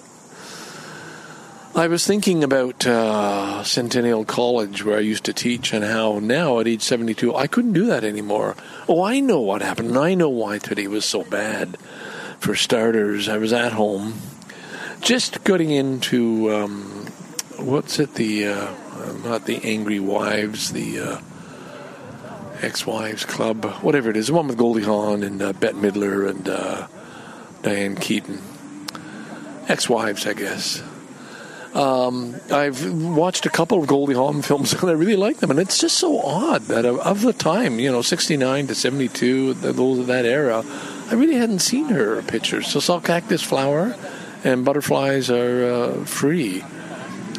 I 1.74 1.86
was 1.86 2.04
thinking 2.04 2.42
about 2.42 2.84
uh, 2.86 3.62
Centennial 3.62 4.24
College, 4.24 4.84
where 4.84 4.96
I 4.96 5.02
used 5.02 5.24
to 5.24 5.32
teach, 5.32 5.72
and 5.72 5.84
how 5.84 6.18
now 6.18 6.58
at 6.58 6.66
age 6.66 6.82
72, 6.82 7.34
I 7.34 7.46
couldn't 7.46 7.74
do 7.74 7.86
that 7.86 8.02
anymore. 8.02 8.56
Oh, 8.88 9.04
I 9.04 9.20
know 9.20 9.40
what 9.40 9.62
happened, 9.62 9.90
and 9.90 9.98
I 9.98 10.14
know 10.14 10.30
why 10.30 10.58
today 10.58 10.88
was 10.88 11.04
so 11.04 11.22
bad. 11.22 11.78
For 12.40 12.54
starters, 12.56 13.28
I 13.28 13.36
was 13.36 13.52
at 13.52 13.72
home, 13.72 14.14
just 15.00 15.44
getting 15.44 15.70
into 15.70 16.50
um, 16.52 17.06
what's 17.58 17.98
it? 17.98 18.14
The 18.14 18.48
uh, 18.48 18.74
not 19.24 19.44
the 19.44 19.60
Angry 19.62 20.00
Wives, 20.00 20.72
the 20.72 21.00
uh, 21.00 21.20
Ex-Wives 22.62 23.24
Club, 23.24 23.64
whatever 23.82 24.10
it 24.10 24.16
is, 24.16 24.28
the 24.28 24.34
one 24.34 24.48
with 24.48 24.56
Goldie 24.56 24.82
Hawn 24.82 25.22
and 25.22 25.40
uh, 25.40 25.52
Bette 25.52 25.76
Midler 25.76 26.28
and 26.28 26.48
uh, 26.48 26.86
Diane 27.62 27.96
Keaton. 27.96 28.40
Ex-Wives, 29.68 30.26
I 30.26 30.32
guess. 30.32 30.82
Um, 31.74 32.34
I've 32.50 32.92
watched 33.04 33.46
a 33.46 33.50
couple 33.50 33.80
of 33.80 33.86
Goldie 33.86 34.14
Hawn 34.14 34.42
films 34.42 34.72
and 34.72 34.90
I 34.90 34.94
really 34.94 35.16
like 35.16 35.36
them, 35.38 35.50
and 35.50 35.60
it's 35.60 35.78
just 35.78 35.98
so 35.98 36.20
odd 36.20 36.62
that 36.62 36.84
of, 36.84 36.98
of 37.00 37.22
the 37.22 37.32
time, 37.32 37.78
you 37.78 37.92
know, 37.92 38.02
'69 38.02 38.66
to 38.66 38.74
'72, 38.74 39.54
those 39.54 39.98
of 39.98 40.06
that 40.08 40.24
era, 40.24 40.64
I 41.10 41.14
really 41.14 41.36
hadn't 41.36 41.58
seen 41.58 41.86
her 41.86 42.22
pictures. 42.22 42.68
So 42.68 42.80
saw 42.80 43.00
Cactus 43.00 43.42
Flower 43.42 43.94
and 44.44 44.64
Butterflies 44.64 45.30
Are 45.30 45.64
uh, 45.64 46.04
Free, 46.04 46.64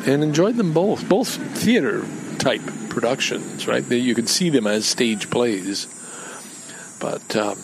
and 0.05 0.23
enjoyed 0.23 0.57
them 0.57 0.73
both, 0.73 1.07
both 1.07 1.29
theater 1.57 2.05
type 2.37 2.61
productions. 2.89 3.67
Right, 3.67 3.83
you 3.89 4.13
could 4.13 4.29
see 4.29 4.49
them 4.49 4.67
as 4.67 4.85
stage 4.85 5.29
plays, 5.29 5.87
but. 6.99 7.35
Um, 7.35 7.57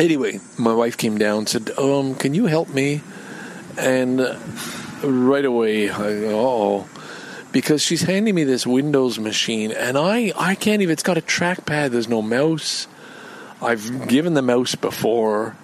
anyway, 0.00 0.40
my 0.58 0.74
wife 0.74 0.96
came 0.96 1.18
down 1.18 1.38
and 1.38 1.48
said, 1.48 1.70
um, 1.78 2.14
"Can 2.14 2.34
you 2.34 2.46
help 2.46 2.68
me?" 2.70 3.02
And 3.78 4.20
uh, 4.20 4.36
right 5.04 5.44
away, 5.44 5.90
oh, 5.92 6.88
because 7.52 7.82
she's 7.82 8.02
handing 8.02 8.34
me 8.34 8.44
this 8.44 8.66
Windows 8.66 9.18
machine, 9.18 9.70
and 9.72 9.96
I 9.96 10.32
I 10.36 10.54
can't 10.54 10.82
even. 10.82 10.92
It's 10.92 11.02
got 11.02 11.18
a 11.18 11.22
trackpad. 11.22 11.90
There's 11.90 12.08
no 12.08 12.22
mouse. 12.22 12.86
I've 13.62 14.08
given 14.08 14.34
the 14.34 14.42
mouse 14.42 14.74
before, 14.74 15.56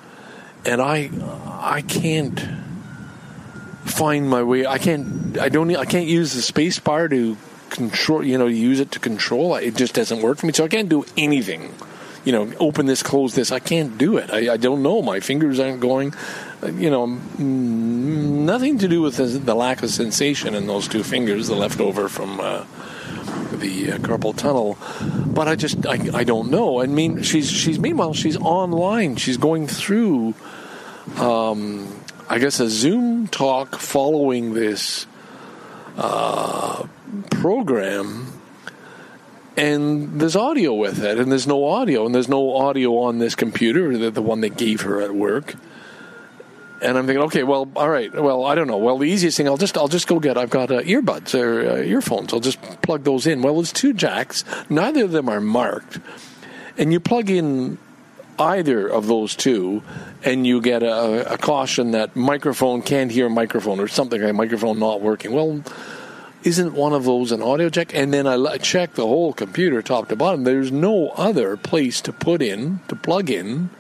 and 0.65 0.81
I 0.81 1.11
I 1.47 1.83
can't 1.83 2.41
find 3.85 4.29
my 4.29 4.43
way. 4.43 4.67
I 4.67 4.79
can't. 4.79 5.39
I 5.39 5.49
don't. 5.49 5.75
I 5.77 5.85
can't 5.85 6.07
use 6.07 6.35
the 6.35 6.43
space 6.43 6.79
bar 6.79 7.09
to 7.09 7.37
control. 7.71 8.25
You 8.25 8.39
know, 8.39 8.47
use 8.47 8.81
it 8.81 8.93
to 8.93 8.99
control. 8.99 9.55
It 9.57 9.77
just 9.77 9.95
doesn't 9.95 10.23
work 10.23 10.39
for 10.39 10.47
me. 10.47 10.53
So 10.53 10.65
I 10.65 10.69
can't 10.69 10.89
do 10.89 11.05
anything. 11.17 11.75
You 12.25 12.33
know, 12.33 12.53
open 12.59 12.87
this, 12.87 13.05
close 13.05 13.37
this. 13.37 13.53
I 13.53 13.61
can't 13.61 13.99
do 13.99 14.17
it. 14.17 14.31
I, 14.31 14.55
I 14.55 14.57
don't 14.57 14.83
know. 14.83 15.01
My 15.01 15.21
fingers 15.21 15.61
aren't 15.61 15.81
going 15.81 16.13
you 16.63 16.91
know, 16.91 17.07
nothing 17.07 18.79
to 18.79 18.89
do 18.89 19.03
with 19.03 19.17
the 19.17 19.55
lack 19.55 19.83
of 19.83 19.91
sensation 19.91 20.55
in 20.55 20.67
those 20.67 20.89
two 20.89 21.03
fingers, 21.03 21.49
the 21.49 21.55
leftover 21.55 22.09
from 22.09 22.41
uh, 22.41 22.65
the 23.61 23.93
uh, 23.93 23.99
carpal 23.99 24.37
tunnel. 24.37 24.79
But 25.27 25.49
I 25.49 25.57
just, 25.57 25.87
I, 25.87 25.99
I 26.13 26.25
don't 26.25 26.51
know. 26.51 26.81
I 26.81 26.87
mean, 26.87 27.23
she's 27.23 27.51
she's 27.51 27.79
meanwhile 27.79 28.15
she's 28.15 28.37
online. 28.37 29.17
She's 29.17 29.37
going 29.37 29.67
through, 29.67 30.35
um, 31.17 32.01
I 32.29 32.39
guess, 32.39 32.61
a 32.61 32.69
Zoom 32.69 33.29
talk 33.29 33.77
following 33.77 34.55
this 34.55 35.07
uh, 35.97 36.87
program 37.31 38.37
and 39.57 40.21
there's 40.21 40.37
audio 40.37 40.75
with 40.75 41.03
it, 41.03 41.19
and 41.19 41.31
there's 41.31 41.47
no 41.47 41.65
audio, 41.65 42.05
and 42.05 42.15
there's 42.15 42.29
no 42.29 42.55
audio 42.57 42.99
on 42.99 43.19
this 43.19 43.35
computer, 43.35 43.97
the, 43.97 44.11
the 44.11 44.23
one 44.23 44.43
they 44.43 44.51
gave 44.51 44.83
her 44.83 45.01
at 45.01 45.15
work. 45.15 45.55
And 46.83 46.99
I'm 46.99 47.07
thinking, 47.07 47.25
okay, 47.25 47.43
well, 47.43 47.69
all 47.75 47.89
right, 47.89 48.13
well, 48.13 48.45
I 48.45 48.55
don't 48.55 48.67
know. 48.67 48.77
Well, 48.77 48.99
the 48.99 49.07
easiest 49.07 49.37
thing, 49.39 49.49
I'll 49.49 49.57
just, 49.57 49.79
I'll 49.79 49.89
just 49.89 50.07
go 50.07 50.21
get. 50.21 50.37
I've 50.37 50.51
got 50.51 50.71
uh, 50.71 50.83
earbuds 50.83 51.39
or 51.39 51.71
uh, 51.71 51.77
earphones. 51.77 52.35
I'll 52.35 52.41
just 52.41 52.61
plug 52.83 53.05
those 53.05 53.27
in. 53.27 53.41
Well, 53.41 53.55
there's 53.55 53.73
two 53.73 53.95
jacks. 53.95 54.45
Neither 54.69 55.05
of 55.05 55.13
them 55.13 55.29
are 55.29 55.41
marked, 55.41 55.99
and 56.77 56.93
you 56.93 57.01
plug 57.01 57.31
in 57.31 57.79
either 58.39 58.87
of 58.87 59.07
those 59.07 59.35
two, 59.35 59.83
and 60.23 60.47
you 60.47 60.61
get 60.61 60.83
a, 60.83 61.33
a 61.33 61.39
caution 61.39 61.93
that 61.93 62.15
microphone 62.15 62.83
can't 62.83 63.11
hear 63.11 63.29
microphone 63.31 63.81
or 63.81 63.89
something 63.89 64.21
like 64.21 64.35
microphone 64.35 64.79
not 64.79 65.01
working. 65.01 65.33
Well, 65.33 65.63
isn't 66.43 66.75
one 66.75 66.93
of 66.93 67.05
those 67.05 67.33
an 67.33 67.43
audio 67.43 67.71
jack? 67.71 67.95
And 67.95 68.13
then 68.13 68.27
I 68.27 68.59
check 68.59 68.95
the 68.95 69.07
whole 69.07 69.33
computer 69.33 69.83
top 69.83 70.09
to 70.11 70.17
bottom. 70.17 70.45
There's 70.45 70.71
no 70.71 71.09
other 71.11 71.57
place 71.57 72.01
to 72.03 72.13
put 72.13 72.43
in 72.43 72.81
to 72.89 72.95
plug 72.95 73.31
in 73.31 73.71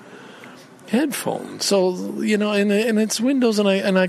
headphones. 0.88 1.64
So 1.64 2.20
you 2.20 2.36
know, 2.36 2.52
and 2.52 2.72
and 2.72 2.98
it's 2.98 3.20
Windows, 3.20 3.58
and 3.58 3.68
I 3.68 3.74
and 3.76 3.98
I 3.98 4.08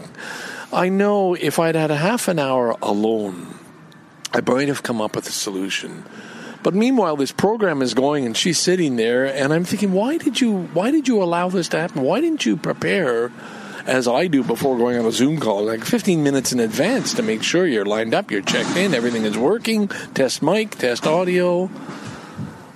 I 0.72 0.90
know 0.90 1.34
if 1.34 1.60
I'd 1.60 1.76
had 1.76 1.92
a 1.92 1.96
half 1.96 2.28
an 2.28 2.40
hour 2.40 2.76
alone, 2.82 3.58
I 4.34 4.42
might 4.42 4.68
have 4.68 4.84
come 4.84 5.02
up 5.02 5.16
with 5.16 5.28
a 5.28 5.32
solution. 5.32 6.04
But 6.64 6.76
meanwhile, 6.76 7.16
this 7.16 7.32
program 7.32 7.82
is 7.82 7.94
going, 7.94 8.26
and 8.26 8.36
she's 8.36 8.60
sitting 8.60 8.98
there, 8.98 9.26
and 9.26 9.54
I'm 9.54 9.64
thinking, 9.64 9.94
why 9.94 10.18
did 10.18 10.42
you 10.42 10.64
why 10.74 10.92
did 10.92 11.08
you 11.08 11.24
allow 11.24 11.50
this 11.50 11.70
to 11.70 11.80
happen? 11.80 12.02
Why 12.02 12.20
didn't 12.22 12.46
you 12.46 12.58
prepare? 12.58 13.32
As 13.86 14.06
I 14.06 14.28
do 14.28 14.44
before 14.44 14.78
going 14.78 14.98
on 14.98 15.06
a 15.06 15.14
Zoom 15.14 15.40
call, 15.40 15.64
like 15.64 15.86
15 15.86 16.22
minutes 16.22 16.52
in 16.52 16.60
advance 16.60 17.14
to 17.14 17.24
make 17.24 17.42
sure 17.42 17.66
you're 17.66 17.86
lined 17.86 18.14
up, 18.14 18.32
you're 18.32 18.42
checked 18.42 18.76
in, 18.76 18.94
everything 18.94 19.24
is 19.24 19.38
working, 19.38 19.88
test 20.14 20.42
mic, 20.42 20.72
test 20.72 21.08
audio. 21.08 21.70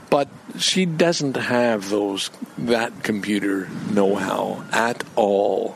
But 0.09 0.29
she 0.57 0.85
doesn't 0.85 1.35
have 1.35 1.89
those 1.89 2.29
that 2.57 3.03
computer 3.03 3.67
know-how 3.91 4.63
at 4.71 5.03
all. 5.15 5.75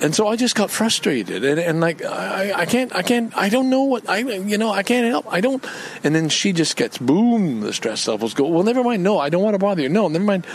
And 0.00 0.14
so 0.14 0.28
I 0.28 0.36
just 0.36 0.54
got 0.54 0.70
frustrated 0.70 1.44
and, 1.44 1.58
and 1.58 1.80
like 1.80 2.04
I, 2.04 2.52
I 2.52 2.66
can't 2.66 2.94
I 2.94 3.02
can't 3.02 3.36
I 3.36 3.48
don't 3.48 3.68
know 3.68 3.82
what 3.82 4.08
I 4.08 4.18
you 4.18 4.56
know 4.56 4.70
I 4.70 4.84
can't 4.84 5.08
help 5.08 5.26
I 5.28 5.40
don't. 5.40 5.64
And 6.04 6.14
then 6.14 6.28
she 6.28 6.52
just 6.52 6.76
gets 6.76 6.98
boom 6.98 7.62
the 7.62 7.72
stress 7.72 8.06
levels 8.06 8.32
go 8.32 8.46
well 8.46 8.62
never 8.62 8.84
mind 8.84 9.02
no 9.02 9.18
I 9.18 9.28
don't 9.28 9.42
want 9.42 9.54
to 9.54 9.58
bother 9.58 9.82
you 9.82 9.88
no 9.88 10.06
never 10.06 10.24
mind 10.24 10.46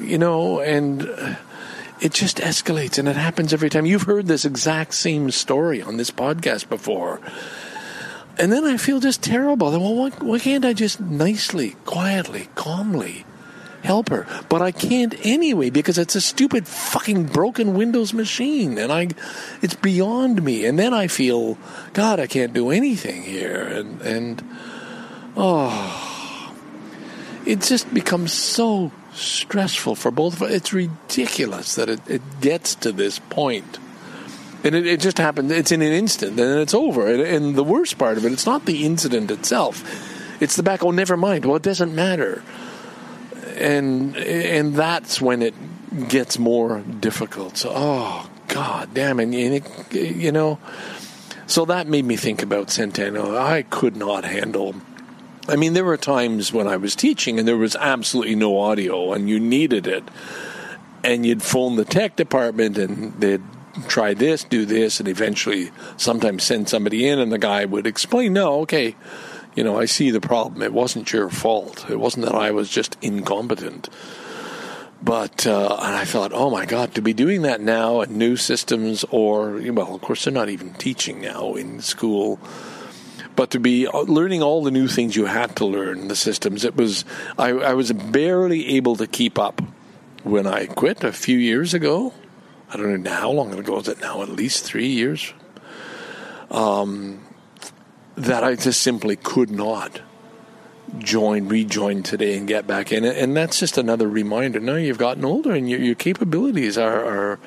you 0.00 0.18
know 0.18 0.60
and 0.60 1.02
it 2.00 2.12
just 2.12 2.36
escalates 2.38 2.98
and 2.98 3.08
it 3.08 3.16
happens 3.16 3.52
every 3.52 3.70
time. 3.70 3.86
You've 3.86 4.02
heard 4.02 4.26
this 4.26 4.44
exact 4.44 4.94
same 4.94 5.30
story 5.30 5.82
on 5.82 5.96
this 5.96 6.10
podcast 6.10 6.68
before 6.68 7.20
and 8.38 8.52
then 8.52 8.64
I 8.64 8.76
feel 8.76 9.00
just 9.00 9.22
terrible. 9.22 9.70
Well, 9.70 9.94
why, 9.94 10.10
why 10.10 10.38
can't 10.38 10.64
I 10.64 10.72
just 10.72 11.00
nicely, 11.00 11.76
quietly, 11.84 12.48
calmly 12.54 13.24
help 13.82 14.10
her? 14.10 14.26
But 14.48 14.62
I 14.62 14.72
can't 14.72 15.14
anyway 15.24 15.70
because 15.70 15.96
it's 15.96 16.14
a 16.14 16.20
stupid 16.20 16.68
fucking 16.68 17.26
broken 17.26 17.74
Windows 17.74 18.12
machine, 18.12 18.78
and 18.78 18.92
I, 18.92 19.08
it's 19.62 19.74
beyond 19.74 20.42
me. 20.42 20.66
And 20.66 20.78
then 20.78 20.92
I 20.92 21.06
feel, 21.06 21.56
God, 21.94 22.20
I 22.20 22.26
can't 22.26 22.52
do 22.52 22.70
anything 22.70 23.22
here, 23.22 23.62
and 23.62 24.02
and 24.02 24.42
oh, 25.36 26.54
it 27.46 27.62
just 27.62 27.92
becomes 27.94 28.32
so 28.32 28.92
stressful 29.14 29.94
for 29.94 30.10
both 30.10 30.34
of 30.34 30.42
us. 30.42 30.52
It's 30.52 30.72
ridiculous 30.74 31.74
that 31.76 31.88
it, 31.88 32.00
it 32.06 32.22
gets 32.40 32.74
to 32.76 32.92
this 32.92 33.18
point 33.18 33.78
And 34.66 34.74
it, 34.74 34.84
it 34.84 35.00
just 35.00 35.18
happened. 35.18 35.52
It's 35.52 35.70
in 35.70 35.80
an 35.80 35.92
instant, 35.92 36.40
and 36.40 36.58
it's 36.58 36.74
over. 36.74 37.06
And, 37.06 37.20
and 37.22 37.54
the 37.54 37.62
worst 37.62 37.98
part 37.98 38.18
of 38.18 38.24
it, 38.24 38.32
it's 38.32 38.46
not 38.46 38.66
the 38.66 38.84
incident 38.84 39.30
itself. 39.30 39.84
It's 40.42 40.56
the 40.56 40.64
back. 40.64 40.82
Oh, 40.82 40.90
never 40.90 41.16
mind. 41.16 41.44
Well, 41.44 41.54
it 41.54 41.62
doesn't 41.62 41.94
matter. 41.94 42.42
And 43.56 44.16
and 44.16 44.74
that's 44.74 45.20
when 45.20 45.40
it 45.40 45.54
gets 46.08 46.36
more 46.36 46.80
difficult. 46.80 47.56
So, 47.58 47.72
oh 47.72 48.28
God 48.48 48.92
damn 48.92 49.20
it! 49.20 49.24
And 49.24 49.34
it, 49.34 49.94
you 49.94 50.32
know, 50.32 50.58
so 51.46 51.64
that 51.66 51.86
made 51.86 52.04
me 52.04 52.16
think 52.16 52.42
about 52.42 52.70
Centennial. 52.70 53.38
I 53.38 53.62
could 53.62 53.96
not 53.96 54.24
handle. 54.24 54.74
I 55.48 55.54
mean, 55.54 55.74
there 55.74 55.84
were 55.84 55.96
times 55.96 56.52
when 56.52 56.66
I 56.66 56.76
was 56.76 56.96
teaching 56.96 57.38
and 57.38 57.46
there 57.46 57.56
was 57.56 57.76
absolutely 57.76 58.34
no 58.34 58.58
audio, 58.58 59.12
and 59.12 59.30
you 59.30 59.38
needed 59.38 59.86
it, 59.86 60.02
and 61.04 61.24
you'd 61.24 61.42
phone 61.42 61.76
the 61.76 61.84
tech 61.84 62.16
department 62.16 62.76
and 62.76 63.14
they'd 63.20 63.42
try 63.88 64.14
this, 64.14 64.44
do 64.44 64.64
this, 64.64 65.00
and 65.00 65.08
eventually 65.08 65.70
sometimes 65.96 66.44
send 66.44 66.68
somebody 66.68 67.06
in, 67.06 67.18
and 67.18 67.32
the 67.32 67.38
guy 67.38 67.64
would 67.64 67.86
explain, 67.86 68.32
no, 68.32 68.60
okay, 68.60 68.96
you 69.54 69.64
know, 69.64 69.78
I 69.78 69.86
see 69.86 70.10
the 70.10 70.20
problem. 70.20 70.62
It 70.62 70.72
wasn't 70.72 71.12
your 71.12 71.30
fault. 71.30 71.88
It 71.88 71.98
wasn't 71.98 72.26
that 72.26 72.34
I 72.34 72.50
was 72.50 72.68
just 72.68 72.96
incompetent. 73.00 73.88
But 75.02 75.46
uh, 75.46 75.76
and 75.80 75.94
I 75.94 76.04
thought, 76.04 76.32
oh 76.34 76.50
my 76.50 76.66
God, 76.66 76.94
to 76.94 77.02
be 77.02 77.12
doing 77.12 77.42
that 77.42 77.60
now 77.60 78.00
and 78.00 78.16
new 78.16 78.36
systems, 78.36 79.04
or 79.10 79.60
well, 79.72 79.94
of 79.94 80.00
course 80.00 80.24
they're 80.24 80.32
not 80.32 80.48
even 80.48 80.74
teaching 80.74 81.20
now 81.20 81.54
in 81.54 81.80
school. 81.80 82.38
But 83.34 83.50
to 83.50 83.60
be 83.60 83.86
uh, 83.86 84.00
learning 84.00 84.42
all 84.42 84.64
the 84.64 84.70
new 84.70 84.88
things 84.88 85.14
you 85.14 85.26
had 85.26 85.54
to 85.56 85.66
learn 85.66 86.08
the 86.08 86.16
systems, 86.16 86.64
it 86.64 86.76
was 86.76 87.04
I, 87.38 87.50
I 87.50 87.74
was 87.74 87.92
barely 87.92 88.76
able 88.76 88.96
to 88.96 89.06
keep 89.06 89.38
up 89.38 89.60
when 90.22 90.46
I 90.46 90.66
quit 90.66 91.04
a 91.04 91.12
few 91.12 91.38
years 91.38 91.74
ago. 91.74 92.14
I 92.72 92.76
don't 92.76 93.02
know 93.02 93.10
how 93.12 93.30
long 93.30 93.54
ago 93.54 93.78
is 93.78 93.88
it 93.88 94.00
now? 94.00 94.22
At 94.22 94.28
least 94.28 94.64
three 94.64 94.88
years. 94.88 95.32
Um, 96.50 97.24
that 98.16 98.42
I 98.42 98.54
just 98.54 98.80
simply 98.80 99.16
could 99.16 99.50
not 99.50 100.00
join, 100.98 101.48
rejoin 101.48 102.02
today 102.02 102.36
and 102.36 102.48
get 102.48 102.66
back 102.66 102.92
in. 102.92 103.04
And 103.04 103.36
that's 103.36 103.58
just 103.58 103.78
another 103.78 104.08
reminder. 104.08 104.60
Now 104.60 104.76
you've 104.76 104.98
gotten 104.98 105.24
older 105.24 105.52
and 105.52 105.68
your, 105.68 105.80
your 105.80 105.94
capabilities 105.94 106.78
are, 106.78 107.04
are, 107.04 107.38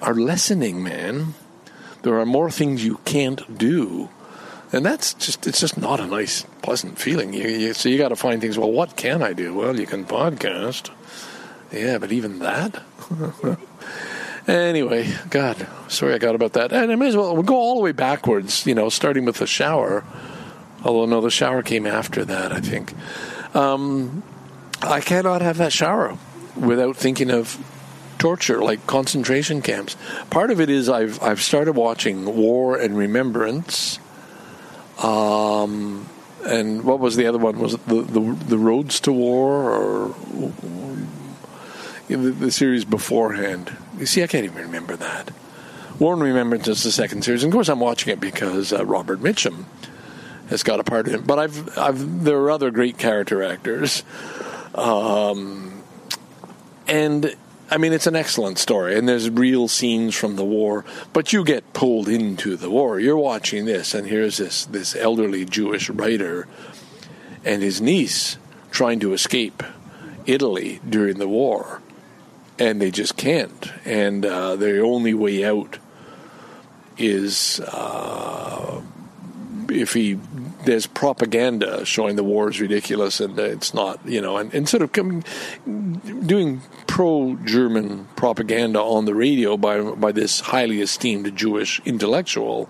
are 0.00 0.14
lessening, 0.14 0.82
man. 0.82 1.34
There 2.02 2.18
are 2.18 2.26
more 2.26 2.50
things 2.50 2.84
you 2.84 3.00
can't 3.04 3.58
do. 3.58 4.08
And 4.72 4.84
that's 4.84 5.14
just, 5.14 5.46
it's 5.46 5.60
just 5.60 5.78
not 5.78 6.00
a 6.00 6.06
nice, 6.06 6.44
pleasant 6.62 6.98
feeling. 6.98 7.32
You, 7.32 7.48
you, 7.48 7.74
so 7.74 7.88
you 7.88 7.98
got 7.98 8.08
to 8.08 8.16
find 8.16 8.40
things, 8.40 8.58
well, 8.58 8.70
what 8.70 8.96
can 8.96 9.22
I 9.22 9.32
do? 9.32 9.54
Well, 9.54 9.78
you 9.78 9.86
can 9.86 10.04
podcast. 10.04 10.90
Yeah, 11.72 11.98
but 11.98 12.12
even 12.12 12.38
that? 12.40 12.82
anyway, 14.48 15.12
God, 15.30 15.66
sorry 15.88 16.14
I 16.14 16.18
got 16.18 16.34
about 16.34 16.54
that. 16.54 16.72
And 16.72 16.90
I 16.90 16.94
may 16.96 17.08
as 17.08 17.16
well, 17.16 17.34
we'll 17.34 17.42
go 17.42 17.56
all 17.56 17.76
the 17.76 17.82
way 17.82 17.92
backwards, 17.92 18.66
you 18.66 18.74
know, 18.74 18.88
starting 18.88 19.24
with 19.24 19.36
the 19.36 19.46
shower. 19.46 20.04
Although, 20.84 21.06
no, 21.06 21.20
the 21.20 21.30
shower 21.30 21.62
came 21.62 21.86
after 21.86 22.24
that, 22.24 22.52
I 22.52 22.60
think. 22.60 22.94
Um, 23.54 24.22
I 24.82 25.00
cannot 25.00 25.42
have 25.42 25.58
that 25.58 25.72
shower 25.72 26.16
without 26.56 26.96
thinking 26.96 27.30
of 27.30 27.58
torture, 28.18 28.62
like 28.62 28.86
concentration 28.86 29.62
camps. 29.62 29.96
Part 30.30 30.50
of 30.50 30.60
it 30.60 30.70
is 30.70 30.88
I've 30.88 31.22
I've 31.22 31.40
started 31.40 31.72
watching 31.72 32.36
War 32.36 32.76
and 32.76 32.96
Remembrance. 32.96 33.98
Um, 35.02 36.08
and 36.44 36.84
what 36.84 36.98
was 36.98 37.16
the 37.16 37.26
other 37.26 37.38
one? 37.38 37.58
Was 37.58 37.74
it 37.74 37.86
the 37.86 38.02
the, 38.02 38.20
the 38.20 38.58
Roads 38.58 39.00
to 39.00 39.12
War 39.12 39.70
or 39.70 40.14
the, 42.08 42.16
the 42.16 42.50
series 42.50 42.84
beforehand? 42.84 43.76
You 43.98 44.06
see, 44.06 44.22
I 44.22 44.26
can't 44.26 44.44
even 44.44 44.62
remember 44.62 44.96
that. 44.96 45.30
War 45.98 46.12
and 46.14 46.22
Remembrance 46.22 46.68
is 46.68 46.82
the 46.82 46.92
second 46.92 47.22
series. 47.22 47.42
And 47.42 47.52
of 47.52 47.54
course, 47.54 47.68
I'm 47.68 47.80
watching 47.80 48.12
it 48.12 48.20
because 48.20 48.72
uh, 48.72 48.84
Robert 48.84 49.20
Mitchum 49.20 49.64
has 50.48 50.62
got 50.62 50.80
a 50.80 50.84
part 50.84 51.08
in 51.08 51.14
it. 51.14 51.26
But 51.26 51.38
I've, 51.38 51.78
I've 51.78 52.24
there 52.24 52.38
are 52.38 52.50
other 52.50 52.70
great 52.70 52.98
character 52.98 53.42
actors, 53.42 54.04
um, 54.74 55.82
and 56.86 57.34
I 57.70 57.78
mean 57.78 57.92
it's 57.92 58.06
an 58.06 58.16
excellent 58.16 58.58
story, 58.58 58.96
and 58.96 59.08
there's 59.08 59.28
real 59.28 59.66
scenes 59.66 60.14
from 60.14 60.36
the 60.36 60.44
war. 60.44 60.84
But 61.12 61.32
you 61.32 61.44
get 61.44 61.72
pulled 61.72 62.08
into 62.08 62.56
the 62.56 62.70
war. 62.70 63.00
You're 63.00 63.18
watching 63.18 63.64
this, 63.64 63.92
and 63.92 64.06
here's 64.06 64.36
this 64.36 64.66
this 64.66 64.94
elderly 64.94 65.44
Jewish 65.44 65.90
writer 65.90 66.46
and 67.44 67.62
his 67.62 67.80
niece 67.80 68.36
trying 68.70 69.00
to 69.00 69.12
escape 69.12 69.62
Italy 70.26 70.80
during 70.88 71.18
the 71.18 71.28
war, 71.28 71.80
and 72.58 72.80
they 72.80 72.90
just 72.90 73.16
can't. 73.16 73.72
And 73.84 74.24
uh, 74.24 74.56
their 74.56 74.84
only 74.84 75.14
way 75.14 75.44
out 75.44 75.78
is. 76.96 77.60
Uh, 77.60 78.82
if 79.70 79.92
he 79.92 80.18
there's 80.64 80.86
propaganda 80.86 81.84
showing 81.84 82.16
the 82.16 82.24
war 82.24 82.48
is 82.50 82.60
ridiculous 82.60 83.20
and 83.20 83.38
it's 83.38 83.72
not, 83.72 84.04
you 84.04 84.20
know, 84.20 84.36
and, 84.36 84.68
sort 84.68 84.82
of 84.82 84.92
coming, 84.92 85.24
doing 86.26 86.60
pro-German 86.86 88.06
propaganda 88.16 88.80
on 88.80 89.04
the 89.04 89.14
radio 89.14 89.56
by 89.56 89.80
by 89.80 90.12
this 90.12 90.40
highly 90.40 90.80
esteemed 90.80 91.34
Jewish 91.36 91.80
intellectual, 91.84 92.68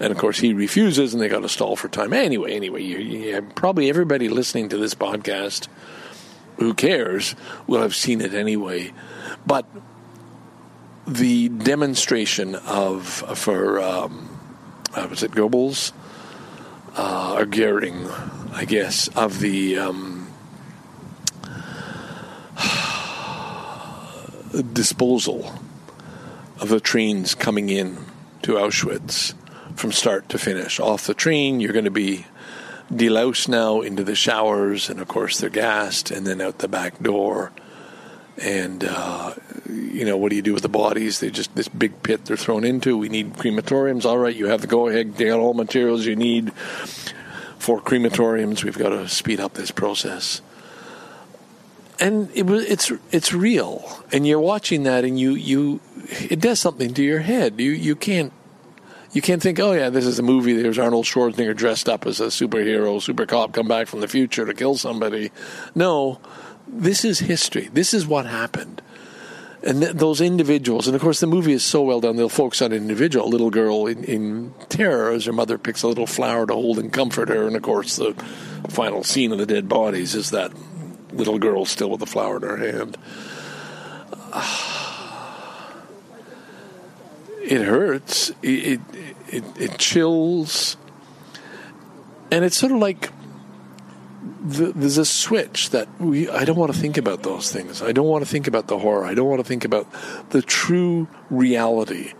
and 0.00 0.12
of 0.12 0.18
course 0.18 0.38
he 0.38 0.52
refuses, 0.52 1.12
and 1.12 1.22
they 1.22 1.28
got 1.28 1.40
to 1.40 1.48
stall 1.48 1.76
for 1.76 1.88
time. 1.88 2.12
Anyway, 2.12 2.52
anyway, 2.52 2.82
you, 2.82 2.98
you, 2.98 3.42
probably 3.54 3.88
everybody 3.88 4.28
listening 4.28 4.68
to 4.70 4.76
this 4.78 4.94
podcast, 4.94 5.68
who 6.62 6.74
cares, 6.74 7.34
will 7.66 7.82
have 7.82 7.94
seen 7.94 8.20
it 8.20 8.34
anyway, 8.34 8.92
but 9.46 9.66
the 11.06 11.48
demonstration 11.48 12.54
of 12.54 13.06
for 13.06 13.80
um, 13.80 14.38
uh, 14.94 15.06
was 15.10 15.22
it 15.22 15.32
Goebbels 15.32 15.92
uh, 16.96 17.36
or 17.38 17.46
Goering, 17.46 18.08
I 18.52 18.64
guess, 18.64 19.08
of 19.08 19.40
the 19.40 19.78
um, 19.78 20.28
disposal 24.72 25.52
of 26.60 26.68
the 26.68 26.80
trains 26.80 27.34
coming 27.34 27.68
in 27.68 27.98
to 28.42 28.52
Auschwitz 28.52 29.34
from 29.74 29.90
start 29.90 30.28
to 30.28 30.38
finish. 30.38 30.78
Off 30.78 31.06
the 31.06 31.14
train, 31.14 31.60
you're 31.60 31.72
going 31.72 31.86
to 31.86 31.90
be 31.90 32.26
deloused 32.92 33.48
now 33.48 33.80
into 33.80 34.04
the 34.04 34.14
showers, 34.14 34.90
and 34.90 35.00
of 35.00 35.08
course 35.08 35.38
they're 35.38 35.50
gassed, 35.50 36.10
and 36.10 36.26
then 36.26 36.40
out 36.40 36.58
the 36.58 36.68
back 36.68 36.98
door. 37.00 37.52
And 38.38 38.84
uh, 38.84 39.34
you 39.68 40.04
know, 40.04 40.16
what 40.16 40.30
do 40.30 40.36
you 40.36 40.42
do 40.42 40.54
with 40.54 40.62
the 40.62 40.68
bodies? 40.68 41.20
They 41.20 41.30
just 41.30 41.54
this 41.54 41.68
big 41.68 42.02
pit 42.02 42.24
they're 42.24 42.36
thrown 42.36 42.64
into. 42.64 42.96
We 42.96 43.08
need 43.08 43.34
crematoriums. 43.34 44.04
All 44.04 44.18
right, 44.18 44.34
you 44.34 44.46
have 44.46 44.62
the 44.62 44.66
go 44.66 44.88
ahead. 44.88 45.16
Get 45.16 45.32
all 45.32 45.54
materials 45.54 46.06
you 46.06 46.16
need 46.16 46.52
for 47.58 47.80
crematoriums. 47.80 48.64
We've 48.64 48.78
got 48.78 48.90
to 48.90 49.08
speed 49.08 49.40
up 49.40 49.54
this 49.54 49.70
process. 49.70 50.40
And 52.00 52.30
it 52.34 52.46
was 52.46 52.64
it's 52.64 52.90
it's 53.12 53.32
real, 53.32 54.02
and 54.12 54.26
you're 54.26 54.40
watching 54.40 54.82
that, 54.84 55.04
and 55.04 55.20
you 55.20 55.34
you 55.34 55.80
it 56.08 56.40
does 56.40 56.58
something 56.58 56.94
to 56.94 57.02
your 57.02 57.20
head. 57.20 57.60
You 57.60 57.70
you 57.70 57.94
can't 57.94 58.32
you 59.12 59.22
can't 59.22 59.42
think, 59.42 59.60
oh 59.60 59.72
yeah, 59.72 59.90
this 59.90 60.06
is 60.06 60.18
a 60.18 60.22
movie. 60.22 60.54
There's 60.54 60.78
Arnold 60.78 61.04
Schwarzenegger 61.04 61.56
dressed 61.56 61.88
up 61.88 62.06
as 62.06 62.20
a 62.20 62.26
superhero, 62.26 63.00
super 63.00 63.26
cop, 63.26 63.52
come 63.52 63.68
back 63.68 63.86
from 63.86 64.00
the 64.00 64.08
future 64.08 64.46
to 64.46 64.54
kill 64.54 64.76
somebody. 64.76 65.30
No, 65.74 66.20
this 66.66 67.04
is 67.04 67.18
history. 67.18 67.68
This 67.72 67.94
is 67.94 68.06
what 68.06 68.26
happened 68.26 68.82
and 69.62 69.80
th- 69.80 69.92
those 69.94 70.20
individuals, 70.20 70.86
and 70.86 70.94
of 70.96 71.02
course 71.02 71.20
the 71.20 71.26
movie 71.26 71.52
is 71.52 71.64
so 71.64 71.82
well 71.82 72.00
done, 72.00 72.16
they'll 72.16 72.28
focus 72.28 72.62
on 72.62 72.72
an 72.72 72.78
individual, 72.78 73.26
a 73.26 73.28
little 73.28 73.50
girl 73.50 73.86
in, 73.86 74.04
in 74.04 74.54
terror 74.68 75.10
as 75.10 75.24
her 75.24 75.32
mother 75.32 75.58
picks 75.58 75.82
a 75.82 75.88
little 75.88 76.06
flower 76.06 76.46
to 76.46 76.54
hold 76.54 76.78
and 76.78 76.92
comfort 76.92 77.28
her, 77.28 77.46
and 77.46 77.56
of 77.56 77.62
course 77.62 77.96
the 77.96 78.14
final 78.68 79.04
scene 79.04 79.32
of 79.32 79.38
the 79.38 79.46
dead 79.46 79.68
bodies 79.68 80.14
is 80.14 80.30
that 80.30 80.52
little 81.12 81.38
girl 81.38 81.64
still 81.64 81.90
with 81.90 82.00
the 82.00 82.06
flower 82.06 82.36
in 82.36 82.42
her 82.42 82.56
hand. 82.56 82.96
Ah. 84.32 84.91
It 87.52 87.60
hurts. 87.60 88.30
It, 88.42 88.80
it, 89.28 89.44
it, 89.60 89.76
chills. 89.78 90.78
And 92.30 92.46
it's 92.46 92.56
sort 92.56 92.72
of 92.72 92.78
like 92.78 93.12
the, 94.40 94.72
there's 94.74 94.96
a 94.96 95.04
switch 95.04 95.68
that 95.68 95.86
we 96.00 96.30
I 96.30 96.46
don't 96.46 96.56
want 96.56 96.72
to 96.72 96.80
think 96.80 96.96
about 96.96 97.24
those 97.24 97.52
things. 97.52 97.82
I 97.82 97.92
don't 97.92 98.06
want 98.06 98.24
to 98.24 98.30
think 98.30 98.46
about 98.46 98.68
the 98.68 98.78
horror. 98.78 99.04
I 99.04 99.12
don't 99.12 99.28
want 99.28 99.40
to 99.40 99.44
think 99.44 99.66
about 99.66 99.86
the 100.30 100.40
true 100.40 101.08
reality 101.28 102.14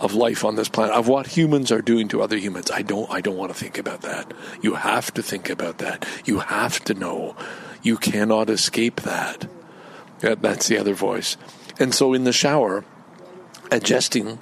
of 0.00 0.12
life 0.12 0.44
on 0.44 0.56
this 0.56 0.68
planet, 0.68 0.94
of 0.94 1.08
what 1.08 1.28
humans 1.28 1.72
are 1.72 1.80
doing 1.80 2.06
to 2.08 2.20
other 2.20 2.36
humans. 2.36 2.70
I 2.70 2.82
don't 2.82 3.10
I 3.10 3.22
don't 3.22 3.38
want 3.38 3.54
to 3.54 3.58
think 3.58 3.78
about 3.78 4.02
that. 4.02 4.34
You 4.60 4.74
have 4.74 5.14
to 5.14 5.22
think 5.22 5.48
about 5.48 5.78
that. 5.78 6.06
You 6.26 6.40
have 6.40 6.84
to 6.84 6.92
know. 6.92 7.36
You 7.82 7.96
cannot 7.96 8.50
escape 8.50 9.00
that 9.00 9.48
that's 10.20 10.68
the 10.68 10.76
other 10.76 10.92
voice. 10.92 11.38
And 11.78 11.94
so 11.94 12.12
in 12.12 12.24
the 12.24 12.34
shower, 12.34 12.84
adjusting 13.70 14.40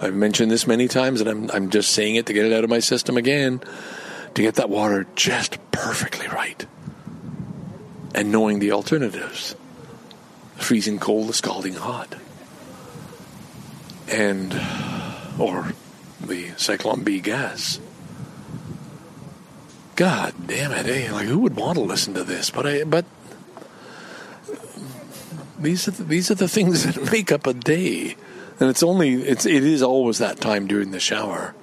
I've 0.00 0.14
mentioned 0.14 0.50
this 0.50 0.66
many 0.66 0.88
times 0.88 1.20
and 1.20 1.28
I'm 1.28 1.50
I'm 1.50 1.70
just 1.70 1.90
saying 1.90 2.16
it 2.16 2.26
to 2.26 2.32
get 2.32 2.46
it 2.46 2.52
out 2.52 2.64
of 2.64 2.70
my 2.70 2.80
system 2.80 3.16
again 3.16 3.60
to 4.34 4.42
get 4.42 4.54
that 4.54 4.70
water 4.70 5.06
just 5.14 5.58
perfectly 5.72 6.28
right. 6.28 6.64
And 8.14 8.32
knowing 8.32 8.58
the 8.58 8.72
alternatives 8.72 9.54
freezing 10.56 10.98
cold, 10.98 11.28
the 11.28 11.32
scalding 11.32 11.74
hot. 11.74 12.16
And 14.08 14.52
or 15.38 15.72
the 16.20 16.48
Zyklon 16.50 17.04
B 17.04 17.20
gas. 17.20 17.80
God 19.96 20.34
damn 20.46 20.72
it! 20.72 20.86
Eh? 20.86 21.12
Like, 21.12 21.26
who 21.26 21.38
would 21.40 21.56
want 21.56 21.76
to 21.76 21.84
listen 21.84 22.14
to 22.14 22.24
this? 22.24 22.50
But 22.50 22.66
I, 22.66 22.84
but 22.84 23.04
these 25.58 25.86
are 25.88 25.90
the, 25.90 26.04
these 26.04 26.30
are 26.30 26.34
the 26.34 26.48
things 26.48 26.84
that 26.84 27.12
make 27.12 27.30
up 27.30 27.46
a 27.46 27.54
day, 27.54 28.16
and 28.60 28.68
it's 28.68 28.82
only 28.82 29.14
it's 29.14 29.46
it 29.46 29.64
is 29.64 29.82
always 29.82 30.18
that 30.18 30.38
time 30.38 30.66
during 30.66 30.90
the 30.90 31.00
shower. 31.00 31.54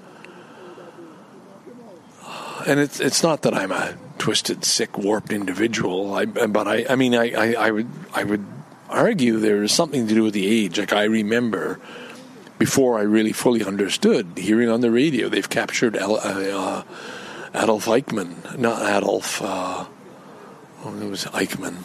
And 2.66 2.80
it's 2.80 3.00
it's 3.00 3.24
not 3.24 3.44
that 3.44 3.54
I'm 3.54 3.72
a 3.72 3.96
twisted, 4.18 4.66
sick, 4.66 4.98
warped 4.98 5.32
individual. 5.32 6.14
I, 6.16 6.26
but 6.26 6.68
I, 6.68 6.86
I 6.90 6.96
mean, 6.96 7.16
I, 7.16 7.32
I, 7.32 7.68
I 7.68 7.72
would 7.72 7.88
I 8.14 8.24
would 8.24 8.46
argue 8.90 9.38
there 9.38 9.64
is 9.64 9.72
something 9.72 10.08
to 10.08 10.14
do 10.14 10.24
with 10.24 10.34
the 10.34 10.48
age. 10.48 10.80
Like 10.80 10.92
I 10.92 11.04
remember 11.04 11.80
before 12.58 12.98
I 12.98 13.04
really 13.04 13.32
fully 13.32 13.64
understood 13.64 14.34
hearing 14.36 14.68
on 14.68 14.82
the 14.82 14.90
radio 14.90 15.30
they've 15.30 15.48
captured 15.48 15.96
uh, 15.96 16.14
uh, 16.14 16.84
Adolf 17.54 17.86
Eichmann, 17.86 18.58
not 18.58 18.82
Adolf. 18.82 19.42
Uh, 19.42 19.86
oh, 20.84 21.00
it 21.00 21.10
was 21.10 21.26
Eichmann 21.26 21.78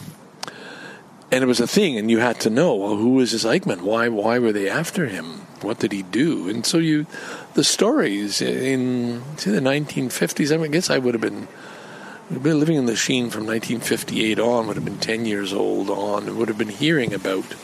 and 1.33 1.43
it 1.43 1.47
was 1.47 1.61
a 1.61 1.67
thing, 1.67 1.97
and 1.97 2.11
you 2.11 2.19
had 2.19 2.39
to 2.41 2.51
know 2.51 2.75
well, 2.75 2.95
who 2.95 3.15
was 3.15 3.33
this 3.33 3.45
Eichmann? 3.45 3.81
Why 3.81 4.09
why 4.09 4.39
were 4.39 4.53
they 4.53 4.69
after 4.69 5.07
him? 5.07 5.47
What 5.63 5.79
did 5.79 5.91
he 5.91 6.03
do? 6.03 6.49
And 6.49 6.67
so 6.67 6.77
you, 6.77 7.07
the 7.55 7.65
stories 7.65 8.43
in 8.43 9.23
say 9.39 9.51
the 9.51 9.61
1950s. 9.61 10.53
I, 10.53 10.69
guess 10.69 10.91
I 10.91 10.99
would 10.99 11.15
have 11.15 11.23
been, 11.23 11.49
been 12.31 12.61
living 12.61 12.77
in 12.77 12.85
the 12.85 12.97
Sheen 12.97 13.31
from 13.31 13.47
1958 13.47 14.39
on. 14.39 14.67
Would 14.67 14.77
have 14.77 14.85
been 14.85 14.99
10 14.99 15.25
years 15.25 15.55
old 15.55 15.89
on. 15.89 16.37
Would 16.37 16.49
have 16.49 16.59
been 16.59 16.69
hearing 16.69 17.15
about 17.15 17.55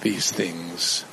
these 0.00 0.32
things. 0.32 1.04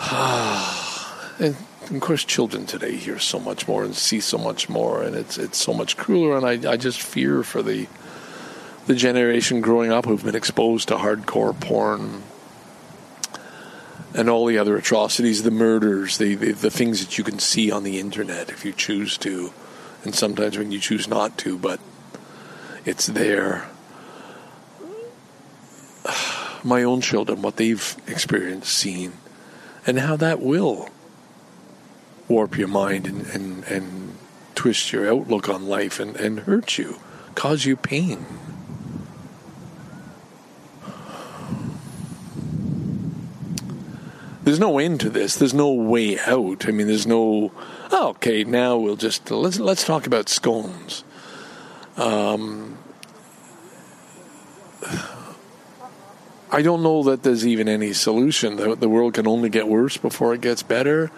and 0.10 1.56
of 1.88 2.00
course, 2.00 2.24
children 2.24 2.66
today 2.66 2.96
hear 2.96 3.20
so 3.20 3.38
much 3.38 3.68
more 3.68 3.84
and 3.84 3.94
see 3.94 4.18
so 4.18 4.38
much 4.38 4.68
more, 4.68 5.04
and 5.04 5.14
it's 5.14 5.38
it's 5.38 5.58
so 5.58 5.72
much 5.72 5.96
crueler. 5.96 6.36
And 6.36 6.46
I 6.46 6.72
I 6.72 6.76
just 6.76 7.00
fear 7.00 7.44
for 7.44 7.62
the 7.62 7.86
the 8.86 8.94
generation 8.94 9.60
growing 9.60 9.92
up 9.92 10.04
who've 10.04 10.24
been 10.24 10.34
exposed 10.34 10.88
to 10.88 10.96
hardcore 10.96 11.58
porn 11.58 12.22
and 14.14 14.28
all 14.28 14.46
the 14.46 14.58
other 14.58 14.76
atrocities, 14.76 15.42
the 15.42 15.50
murders, 15.50 16.18
the, 16.18 16.34
the, 16.34 16.52
the 16.52 16.70
things 16.70 17.00
that 17.04 17.16
you 17.16 17.24
can 17.24 17.38
see 17.38 17.70
on 17.70 17.82
the 17.82 17.98
internet 17.98 18.50
if 18.50 18.64
you 18.64 18.72
choose 18.72 19.16
to, 19.18 19.52
and 20.04 20.14
sometimes 20.14 20.58
when 20.58 20.70
you 20.70 20.78
choose 20.78 21.08
not 21.08 21.38
to, 21.38 21.56
but 21.56 21.80
it's 22.84 23.06
there. 23.06 23.68
My 26.64 26.82
own 26.82 27.00
children, 27.00 27.42
what 27.42 27.56
they've 27.56 27.96
experienced, 28.06 28.72
seen, 28.72 29.14
and 29.86 29.98
how 29.98 30.16
that 30.16 30.40
will 30.40 30.88
warp 32.28 32.56
your 32.56 32.68
mind 32.68 33.06
and, 33.06 33.26
and, 33.26 33.64
and 33.64 34.16
twist 34.54 34.92
your 34.92 35.10
outlook 35.10 35.48
on 35.48 35.66
life 35.66 35.98
and, 35.98 36.16
and 36.16 36.40
hurt 36.40 36.78
you, 36.78 36.98
cause 37.34 37.64
you 37.64 37.76
pain. 37.76 38.26
There's 44.44 44.58
no 44.58 44.78
end 44.78 45.00
to 45.00 45.10
this. 45.10 45.36
There's 45.36 45.54
no 45.54 45.72
way 45.72 46.18
out. 46.18 46.66
I 46.66 46.72
mean, 46.72 46.86
there's 46.86 47.06
no. 47.06 47.52
Oh, 47.90 48.08
okay, 48.10 48.44
now 48.44 48.76
we'll 48.76 48.96
just 48.96 49.30
let's 49.30 49.58
let's 49.58 49.84
talk 49.84 50.06
about 50.06 50.28
scones. 50.28 51.04
Um, 51.96 52.78
I 56.50 56.60
don't 56.62 56.82
know 56.82 57.02
that 57.04 57.22
there's 57.22 57.46
even 57.46 57.68
any 57.68 57.92
solution. 57.92 58.56
The, 58.56 58.74
the 58.74 58.88
world 58.88 59.14
can 59.14 59.26
only 59.26 59.48
get 59.48 59.68
worse 59.68 59.96
before 59.96 60.34
it 60.34 60.40
gets 60.40 60.62
better. 60.62 61.10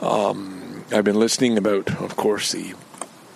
Um, 0.00 0.84
I've 0.92 1.04
been 1.04 1.18
listening 1.18 1.56
about, 1.56 1.90
of 2.02 2.16
course, 2.16 2.52
the 2.52 2.74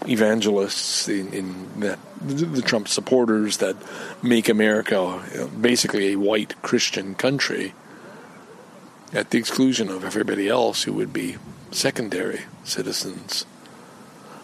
evangelists 0.07 1.09
in, 1.09 1.33
in 1.33 1.81
the, 1.81 1.99
the, 2.21 2.63
Trump 2.63 2.87
supporters 2.87 3.57
that 3.59 3.77
make 4.23 4.49
America 4.49 5.49
basically 5.59 6.13
a 6.13 6.17
white 6.17 6.61
Christian 6.63 7.15
country 7.15 7.73
at 9.17 9.31
the 9.31 9.39
exclusion 9.39 9.89
of 9.89 10.05
everybody 10.05 10.47
else 10.47 10.83
who 10.83 10.93
would 10.93 11.11
be 11.11 11.37
secondary 11.71 12.43
citizens. 12.64 13.47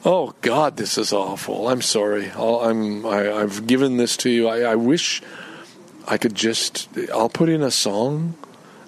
Oh 0.03 0.35
God, 0.41 0.79
this 0.79 0.97
is 0.97 1.13
awful. 1.13 1.69
I'm 1.69 1.83
sorry. 1.83 2.31
i 2.31 2.71
am 2.71 3.05
I, 3.05 3.25
have 3.25 3.67
given 3.67 3.99
this 3.99 4.17
to 4.19 4.31
you. 4.31 4.49
I, 4.49 4.61
I 4.73 4.75
wish 4.75 5.23
I 6.09 6.17
could 6.17 6.35
just. 6.35 6.89
I'll 7.13 7.29
put 7.29 7.51
in 7.51 7.63
a 7.63 7.71
song. 7.71 8.35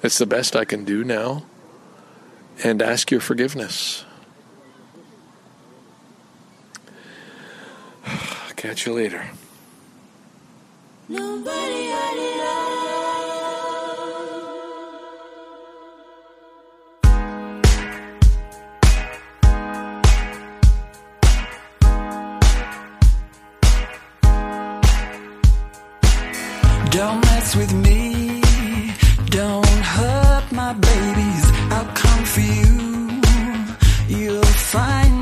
It's 0.03 0.19
the 0.19 0.27
best 0.27 0.57
I 0.57 0.65
can 0.65 0.85
do 0.85 1.05
now, 1.05 1.45
and 2.65 2.81
ask 2.83 3.11
your 3.11 3.21
forgiveness. 3.21 4.05
Catch 8.57 8.87
you 8.87 8.95
later. 8.95 9.27
Nobody 11.09 11.85
Don't 26.95 27.21
mess 27.23 27.57
with 27.57 27.73
me. 27.75 28.41
Don't 29.27 29.81
hurt 29.97 30.47
my 30.53 30.73
babies. 30.75 31.47
I'll 31.75 31.93
come 32.03 32.25
for 32.25 32.47
you. 32.61 34.17
You'll 34.17 34.53
find 34.75 35.14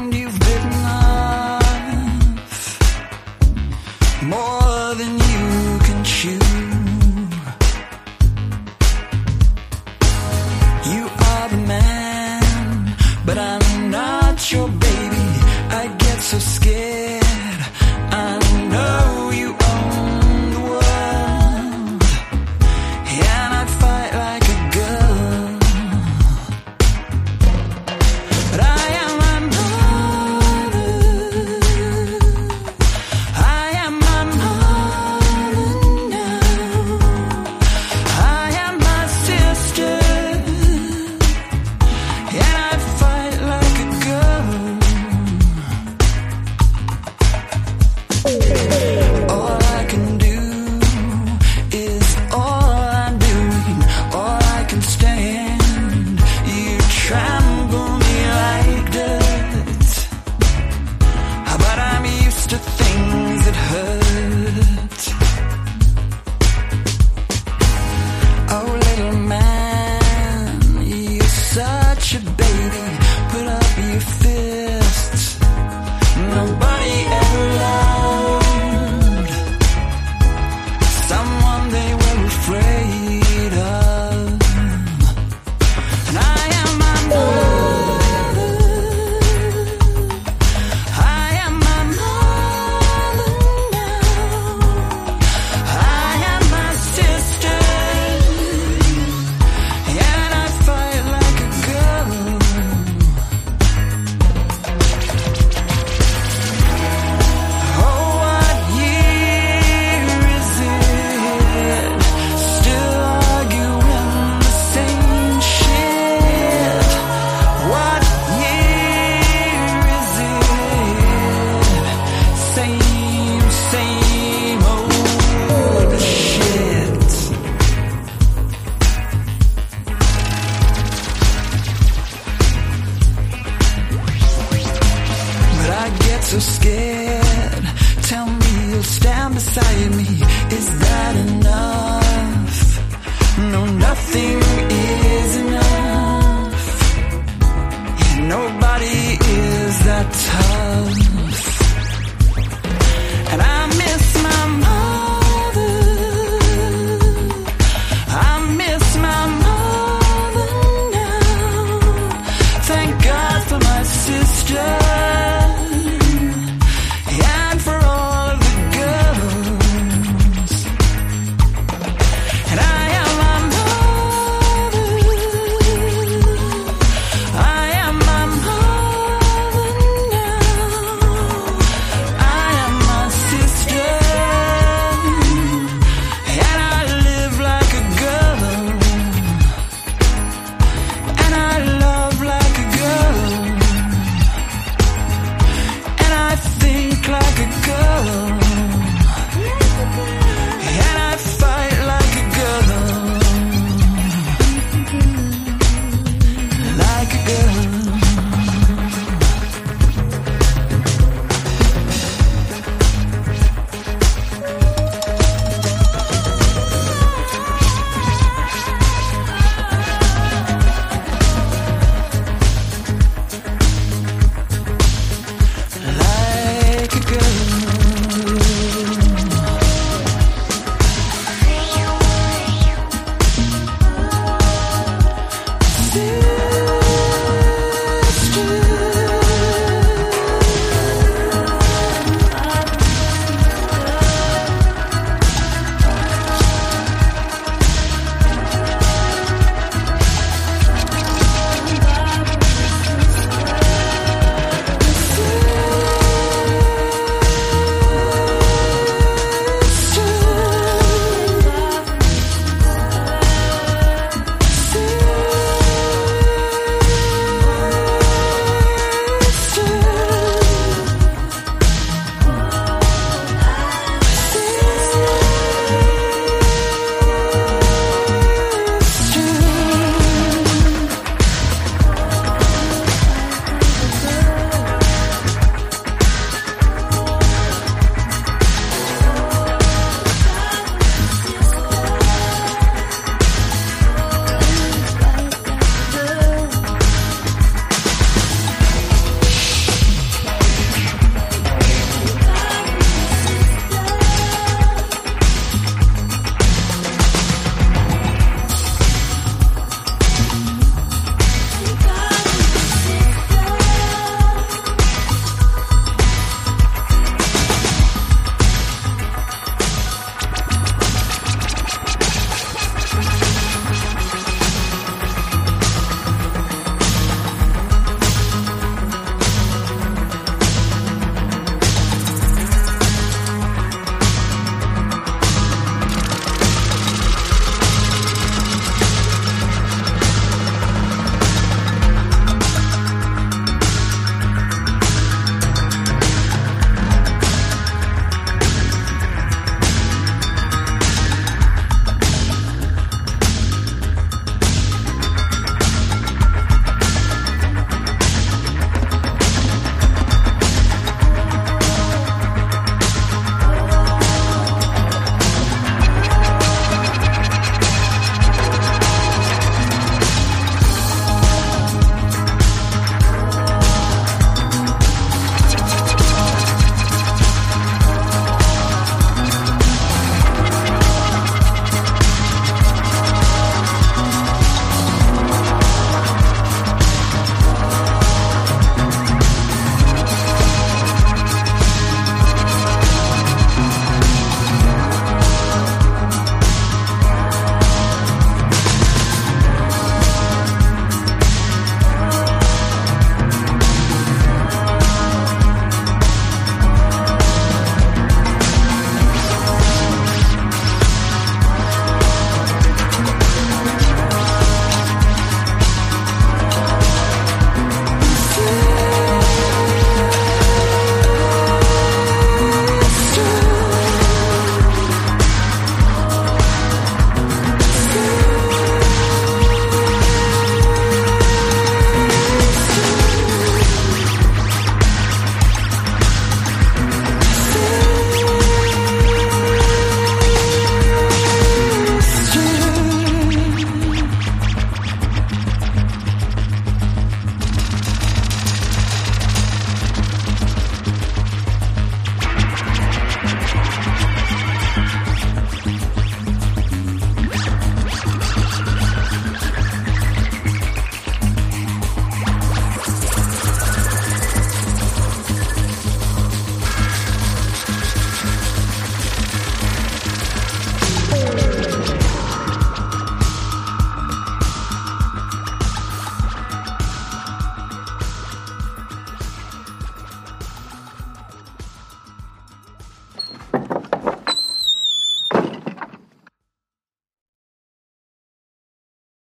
nothing 144.14 144.41